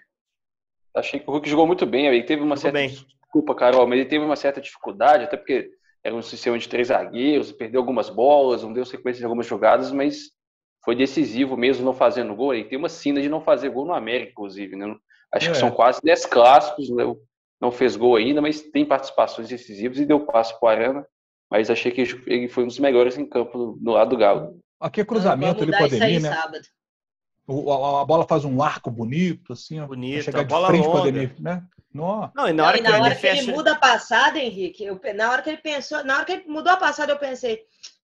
Achei 0.94 1.20
que 1.20 1.30
o 1.30 1.32
Hulk 1.32 1.50
jogou 1.50 1.66
muito 1.66 1.86
bem. 1.86 2.08
Ele 2.08 2.24
teve 2.24 2.42
uma 2.42 2.58
certa. 2.58 2.78
Bem. 2.78 2.90
Desculpa, 2.90 3.56
Carol, 3.56 3.88
mas 3.88 4.00
ele 4.00 4.10
teve 4.10 4.26
uma 4.26 4.36
certa 4.36 4.60
dificuldade, 4.60 5.24
até 5.24 5.38
porque 5.38 5.72
era 6.04 6.14
um 6.14 6.22
sistema 6.22 6.58
de 6.58 6.68
três 6.68 6.90
zagueiros, 6.90 7.52
perdeu 7.52 7.80
algumas 7.80 8.10
bolas, 8.10 8.64
não 8.64 8.74
deu 8.74 8.84
sequência 8.84 9.20
de 9.20 9.26
algumas 9.26 9.46
jogadas, 9.46 9.92
mas 9.92 10.32
foi 10.84 10.96
decisivo 10.96 11.56
mesmo 11.56 11.86
não 11.86 11.94
fazendo 11.94 12.36
gol. 12.36 12.54
Ele 12.54 12.66
tem 12.66 12.78
uma 12.78 12.90
sina 12.90 13.22
de 13.22 13.30
não 13.30 13.40
fazer 13.40 13.70
gol 13.70 13.86
no 13.86 13.94
América, 13.94 14.32
inclusive. 14.32 14.76
Né? 14.76 14.94
Acho 15.32 15.50
é. 15.50 15.52
que 15.52 15.58
são 15.58 15.72
quase 15.72 16.02
10 16.04 16.26
clássicos, 16.26 16.90
né? 16.90 17.04
não 17.60 17.72
fez 17.72 17.96
gol 17.96 18.16
ainda, 18.16 18.42
mas 18.42 18.62
tem 18.62 18.86
participações 18.86 19.48
decisivas 19.48 20.00
e 20.00 20.06
deu 20.06 20.26
passo 20.26 20.60
para 20.60 20.66
o 20.66 20.70
Arana. 20.70 21.08
Mas 21.52 21.70
achei 21.70 21.92
que 21.92 22.02
ele 22.26 22.48
foi 22.48 22.64
um 22.64 22.68
dos 22.68 22.80
melhores 22.80 23.18
em 23.18 23.26
campo 23.26 23.78
no 23.82 23.92
lado 23.92 24.12
do 24.12 24.18
Galo. 24.18 24.58
Aqui 24.80 25.02
é 25.02 25.06
cruzamento, 25.06 25.64
ele 25.64 25.78
poderia, 25.78 26.20
né? 26.22 26.34
Sábado. 26.34 26.64
A, 27.50 28.06
bola 28.06 28.26
faz 28.26 28.46
um 28.46 28.64
arco 28.64 28.90
bonito, 28.90 29.52
assim, 29.52 29.82
ó. 29.82 29.86
Bonito, 29.86 30.24
chegar 30.24 30.42
a 30.42 30.44
bola 30.46 30.68
de 30.68 30.78
frente 30.78 30.88
longa. 30.88 31.10
Ademir, 31.10 31.36
né? 31.42 31.62
Não, 31.94 32.48
e 32.48 32.54
na 32.54 32.66
hora, 32.66 32.78
Não, 32.78 32.80
e 32.80 32.82
na 32.82 32.90
que, 32.90 32.96
hora 32.96 33.06
ele 33.08 33.16
que 33.16 33.22
fecha... 33.22 33.42
ele 33.42 33.52
muda 33.52 33.74
a 33.74 33.76
passada, 33.76 34.40
Henrique, 34.40 34.86
eu, 34.86 35.00
na 35.14 35.30
hora 35.30 35.42
que 35.42 35.50
ele 35.50 35.58
pensou, 35.58 36.06
na 36.06 36.16
hora 36.16 36.26
que 36.26 36.32
ele 36.32 36.46
mudou 36.48 36.72
a 36.72 36.78
passada, 36.78 37.12
eu 37.12 37.20
pensei, 37.20 37.60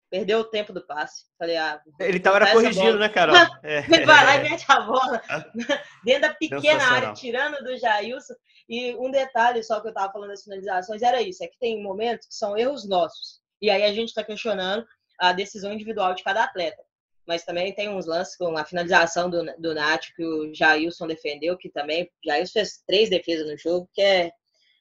perdeu 0.10 0.40
o 0.40 0.44
tempo 0.44 0.74
do 0.74 0.86
passe. 0.86 1.26
Falei, 1.40 1.56
ah, 1.56 1.80
ele 2.02 2.20
tava 2.20 2.46
corrigindo, 2.52 3.00
né, 3.00 3.08
Carol? 3.08 3.36
É. 3.64 3.80
Ele 3.90 4.06
vai 4.06 4.26
lá 4.26 4.36
e 4.36 4.50
mete 4.50 4.66
a 4.68 4.82
bola 4.82 5.22
dentro 6.04 6.22
da 6.22 6.34
pequena 6.34 6.84
área, 6.84 7.14
tirando 7.14 7.64
do 7.64 7.78
Jailson. 7.78 8.34
E 8.70 8.96
um 8.96 9.10
detalhe 9.10 9.64
só 9.64 9.80
que 9.80 9.88
eu 9.88 9.94
tava 9.94 10.12
falando 10.12 10.30
das 10.30 10.44
finalizações 10.44 11.02
era 11.02 11.22
isso: 11.22 11.44
é 11.44 11.48
que 11.48 11.58
tem 11.60 11.82
momentos 11.82 12.28
que 12.28 12.36
são 12.36 12.58
erros 12.58 12.88
nossos. 12.88 13.40
E 13.62 13.70
aí 13.70 13.84
a 13.84 13.94
gente 13.94 14.10
está 14.10 14.24
questionando 14.24 14.86
a 15.20 15.34
decisão 15.34 15.74
individual 15.74 16.14
de 16.14 16.24
cada 16.24 16.44
atleta 16.44 16.88
mas 17.28 17.44
também 17.44 17.74
tem 17.74 17.90
uns 17.90 18.06
lances 18.06 18.38
com 18.38 18.58
a 18.58 18.64
finalização 18.64 19.30
do, 19.30 19.44
do 19.60 19.76
Nath 19.76 20.06
que 20.16 20.24
o 20.24 20.54
Jailson 20.54 21.08
defendeu, 21.08 21.58
que 21.58 21.70
também, 21.70 22.10
Jailson 22.26 22.54
fez 22.54 22.82
três 22.88 23.10
defesas 23.10 23.52
no 23.52 23.58
jogo, 23.58 23.90
que 23.94 24.02
é, 24.02 24.32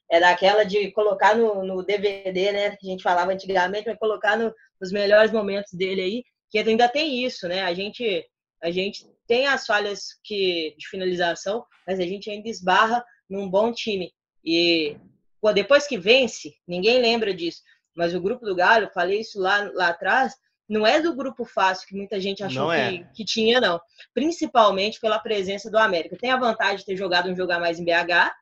é 0.09 0.21
daquela 0.21 0.63
de 0.63 0.93
colocar 0.93 1.37
no, 1.37 1.65
no 1.65 1.83
DVD, 1.85 2.53
né, 2.53 2.77
que 2.77 2.87
a 2.87 2.91
gente 2.91 3.03
falava 3.03 3.33
antigamente, 3.33 3.89
mas 3.89 3.99
colocar 3.99 4.39
no, 4.39 4.55
nos 4.81 4.93
melhores 4.93 5.33
momentos 5.33 5.73
dele 5.73 6.01
aí, 6.01 6.25
que 6.49 6.59
ainda 6.59 6.89
tem 6.89 7.25
isso, 7.25 7.49
né, 7.49 7.63
a 7.63 7.75
gente, 7.75 8.25
a 8.63 8.71
gente 8.71 9.05
tem 9.27 9.49
as 9.49 9.67
falhas 9.67 10.11
que, 10.23 10.73
de 10.79 10.89
finalização, 10.89 11.67
mas 11.85 11.99
a 11.99 12.05
gente 12.05 12.31
ainda 12.31 12.49
esbarra 12.49 13.05
num 13.29 13.49
bom 13.49 13.73
time, 13.73 14.13
e 14.45 14.97
pô, 15.41 15.53
depois 15.53 15.87
que 15.87 15.99
vence, 15.99 16.55
ninguém 16.67 17.01
lembra 17.01 17.35
disso, 17.35 17.63
mas 17.95 18.15
o 18.15 18.21
grupo 18.21 18.45
do 18.45 18.55
Galo, 18.55 18.91
falei 18.93 19.21
isso 19.21 19.41
lá, 19.41 19.71
lá 19.75 19.89
atrás, 19.89 20.35
não 20.69 20.87
é 20.87 21.01
do 21.01 21.15
grupo 21.15 21.45
fácil 21.45 21.87
que 21.87 21.97
muita 21.97 22.21
gente 22.21 22.43
achou 22.43 22.73
é. 22.73 22.91
que, 22.91 23.05
que, 23.15 23.25
tinha, 23.25 23.61
não. 23.61 23.81
Principalmente 24.13 25.01
pela 25.01 25.19
presença 25.19 25.71
do 25.71 25.79
América. 25.79 26.17
Tem 26.17 26.31
a 26.31 26.37
vantagem 26.37 26.79
de 26.79 26.85
ter 26.85 26.97
jogado 26.97 27.31
um 27.31 27.37
jogar 27.37 27.61
mais 27.61 27.79
em 27.79 27.85
BH, 27.85 28.35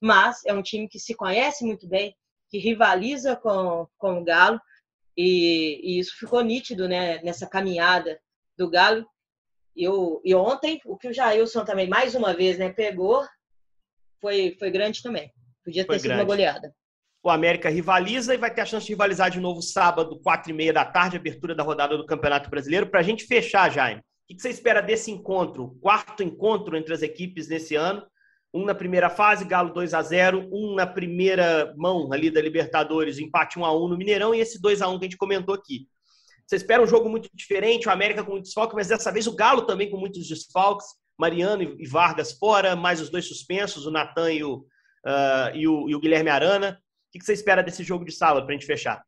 mas 0.00 0.44
é 0.46 0.52
um 0.52 0.62
time 0.62 0.88
que 0.88 0.98
se 0.98 1.14
conhece 1.14 1.64
muito 1.64 1.86
bem, 1.86 2.16
que 2.48 2.58
rivaliza 2.58 3.36
com, 3.36 3.86
com 3.98 4.20
o 4.20 4.24
Galo, 4.24 4.60
e, 5.16 5.80
e 5.82 5.98
isso 5.98 6.16
ficou 6.18 6.42
nítido 6.42 6.88
né, 6.88 7.20
nessa 7.22 7.46
caminhada 7.46 8.18
do 8.56 8.68
Galo. 8.68 9.06
E, 9.74 9.88
o, 9.88 10.20
e 10.24 10.34
ontem, 10.34 10.80
o 10.84 10.96
que 10.96 11.08
o 11.08 11.12
Jailson 11.12 11.64
também, 11.64 11.88
mais 11.88 12.14
uma 12.14 12.32
vez, 12.32 12.58
né, 12.58 12.70
pegou, 12.70 13.26
foi, 14.20 14.56
foi 14.58 14.70
grande 14.70 15.02
também. 15.02 15.30
Podia 15.64 15.82
ter 15.82 15.86
foi 15.86 15.98
sido 15.98 16.08
grande. 16.08 16.22
uma 16.22 16.26
goleada. 16.26 16.74
O 17.22 17.30
América 17.30 17.68
rivaliza 17.68 18.34
e 18.34 18.38
vai 18.38 18.54
ter 18.54 18.60
a 18.60 18.66
chance 18.66 18.86
de 18.86 18.92
rivalizar 18.92 19.30
de 19.30 19.40
novo 19.40 19.60
sábado, 19.60 20.20
quatro 20.20 20.50
e 20.50 20.54
meia 20.54 20.72
da 20.72 20.84
tarde, 20.84 21.16
abertura 21.16 21.54
da 21.54 21.62
rodada 21.62 21.96
do 21.96 22.06
Campeonato 22.06 22.48
Brasileiro. 22.48 22.86
Para 22.86 23.00
a 23.00 23.02
gente 23.02 23.24
fechar, 23.24 23.70
Jaime, 23.70 24.00
o 24.00 24.34
que 24.34 24.40
você 24.40 24.48
espera 24.48 24.80
desse 24.80 25.10
encontro? 25.10 25.76
Quarto 25.80 26.22
encontro 26.22 26.76
entre 26.76 26.94
as 26.94 27.02
equipes 27.02 27.48
nesse 27.48 27.74
ano. 27.74 28.06
Um 28.54 28.64
na 28.64 28.74
primeira 28.74 29.10
fase, 29.10 29.44
Galo 29.44 29.72
2 29.72 29.92
a 29.92 30.02
0 30.02 30.48
um 30.52 30.74
na 30.74 30.86
primeira 30.86 31.74
mão 31.76 32.12
ali 32.12 32.30
da 32.30 32.40
Libertadores, 32.40 33.18
empate 33.18 33.58
1 33.58 33.64
a 33.64 33.76
1 33.76 33.88
no 33.88 33.98
Mineirão, 33.98 34.34
e 34.34 34.40
esse 34.40 34.60
2 34.60 34.80
a 34.80 34.88
1 34.88 34.98
que 34.98 35.04
a 35.04 35.08
gente 35.08 35.16
comentou 35.16 35.54
aqui. 35.54 35.88
Você 36.46 36.56
espera 36.56 36.82
um 36.82 36.86
jogo 36.86 37.08
muito 37.08 37.28
diferente, 37.34 37.88
o 37.88 37.90
América 37.90 38.22
com 38.22 38.32
muitos 38.32 38.50
desfalques, 38.50 38.76
mas 38.76 38.88
dessa 38.88 39.10
vez 39.10 39.26
o 39.26 39.34
Galo 39.34 39.62
também 39.62 39.90
com 39.90 39.96
muitos 39.96 40.26
desfalques. 40.28 40.86
Mariano 41.18 41.62
e 41.62 41.86
Vargas 41.86 42.32
fora, 42.32 42.76
mais 42.76 43.00
os 43.00 43.10
dois 43.10 43.26
suspensos, 43.26 43.86
o 43.86 43.90
Natan 43.90 44.32
e 44.32 44.44
o, 44.44 44.56
uh, 44.56 45.54
e, 45.54 45.66
o, 45.66 45.88
e 45.88 45.94
o 45.94 46.00
Guilherme 46.00 46.30
Arana. 46.30 46.80
O 47.08 47.18
que 47.18 47.24
você 47.24 47.32
espera 47.32 47.62
desse 47.62 47.82
jogo 47.82 48.04
de 48.04 48.12
sábado 48.12 48.44
para 48.44 48.54
a 48.54 48.58
gente 48.58 48.66
fechar? 48.66 49.02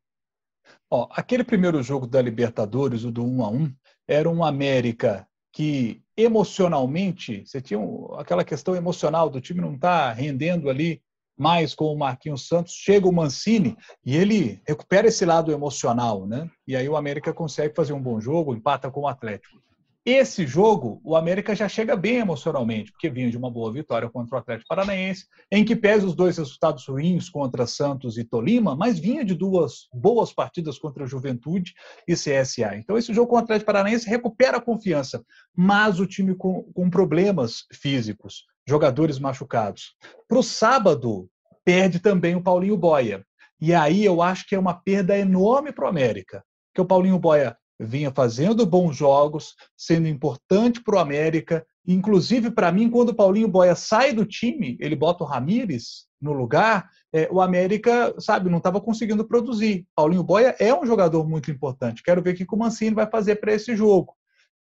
Ó, 0.89 1.07
aquele 1.11 1.43
primeiro 1.43 1.81
jogo 1.83 2.07
da 2.07 2.21
Libertadores, 2.21 3.03
o 3.03 3.11
do 3.11 3.23
1 3.23 3.43
a 3.43 3.49
1 3.49 3.73
era 4.07 4.29
um 4.29 4.43
América 4.43 5.27
que 5.51 6.01
emocionalmente, 6.17 7.45
você 7.45 7.61
tinha 7.61 7.79
aquela 8.17 8.43
questão 8.43 8.75
emocional 8.75 9.29
do 9.29 9.39
time 9.39 9.61
não 9.61 9.75
estar 9.75 10.09
tá 10.09 10.13
rendendo 10.13 10.69
ali 10.69 11.01
mais 11.37 11.73
com 11.73 11.85
o 11.85 11.97
Marquinhos 11.97 12.47
Santos, 12.47 12.73
chega 12.73 13.07
o 13.07 13.13
Mancini 13.13 13.77
e 14.05 14.17
ele 14.17 14.61
recupera 14.67 15.07
esse 15.07 15.25
lado 15.25 15.51
emocional, 15.51 16.27
né? 16.27 16.49
E 16.67 16.75
aí 16.75 16.89
o 16.89 16.97
América 16.97 17.33
consegue 17.33 17.73
fazer 17.73 17.93
um 17.93 18.01
bom 18.01 18.19
jogo, 18.19 18.53
empata 18.53 18.91
com 18.91 19.01
o 19.01 19.07
Atlético. 19.07 19.57
Esse 20.05 20.47
jogo, 20.47 21.01
o 21.03 21.15
América 21.15 21.53
já 21.53 21.67
chega 21.67 21.95
bem 21.95 22.17
emocionalmente, 22.17 22.91
porque 22.91 23.09
vinha 23.09 23.29
de 23.29 23.37
uma 23.37 23.51
boa 23.51 23.71
vitória 23.71 24.09
contra 24.09 24.35
o 24.35 24.39
Atlético 24.39 24.69
Paranaense, 24.69 25.25
em 25.51 25.65
que 25.65 25.75
pese 25.75 26.05
os 26.05 26.15
dois 26.15 26.37
resultados 26.37 26.87
ruins 26.87 27.29
contra 27.29 27.67
Santos 27.67 28.17
e 28.17 28.23
Tolima, 28.23 28.75
mas 28.75 28.97
vinha 28.97 29.25
de 29.25 29.35
duas 29.35 29.87
boas 29.93 30.31
partidas 30.31 30.79
contra 30.79 31.05
Juventude 31.05 31.73
e 32.07 32.13
CSA. 32.13 32.77
Então, 32.77 32.97
esse 32.97 33.13
jogo 33.13 33.27
com 33.27 33.35
o 33.35 33.39
Atlético 33.39 33.65
Paranaense 33.65 34.09
recupera 34.09 34.57
a 34.57 34.61
confiança, 34.61 35.23
mas 35.55 35.99
o 35.99 36.07
time 36.07 36.33
com, 36.33 36.63
com 36.73 36.89
problemas 36.89 37.65
físicos, 37.73 38.45
jogadores 38.65 39.19
machucados. 39.19 39.95
Para 40.27 40.39
o 40.39 40.43
sábado, 40.43 41.29
perde 41.65 41.99
também 41.99 42.35
o 42.35 42.41
Paulinho 42.41 42.77
Boia. 42.77 43.25
E 43.61 43.73
aí 43.73 44.05
eu 44.05 44.21
acho 44.21 44.47
que 44.47 44.55
é 44.55 44.59
uma 44.59 44.73
perda 44.73 45.17
enorme 45.17 45.73
para 45.73 45.85
o 45.85 45.89
América, 45.89 46.41
que 46.73 46.79
o 46.79 46.85
Paulinho 46.85 47.19
Boia 47.19 47.57
vinha 47.79 48.11
fazendo 48.11 48.65
bons 48.65 48.95
jogos, 48.95 49.55
sendo 49.77 50.07
importante 50.07 50.83
para 50.83 50.95
o 50.95 50.99
América. 50.99 51.65
Inclusive, 51.87 52.51
para 52.51 52.71
mim, 52.71 52.89
quando 52.89 53.09
o 53.09 53.15
Paulinho 53.15 53.47
Boia 53.47 53.75
sai 53.75 54.13
do 54.13 54.25
time, 54.25 54.77
ele 54.79 54.95
bota 54.95 55.23
o 55.23 55.27
Ramires 55.27 56.07
no 56.21 56.33
lugar, 56.33 56.89
é, 57.13 57.29
o 57.31 57.41
América, 57.41 58.13
sabe, 58.19 58.49
não 58.49 58.57
estava 58.57 58.81
conseguindo 58.81 59.25
produzir. 59.25 59.87
Paulinho 59.95 60.23
Boia 60.23 60.55
é 60.59 60.73
um 60.73 60.85
jogador 60.85 61.27
muito 61.27 61.49
importante. 61.49 62.03
Quero 62.03 62.21
ver 62.21 62.33
o 62.33 62.35
que 62.35 62.45
o 62.51 62.57
Mancini 62.57 62.93
vai 62.93 63.09
fazer 63.09 63.37
para 63.37 63.53
esse 63.53 63.75
jogo. 63.75 64.13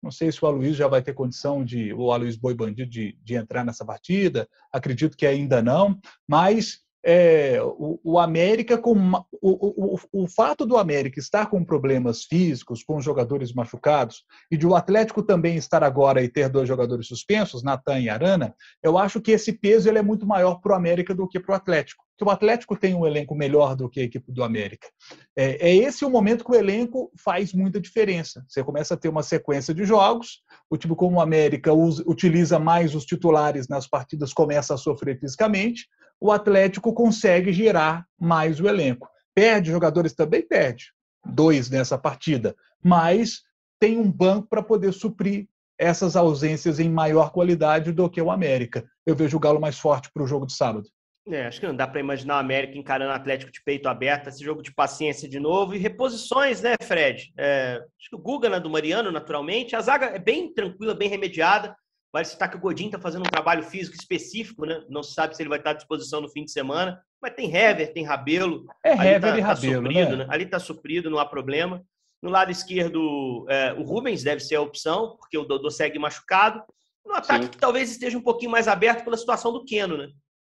Não 0.05 0.11
sei 0.11 0.31
se 0.31 0.43
o 0.45 0.47
Aloysio 0.47 0.75
já 0.75 0.87
vai 0.87 1.01
ter 1.01 1.13
condição 1.13 1.65
de, 1.65 1.91
o 1.91 2.11
Aloysio 2.11 2.39
Boi 2.39 2.53
Bandido, 2.53 2.87
de, 2.87 3.17
de 3.23 3.33
entrar 3.33 3.65
nessa 3.65 3.83
partida. 3.83 4.47
Acredito 4.71 5.17
que 5.17 5.25
ainda 5.25 5.63
não, 5.63 5.99
mas 6.27 6.84
é, 7.07 7.61
o, 7.61 7.99
o, 8.03 8.19
América 8.19 8.79
com 8.79 8.93
o, 8.93 9.93
o, 9.93 9.99
o, 10.11 10.27
fato 10.27 10.65
do 10.65 10.75
América 10.75 11.19
estar 11.19 11.45
com 11.51 11.63
problemas 11.63 12.23
físicos, 12.23 12.83
com 12.83 12.99
jogadores 12.99 13.53
machucados, 13.53 14.23
e 14.49 14.57
de 14.57 14.65
o 14.65 14.73
Atlético 14.73 15.21
também 15.21 15.55
estar 15.55 15.83
agora 15.83 16.23
e 16.23 16.27
ter 16.27 16.49
dois 16.49 16.67
jogadores 16.67 17.07
suspensos, 17.07 17.61
Natan 17.61 17.99
e 17.99 18.09
Arana, 18.09 18.55
eu 18.81 18.97
acho 18.97 19.21
que 19.21 19.31
esse 19.31 19.53
peso 19.53 19.87
ele 19.87 19.99
é 19.99 20.01
muito 20.01 20.25
maior 20.25 20.55
para 20.55 20.73
o 20.73 20.75
América 20.75 21.13
do 21.13 21.27
que 21.27 21.39
para 21.39 21.53
o 21.53 21.55
Atlético. 21.55 22.03
Porque 22.17 22.29
o 22.29 22.33
Atlético 22.33 22.77
tem 22.77 22.95
um 22.95 23.05
elenco 23.05 23.35
melhor 23.35 23.75
do 23.75 23.89
que 23.89 23.99
a 23.99 24.03
equipe 24.03 24.31
do 24.31 24.41
América. 24.43 24.87
É, 25.35 25.69
é 25.69 25.75
esse 25.75 26.05
o 26.05 26.09
momento 26.09 26.45
que 26.45 26.51
o 26.51 26.55
elenco 26.55 27.11
faz 27.21 27.53
muita 27.53 27.79
diferença. 27.79 28.43
Você 28.47 28.63
começa 28.63 28.93
a 28.93 28.97
ter 28.97 29.09
uma 29.09 29.21
sequência 29.21 29.73
de 29.73 29.83
jogos, 29.83 30.41
o 30.69 30.77
time 30.77 30.95
como 30.95 31.17
o 31.17 31.21
América 31.21 31.73
usa, 31.73 32.03
utiliza 32.07 32.57
mais 32.57 32.95
os 32.95 33.05
titulares 33.05 33.67
nas 33.67 33.85
partidas, 33.85 34.33
começa 34.33 34.73
a 34.73 34.77
sofrer 34.77 35.19
fisicamente, 35.19 35.87
o 36.19 36.31
Atlético 36.31 36.93
consegue 36.93 37.51
girar 37.51 38.05
mais 38.19 38.59
o 38.59 38.67
elenco. 38.67 39.09
Perde 39.33 39.71
jogadores 39.71 40.13
também 40.13 40.41
perde, 40.47 40.91
dois 41.25 41.69
nessa 41.69 41.97
partida, 41.97 42.55
mas 42.83 43.41
tem 43.79 43.97
um 43.97 44.11
banco 44.11 44.47
para 44.47 44.63
poder 44.63 44.93
suprir 44.93 45.47
essas 45.77 46.15
ausências 46.15 46.79
em 46.79 46.89
maior 46.89 47.31
qualidade 47.31 47.91
do 47.91 48.09
que 48.09 48.21
o 48.21 48.31
América. 48.31 48.85
Eu 49.05 49.15
vejo 49.15 49.35
o 49.35 49.39
Galo 49.39 49.59
mais 49.59 49.77
forte 49.77 50.09
para 50.13 50.23
o 50.23 50.27
jogo 50.27 50.45
de 50.45 50.53
sábado. 50.53 50.87
É, 51.27 51.47
acho 51.47 51.59
que 51.59 51.65
não 51.65 51.75
dá 51.75 51.87
para 51.87 51.99
imaginar 51.99 52.35
o 52.35 52.39
América 52.39 52.77
encarando 52.77 53.11
o 53.11 53.15
Atlético 53.15 53.51
de 53.51 53.61
peito 53.63 53.89
aberto, 53.89 54.27
esse 54.27 54.43
jogo 54.43 54.61
de 54.61 54.71
paciência 54.71 55.27
de 55.27 55.39
novo 55.39 55.73
e 55.73 55.79
reposições, 55.79 56.61
né, 56.61 56.75
Fred? 56.79 57.33
É, 57.35 57.81
acho 57.99 58.09
que 58.09 58.15
o 58.15 58.19
Guga, 58.19 58.47
né, 58.47 58.59
do 58.59 58.69
Mariano, 58.69 59.11
naturalmente. 59.11 59.75
A 59.75 59.81
zaga 59.81 60.05
é 60.05 60.19
bem 60.19 60.53
tranquila, 60.53 60.93
bem 60.93 61.09
remediada. 61.09 61.75
Vale 62.15 62.27
citar 62.27 62.49
que 62.49 62.55
o 62.55 62.61
Godinho 62.61 62.87
está 62.87 62.97
fazendo 62.97 63.23
um 63.23 63.29
trabalho 63.29 63.61
físico 63.61 63.93
específico, 63.93 64.65
né? 64.65 64.81
Não 64.87 65.03
se 65.03 65.13
sabe 65.13 65.35
se 65.35 65.43
ele 65.43 65.49
vai 65.49 65.57
estar 65.57 65.71
à 65.71 65.73
disposição 65.73 66.21
no 66.21 66.29
fim 66.29 66.45
de 66.45 66.51
semana, 66.53 66.97
mas 67.21 67.33
tem 67.33 67.53
Hever, 67.53 67.91
tem 67.91 68.05
Rabelo. 68.05 68.65
É 68.85 68.93
Hever 68.93 69.19
tá, 69.19 69.37
e 69.37 69.41
tá 69.41 69.47
Rabelo, 69.47 69.83
suprido, 69.83 70.11
né? 70.11 70.23
né? 70.23 70.27
Ali 70.29 70.45
está 70.45 70.57
suprido, 70.57 71.09
não 71.09 71.19
há 71.19 71.25
problema. 71.25 71.83
No 72.23 72.29
lado 72.29 72.49
esquerdo, 72.49 73.45
é, 73.49 73.73
o 73.73 73.83
Rubens 73.83 74.23
deve 74.23 74.39
ser 74.39 74.55
a 74.55 74.61
opção, 74.61 75.17
porque 75.17 75.37
o 75.37 75.43
Dodô 75.43 75.69
segue 75.69 75.99
machucado. 75.99 76.63
No 77.05 77.15
ataque, 77.15 77.47
Sim. 77.47 77.51
que 77.51 77.57
talvez 77.57 77.91
esteja 77.91 78.17
um 78.17 78.23
pouquinho 78.23 78.51
mais 78.51 78.69
aberto 78.69 79.03
pela 79.03 79.17
situação 79.17 79.51
do 79.51 79.65
Keno, 79.65 79.97
né? 79.97 80.07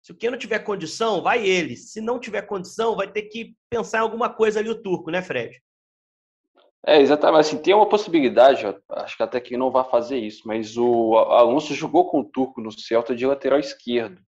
Se 0.01 0.13
o 0.13 0.15
Keno 0.15 0.37
tiver 0.37 0.59
condição, 0.59 1.21
vai 1.21 1.45
ele. 1.45 1.75
Se 1.75 1.99
não 1.99 2.21
tiver 2.21 2.43
condição, 2.43 2.95
vai 2.95 3.11
ter 3.11 3.23
que 3.23 3.53
pensar 3.69 3.97
em 3.97 4.01
alguma 4.03 4.29
coisa 4.29 4.61
ali 4.61 4.69
o 4.69 4.81
turco, 4.81 5.11
né, 5.11 5.21
Fred? 5.21 5.61
É, 6.85 7.01
exatamente. 7.01 7.41
Assim, 7.41 7.57
tem 7.57 7.73
uma 7.73 7.87
possibilidade, 7.87 8.65
acho 8.89 9.17
que 9.17 9.23
até 9.23 9.39
que 9.39 9.57
não 9.57 9.69
vai 9.69 9.83
fazer 9.83 10.17
isso, 10.17 10.43
mas 10.45 10.77
o 10.77 11.15
Alonso 11.15 11.73
jogou 11.73 12.09
com 12.09 12.21
o 12.21 12.23
Turco 12.23 12.61
no 12.61 12.71
Celta 12.71 13.15
de 13.15 13.25
lateral 13.25 13.59
esquerdo. 13.59 14.21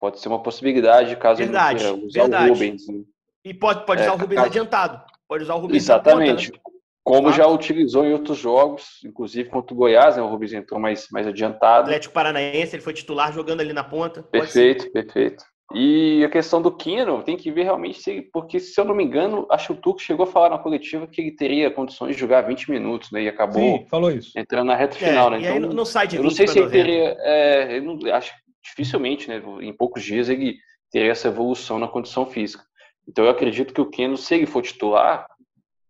Pode 0.00 0.20
ser 0.20 0.28
uma 0.28 0.42
possibilidade 0.42 1.16
caso 1.16 1.38
verdade, 1.38 1.84
ele 1.84 1.92
queira 1.92 2.06
usar 2.06 2.20
verdade. 2.22 2.50
o 2.50 2.52
Rubens. 2.52 2.88
Né? 2.88 3.02
E 3.44 3.54
pode, 3.54 3.86
pode 3.86 4.02
é, 4.02 4.04
usar 4.04 4.14
o 4.14 4.18
Rubens 4.18 4.36
caso... 4.36 4.48
adiantado. 4.48 5.02
Pode 5.28 5.44
usar 5.44 5.54
o 5.54 5.58
Rubens 5.58 5.82
Exatamente. 5.82 6.52
Ponta, 6.52 6.58
né? 6.58 6.76
Como 7.02 7.32
já 7.32 7.46
utilizou 7.46 8.04
em 8.04 8.12
outros 8.12 8.36
jogos, 8.36 9.00
inclusive 9.04 9.48
contra 9.48 9.72
o 9.72 9.76
Goiás, 9.76 10.16
né? 10.16 10.22
o 10.22 10.26
Rubens 10.26 10.52
entrou 10.52 10.80
mais, 10.80 11.06
mais 11.12 11.24
adiantado. 11.24 11.84
Atlético 11.84 12.12
Paranaense, 12.12 12.74
ele 12.74 12.82
foi 12.82 12.92
titular 12.92 13.32
jogando 13.32 13.60
ali 13.60 13.72
na 13.72 13.84
ponta. 13.84 14.24
Perfeito, 14.24 14.90
perfeito. 14.90 15.44
E 15.74 16.24
a 16.24 16.28
questão 16.28 16.62
do 16.62 16.70
Keno 16.70 17.22
tem 17.24 17.36
que 17.36 17.50
ver 17.50 17.64
realmente 17.64 18.00
se, 18.00 18.22
porque 18.32 18.60
se 18.60 18.80
eu 18.80 18.84
não 18.84 18.94
me 18.94 19.02
engano, 19.02 19.46
acho 19.50 19.66
que 19.66 19.72
o 19.72 19.82
Turco 19.82 20.00
chegou 20.00 20.24
a 20.24 20.30
falar 20.30 20.50
na 20.50 20.58
coletiva 20.58 21.08
que 21.08 21.20
ele 21.20 21.32
teria 21.32 21.70
condições 21.70 22.14
de 22.14 22.20
jogar 22.20 22.42
20 22.42 22.70
minutos, 22.70 23.10
né? 23.10 23.22
E 23.22 23.28
acabou 23.28 23.78
Sim, 23.78 23.86
falou 23.90 24.12
isso. 24.12 24.30
entrando 24.38 24.68
na 24.68 24.76
reta 24.76 24.96
final, 24.96 25.26
é, 25.28 25.30
né? 25.30 25.38
Então, 25.40 25.54
aí 25.54 25.74
não 25.74 25.84
sai 25.84 26.06
de 26.06 26.16
Eu 26.16 26.22
não 26.22 26.30
sei 26.30 26.46
se 26.46 26.58
ele 26.58 26.70
teria, 26.70 27.16
é, 27.20 27.78
eu 27.78 27.82
não, 27.82 28.14
acho 28.14 28.32
dificilmente, 28.62 29.28
né? 29.28 29.42
Em 29.60 29.72
poucos 29.72 30.04
dias 30.04 30.28
ele 30.28 30.56
teria 30.90 31.10
essa 31.10 31.28
evolução 31.28 31.78
na 31.78 31.88
condição 31.88 32.26
física. 32.26 32.64
Então 33.08 33.24
eu 33.24 33.30
acredito 33.30 33.74
que 33.74 33.80
o 33.80 33.90
Keno, 33.90 34.16
se 34.16 34.34
ele 34.34 34.46
for 34.46 34.62
titular, 34.62 35.26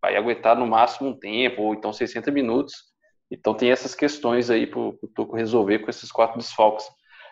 vai 0.01 0.17
aguentar 0.17 0.57
no 0.57 0.67
máximo 0.67 1.11
um 1.11 1.19
tempo, 1.19 1.63
ou 1.63 1.75
então 1.75 1.93
60 1.93 2.31
minutos. 2.31 2.75
Então 3.31 3.55
tem 3.55 3.71
essas 3.71 3.95
questões 3.95 4.51
aí 4.51 4.67
para 4.67 4.81
o 4.81 4.99
Turco 5.15 5.37
resolver 5.37 5.81
com 5.81 5.91
esses 5.91 6.11
quatro 6.11 6.39
desfalques. 6.39 6.87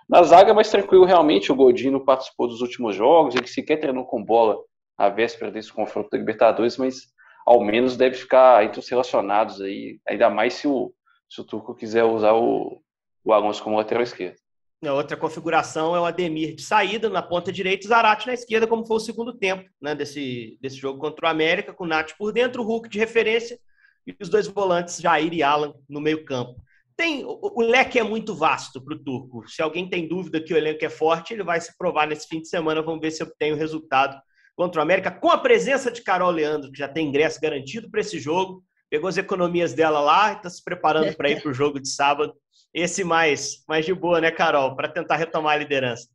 Na 0.09 0.23
zaga 0.23 0.51
é 0.51 0.55
mais 0.55 0.71
tranquilo, 0.71 1.05
realmente, 1.05 1.51
o 1.51 1.57
Godinho 1.57 2.05
participou 2.05 2.47
dos 2.47 2.61
últimos 2.61 2.95
jogos, 2.95 3.35
ele 3.35 3.47
sequer 3.47 3.79
treinou 3.79 4.05
com 4.05 4.23
bola 4.23 4.59
à 4.99 5.09
véspera 5.09 5.51
desse 5.51 5.73
confronto 5.73 6.11
da 6.11 6.19
Libertadores, 6.19 6.77
mas 6.77 7.15
ao 7.47 7.63
menos 7.65 7.97
deve 7.97 8.17
ficar 8.17 8.65
entre 8.65 8.79
os 8.79 8.89
relacionados 8.89 9.61
aí, 9.61 9.99
ainda 10.09 10.29
mais 10.29 10.55
se 10.55 10.69
o, 10.69 10.93
se 11.29 11.41
o 11.41 11.45
Turco 11.45 11.75
quiser 11.75 12.05
usar 12.05 12.35
o, 12.35 12.81
o 13.25 13.33
Alonso 13.33 13.63
como 13.63 13.77
lateral 13.77 14.03
esquerdo. 14.03 14.37
Outra 14.83 15.17
configuração 15.17 15.97
é 15.97 16.01
o 16.01 16.05
Ademir 16.05 16.55
de 16.55 16.63
saída 16.63 17.09
na 17.09 17.23
ponta 17.23 17.51
direita 17.51 17.87
e 17.87 17.89
Zarate 17.89 18.27
na 18.27 18.35
esquerda, 18.35 18.67
como 18.67 18.87
foi 18.87 18.99
o 18.99 19.01
segundo 19.01 19.33
tempo 19.33 19.69
né, 19.81 19.95
desse, 19.95 20.59
desse 20.61 20.77
jogo 20.77 20.99
contra 20.99 21.27
o 21.27 21.31
América, 21.31 21.73
com 21.73 21.85
o 21.85 21.87
Nath 21.87 22.13
por 22.19 22.33
dentro, 22.33 22.63
o 22.63 22.67
Hulk 22.67 22.89
de 22.91 22.99
referência 22.99 23.59
e 24.07 24.15
os 24.21 24.29
dois 24.29 24.47
volantes, 24.47 25.01
Jair 25.01 25.33
e 25.33 25.43
Alan, 25.43 25.75
no 25.89 26.01
meio 26.01 26.25
campo. 26.27 26.61
Tem, 26.97 27.25
o, 27.25 27.39
o 27.43 27.63
leque 27.63 27.99
é 27.99 28.03
muito 28.03 28.35
vasto 28.35 28.83
para 28.83 28.95
o 28.95 28.99
turco. 28.99 29.49
Se 29.49 29.61
alguém 29.61 29.89
tem 29.89 30.07
dúvida 30.07 30.41
que 30.41 30.55
o 30.55 30.57
elenco 30.57 30.85
é 30.85 30.89
forte, 30.89 31.35
ele 31.35 31.43
vai 31.43 31.61
se 31.61 31.77
provar 31.77 32.07
nesse 32.07 32.29
fim 32.29 32.41
de 32.41 32.49
semana. 32.49 32.83
Vamos 32.83 33.01
ver 33.01 33.11
se 33.11 33.23
eu 33.23 33.33
tenho 33.39 33.57
resultado 33.57 34.17
contra 34.55 34.81
o 34.81 34.83
América, 34.83 35.11
com 35.11 35.31
a 35.31 35.39
presença 35.39 35.91
de 35.91 36.03
Carol 36.03 36.31
Leandro, 36.31 36.71
que 36.71 36.79
já 36.79 36.89
tem 36.89 37.09
ingresso 37.09 37.41
garantido 37.41 37.91
para 37.91 38.01
esse 38.01 38.19
jogo. 38.21 38.63
Pegou 38.89 39.09
as 39.09 39.17
economias 39.17 39.73
dela 39.73 40.01
lá 40.01 40.33
e 40.33 40.37
está 40.37 40.49
se 40.49 40.63
preparando 40.63 41.17
para 41.17 41.29
ir 41.31 41.43
para 41.43 41.51
o 41.51 41.55
jogo 41.55 41.81
de 41.81 41.89
sábado. 41.89 42.33
Esse 42.73 43.03
mais, 43.03 43.65
mais 43.69 43.85
de 43.85 43.93
boa, 43.93 44.21
né, 44.21 44.31
Carol? 44.31 44.77
Para 44.77 44.89
tentar 44.89 45.17
retomar 45.17 45.55
a 45.55 45.59
liderança. 45.59 46.09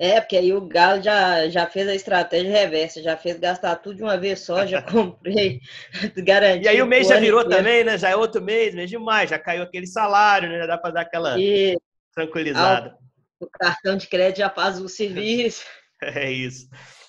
É, 0.00 0.18
porque 0.18 0.38
aí 0.38 0.50
o 0.50 0.62
Galo 0.62 1.02
já, 1.02 1.46
já 1.50 1.66
fez 1.66 1.86
a 1.86 1.94
estratégia 1.94 2.50
reversa, 2.50 3.02
já 3.02 3.18
fez 3.18 3.38
gastar 3.38 3.76
tudo 3.76 3.96
de 3.96 4.02
uma 4.02 4.16
vez 4.16 4.40
só, 4.40 4.66
já 4.66 4.80
comprei, 4.80 5.60
garantido. 6.24 6.64
E 6.64 6.68
aí 6.68 6.80
o 6.80 6.86
mês 6.86 7.06
já 7.06 7.20
virou 7.20 7.46
também, 7.46 7.84
né? 7.84 7.98
Já 7.98 8.08
é 8.08 8.16
outro 8.16 8.40
mês, 8.40 8.74
mês 8.74 8.88
de 8.88 8.96
maio, 8.96 9.28
já 9.28 9.38
caiu 9.38 9.62
aquele 9.62 9.86
salário, 9.86 10.48
né? 10.48 10.60
Já 10.60 10.66
dá 10.66 10.78
para 10.78 10.90
dar 10.92 11.00
aquela 11.02 11.38
e... 11.38 11.76
tranquilizada. 12.14 12.96
O 13.38 13.46
cartão 13.46 13.94
de 13.94 14.06
crédito 14.06 14.38
já 14.38 14.48
faz 14.48 14.80
o 14.80 14.88
serviço. 14.88 15.64
É 16.02 16.32
isso. 16.32 16.66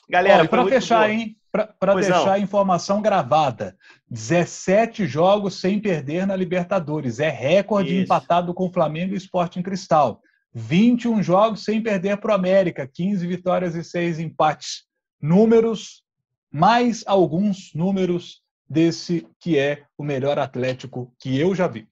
Galera, 0.10 0.46
para 0.46 0.68
fechar, 0.68 1.08
bom. 1.08 1.14
hein? 1.14 1.38
Para 1.50 1.94
deixar 1.94 2.26
não. 2.26 2.32
a 2.34 2.40
informação 2.40 3.02
gravada. 3.02 3.78
17 4.10 5.08
jogos 5.08 5.62
sem 5.62 5.80
perder 5.80 6.28
na 6.28 6.36
Libertadores. 6.36 7.22
É 7.22 7.30
recorde 7.30 7.94
Isso. 7.94 8.04
empatado 8.04 8.54
com 8.54 8.66
o 8.66 8.74
Flamengo 8.74 9.14
e 9.14 9.18
Sporting 9.18 9.62
Cristal. 9.62 10.22
21 10.54 11.24
jogos 11.24 11.64
sem 11.64 11.82
perder 11.82 12.18
para 12.18 12.32
o 12.32 12.36
América, 12.36 12.88
15 12.88 13.26
vitórias 13.26 13.76
e 13.76 13.84
6 13.84 14.20
empates. 14.20 14.84
Números, 15.22 16.04
mais 16.52 17.04
alguns 17.08 17.74
números 17.74 18.42
desse 18.70 19.28
que 19.40 19.58
é 19.58 19.84
o 19.98 20.04
melhor 20.04 20.40
Atlético 20.40 21.14
que 21.20 21.38
eu 21.40 21.54
já 21.54 21.68
vi. 21.68 21.88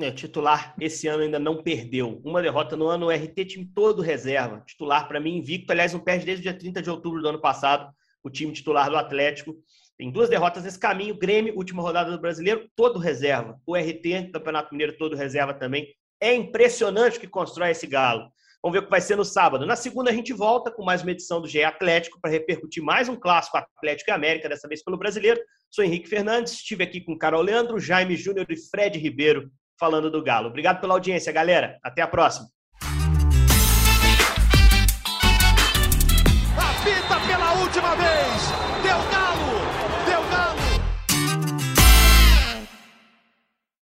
É, 0.00 0.12
titular 0.12 0.76
esse 0.80 1.08
ano 1.08 1.24
ainda 1.24 1.40
não 1.40 1.60
perdeu. 1.60 2.20
Uma 2.24 2.40
derrota 2.40 2.76
no 2.76 2.86
ano, 2.86 3.06
o 3.06 3.10
RT 3.10 3.44
time 3.44 3.64
todo 3.74 4.00
reserva. 4.00 4.62
Titular 4.64 5.08
para 5.08 5.18
mim 5.18 5.38
invicto, 5.38 5.72
aliás, 5.72 5.92
não 5.92 5.98
perde 5.98 6.24
desde 6.24 6.40
o 6.40 6.50
dia 6.50 6.58
30 6.58 6.80
de 6.80 6.88
outubro 6.88 7.20
do 7.20 7.28
ano 7.28 7.40
passado, 7.40 7.92
o 8.22 8.30
time 8.30 8.52
titular 8.52 8.88
do 8.88 8.96
Atlético. 8.96 9.56
Tem 9.96 10.12
duas 10.12 10.28
derrotas 10.28 10.62
nesse 10.62 10.78
caminho, 10.78 11.18
Grêmio, 11.18 11.56
última 11.56 11.82
rodada 11.82 12.12
do 12.12 12.20
Brasileiro, 12.20 12.70
todo 12.76 13.00
reserva. 13.00 13.60
O 13.66 13.74
RT, 13.74 14.30
Campeonato 14.32 14.72
Mineiro, 14.72 14.96
todo 14.96 15.16
reserva 15.16 15.52
também. 15.52 15.88
É 16.20 16.34
impressionante 16.34 17.16
o 17.16 17.20
que 17.20 17.28
constrói 17.28 17.70
esse 17.70 17.86
Galo. 17.86 18.30
Vamos 18.62 18.76
ver 18.76 18.80
o 18.80 18.84
que 18.84 18.90
vai 18.90 19.00
ser 19.00 19.16
no 19.16 19.24
sábado. 19.24 19.64
Na 19.64 19.76
segunda, 19.76 20.10
a 20.10 20.12
gente 20.12 20.32
volta 20.32 20.70
com 20.70 20.84
mais 20.84 21.02
uma 21.02 21.12
edição 21.12 21.40
do 21.40 21.46
GE 21.46 21.62
Atlético 21.62 22.20
para 22.20 22.30
repercutir 22.30 22.82
mais 22.82 23.08
um 23.08 23.14
clássico 23.14 23.56
Atlético 23.56 24.10
e 24.10 24.12
América, 24.12 24.48
dessa 24.48 24.66
vez 24.66 24.82
pelo 24.82 24.98
brasileiro. 24.98 25.40
Sou 25.70 25.84
Henrique 25.84 26.08
Fernandes, 26.08 26.54
estive 26.54 26.82
aqui 26.82 27.00
com 27.00 27.16
Carol 27.16 27.42
Leandro, 27.42 27.78
Jaime 27.78 28.16
Júnior 28.16 28.46
e 28.48 28.56
Fred 28.56 28.98
Ribeiro. 28.98 29.48
falando 29.78 30.10
do 30.10 30.20
Galo. 30.20 30.48
Obrigado 30.48 30.80
pela 30.80 30.94
audiência, 30.94 31.32
galera. 31.32 31.78
Até 31.84 32.02
a 32.02 32.08
próxima. 32.08 32.48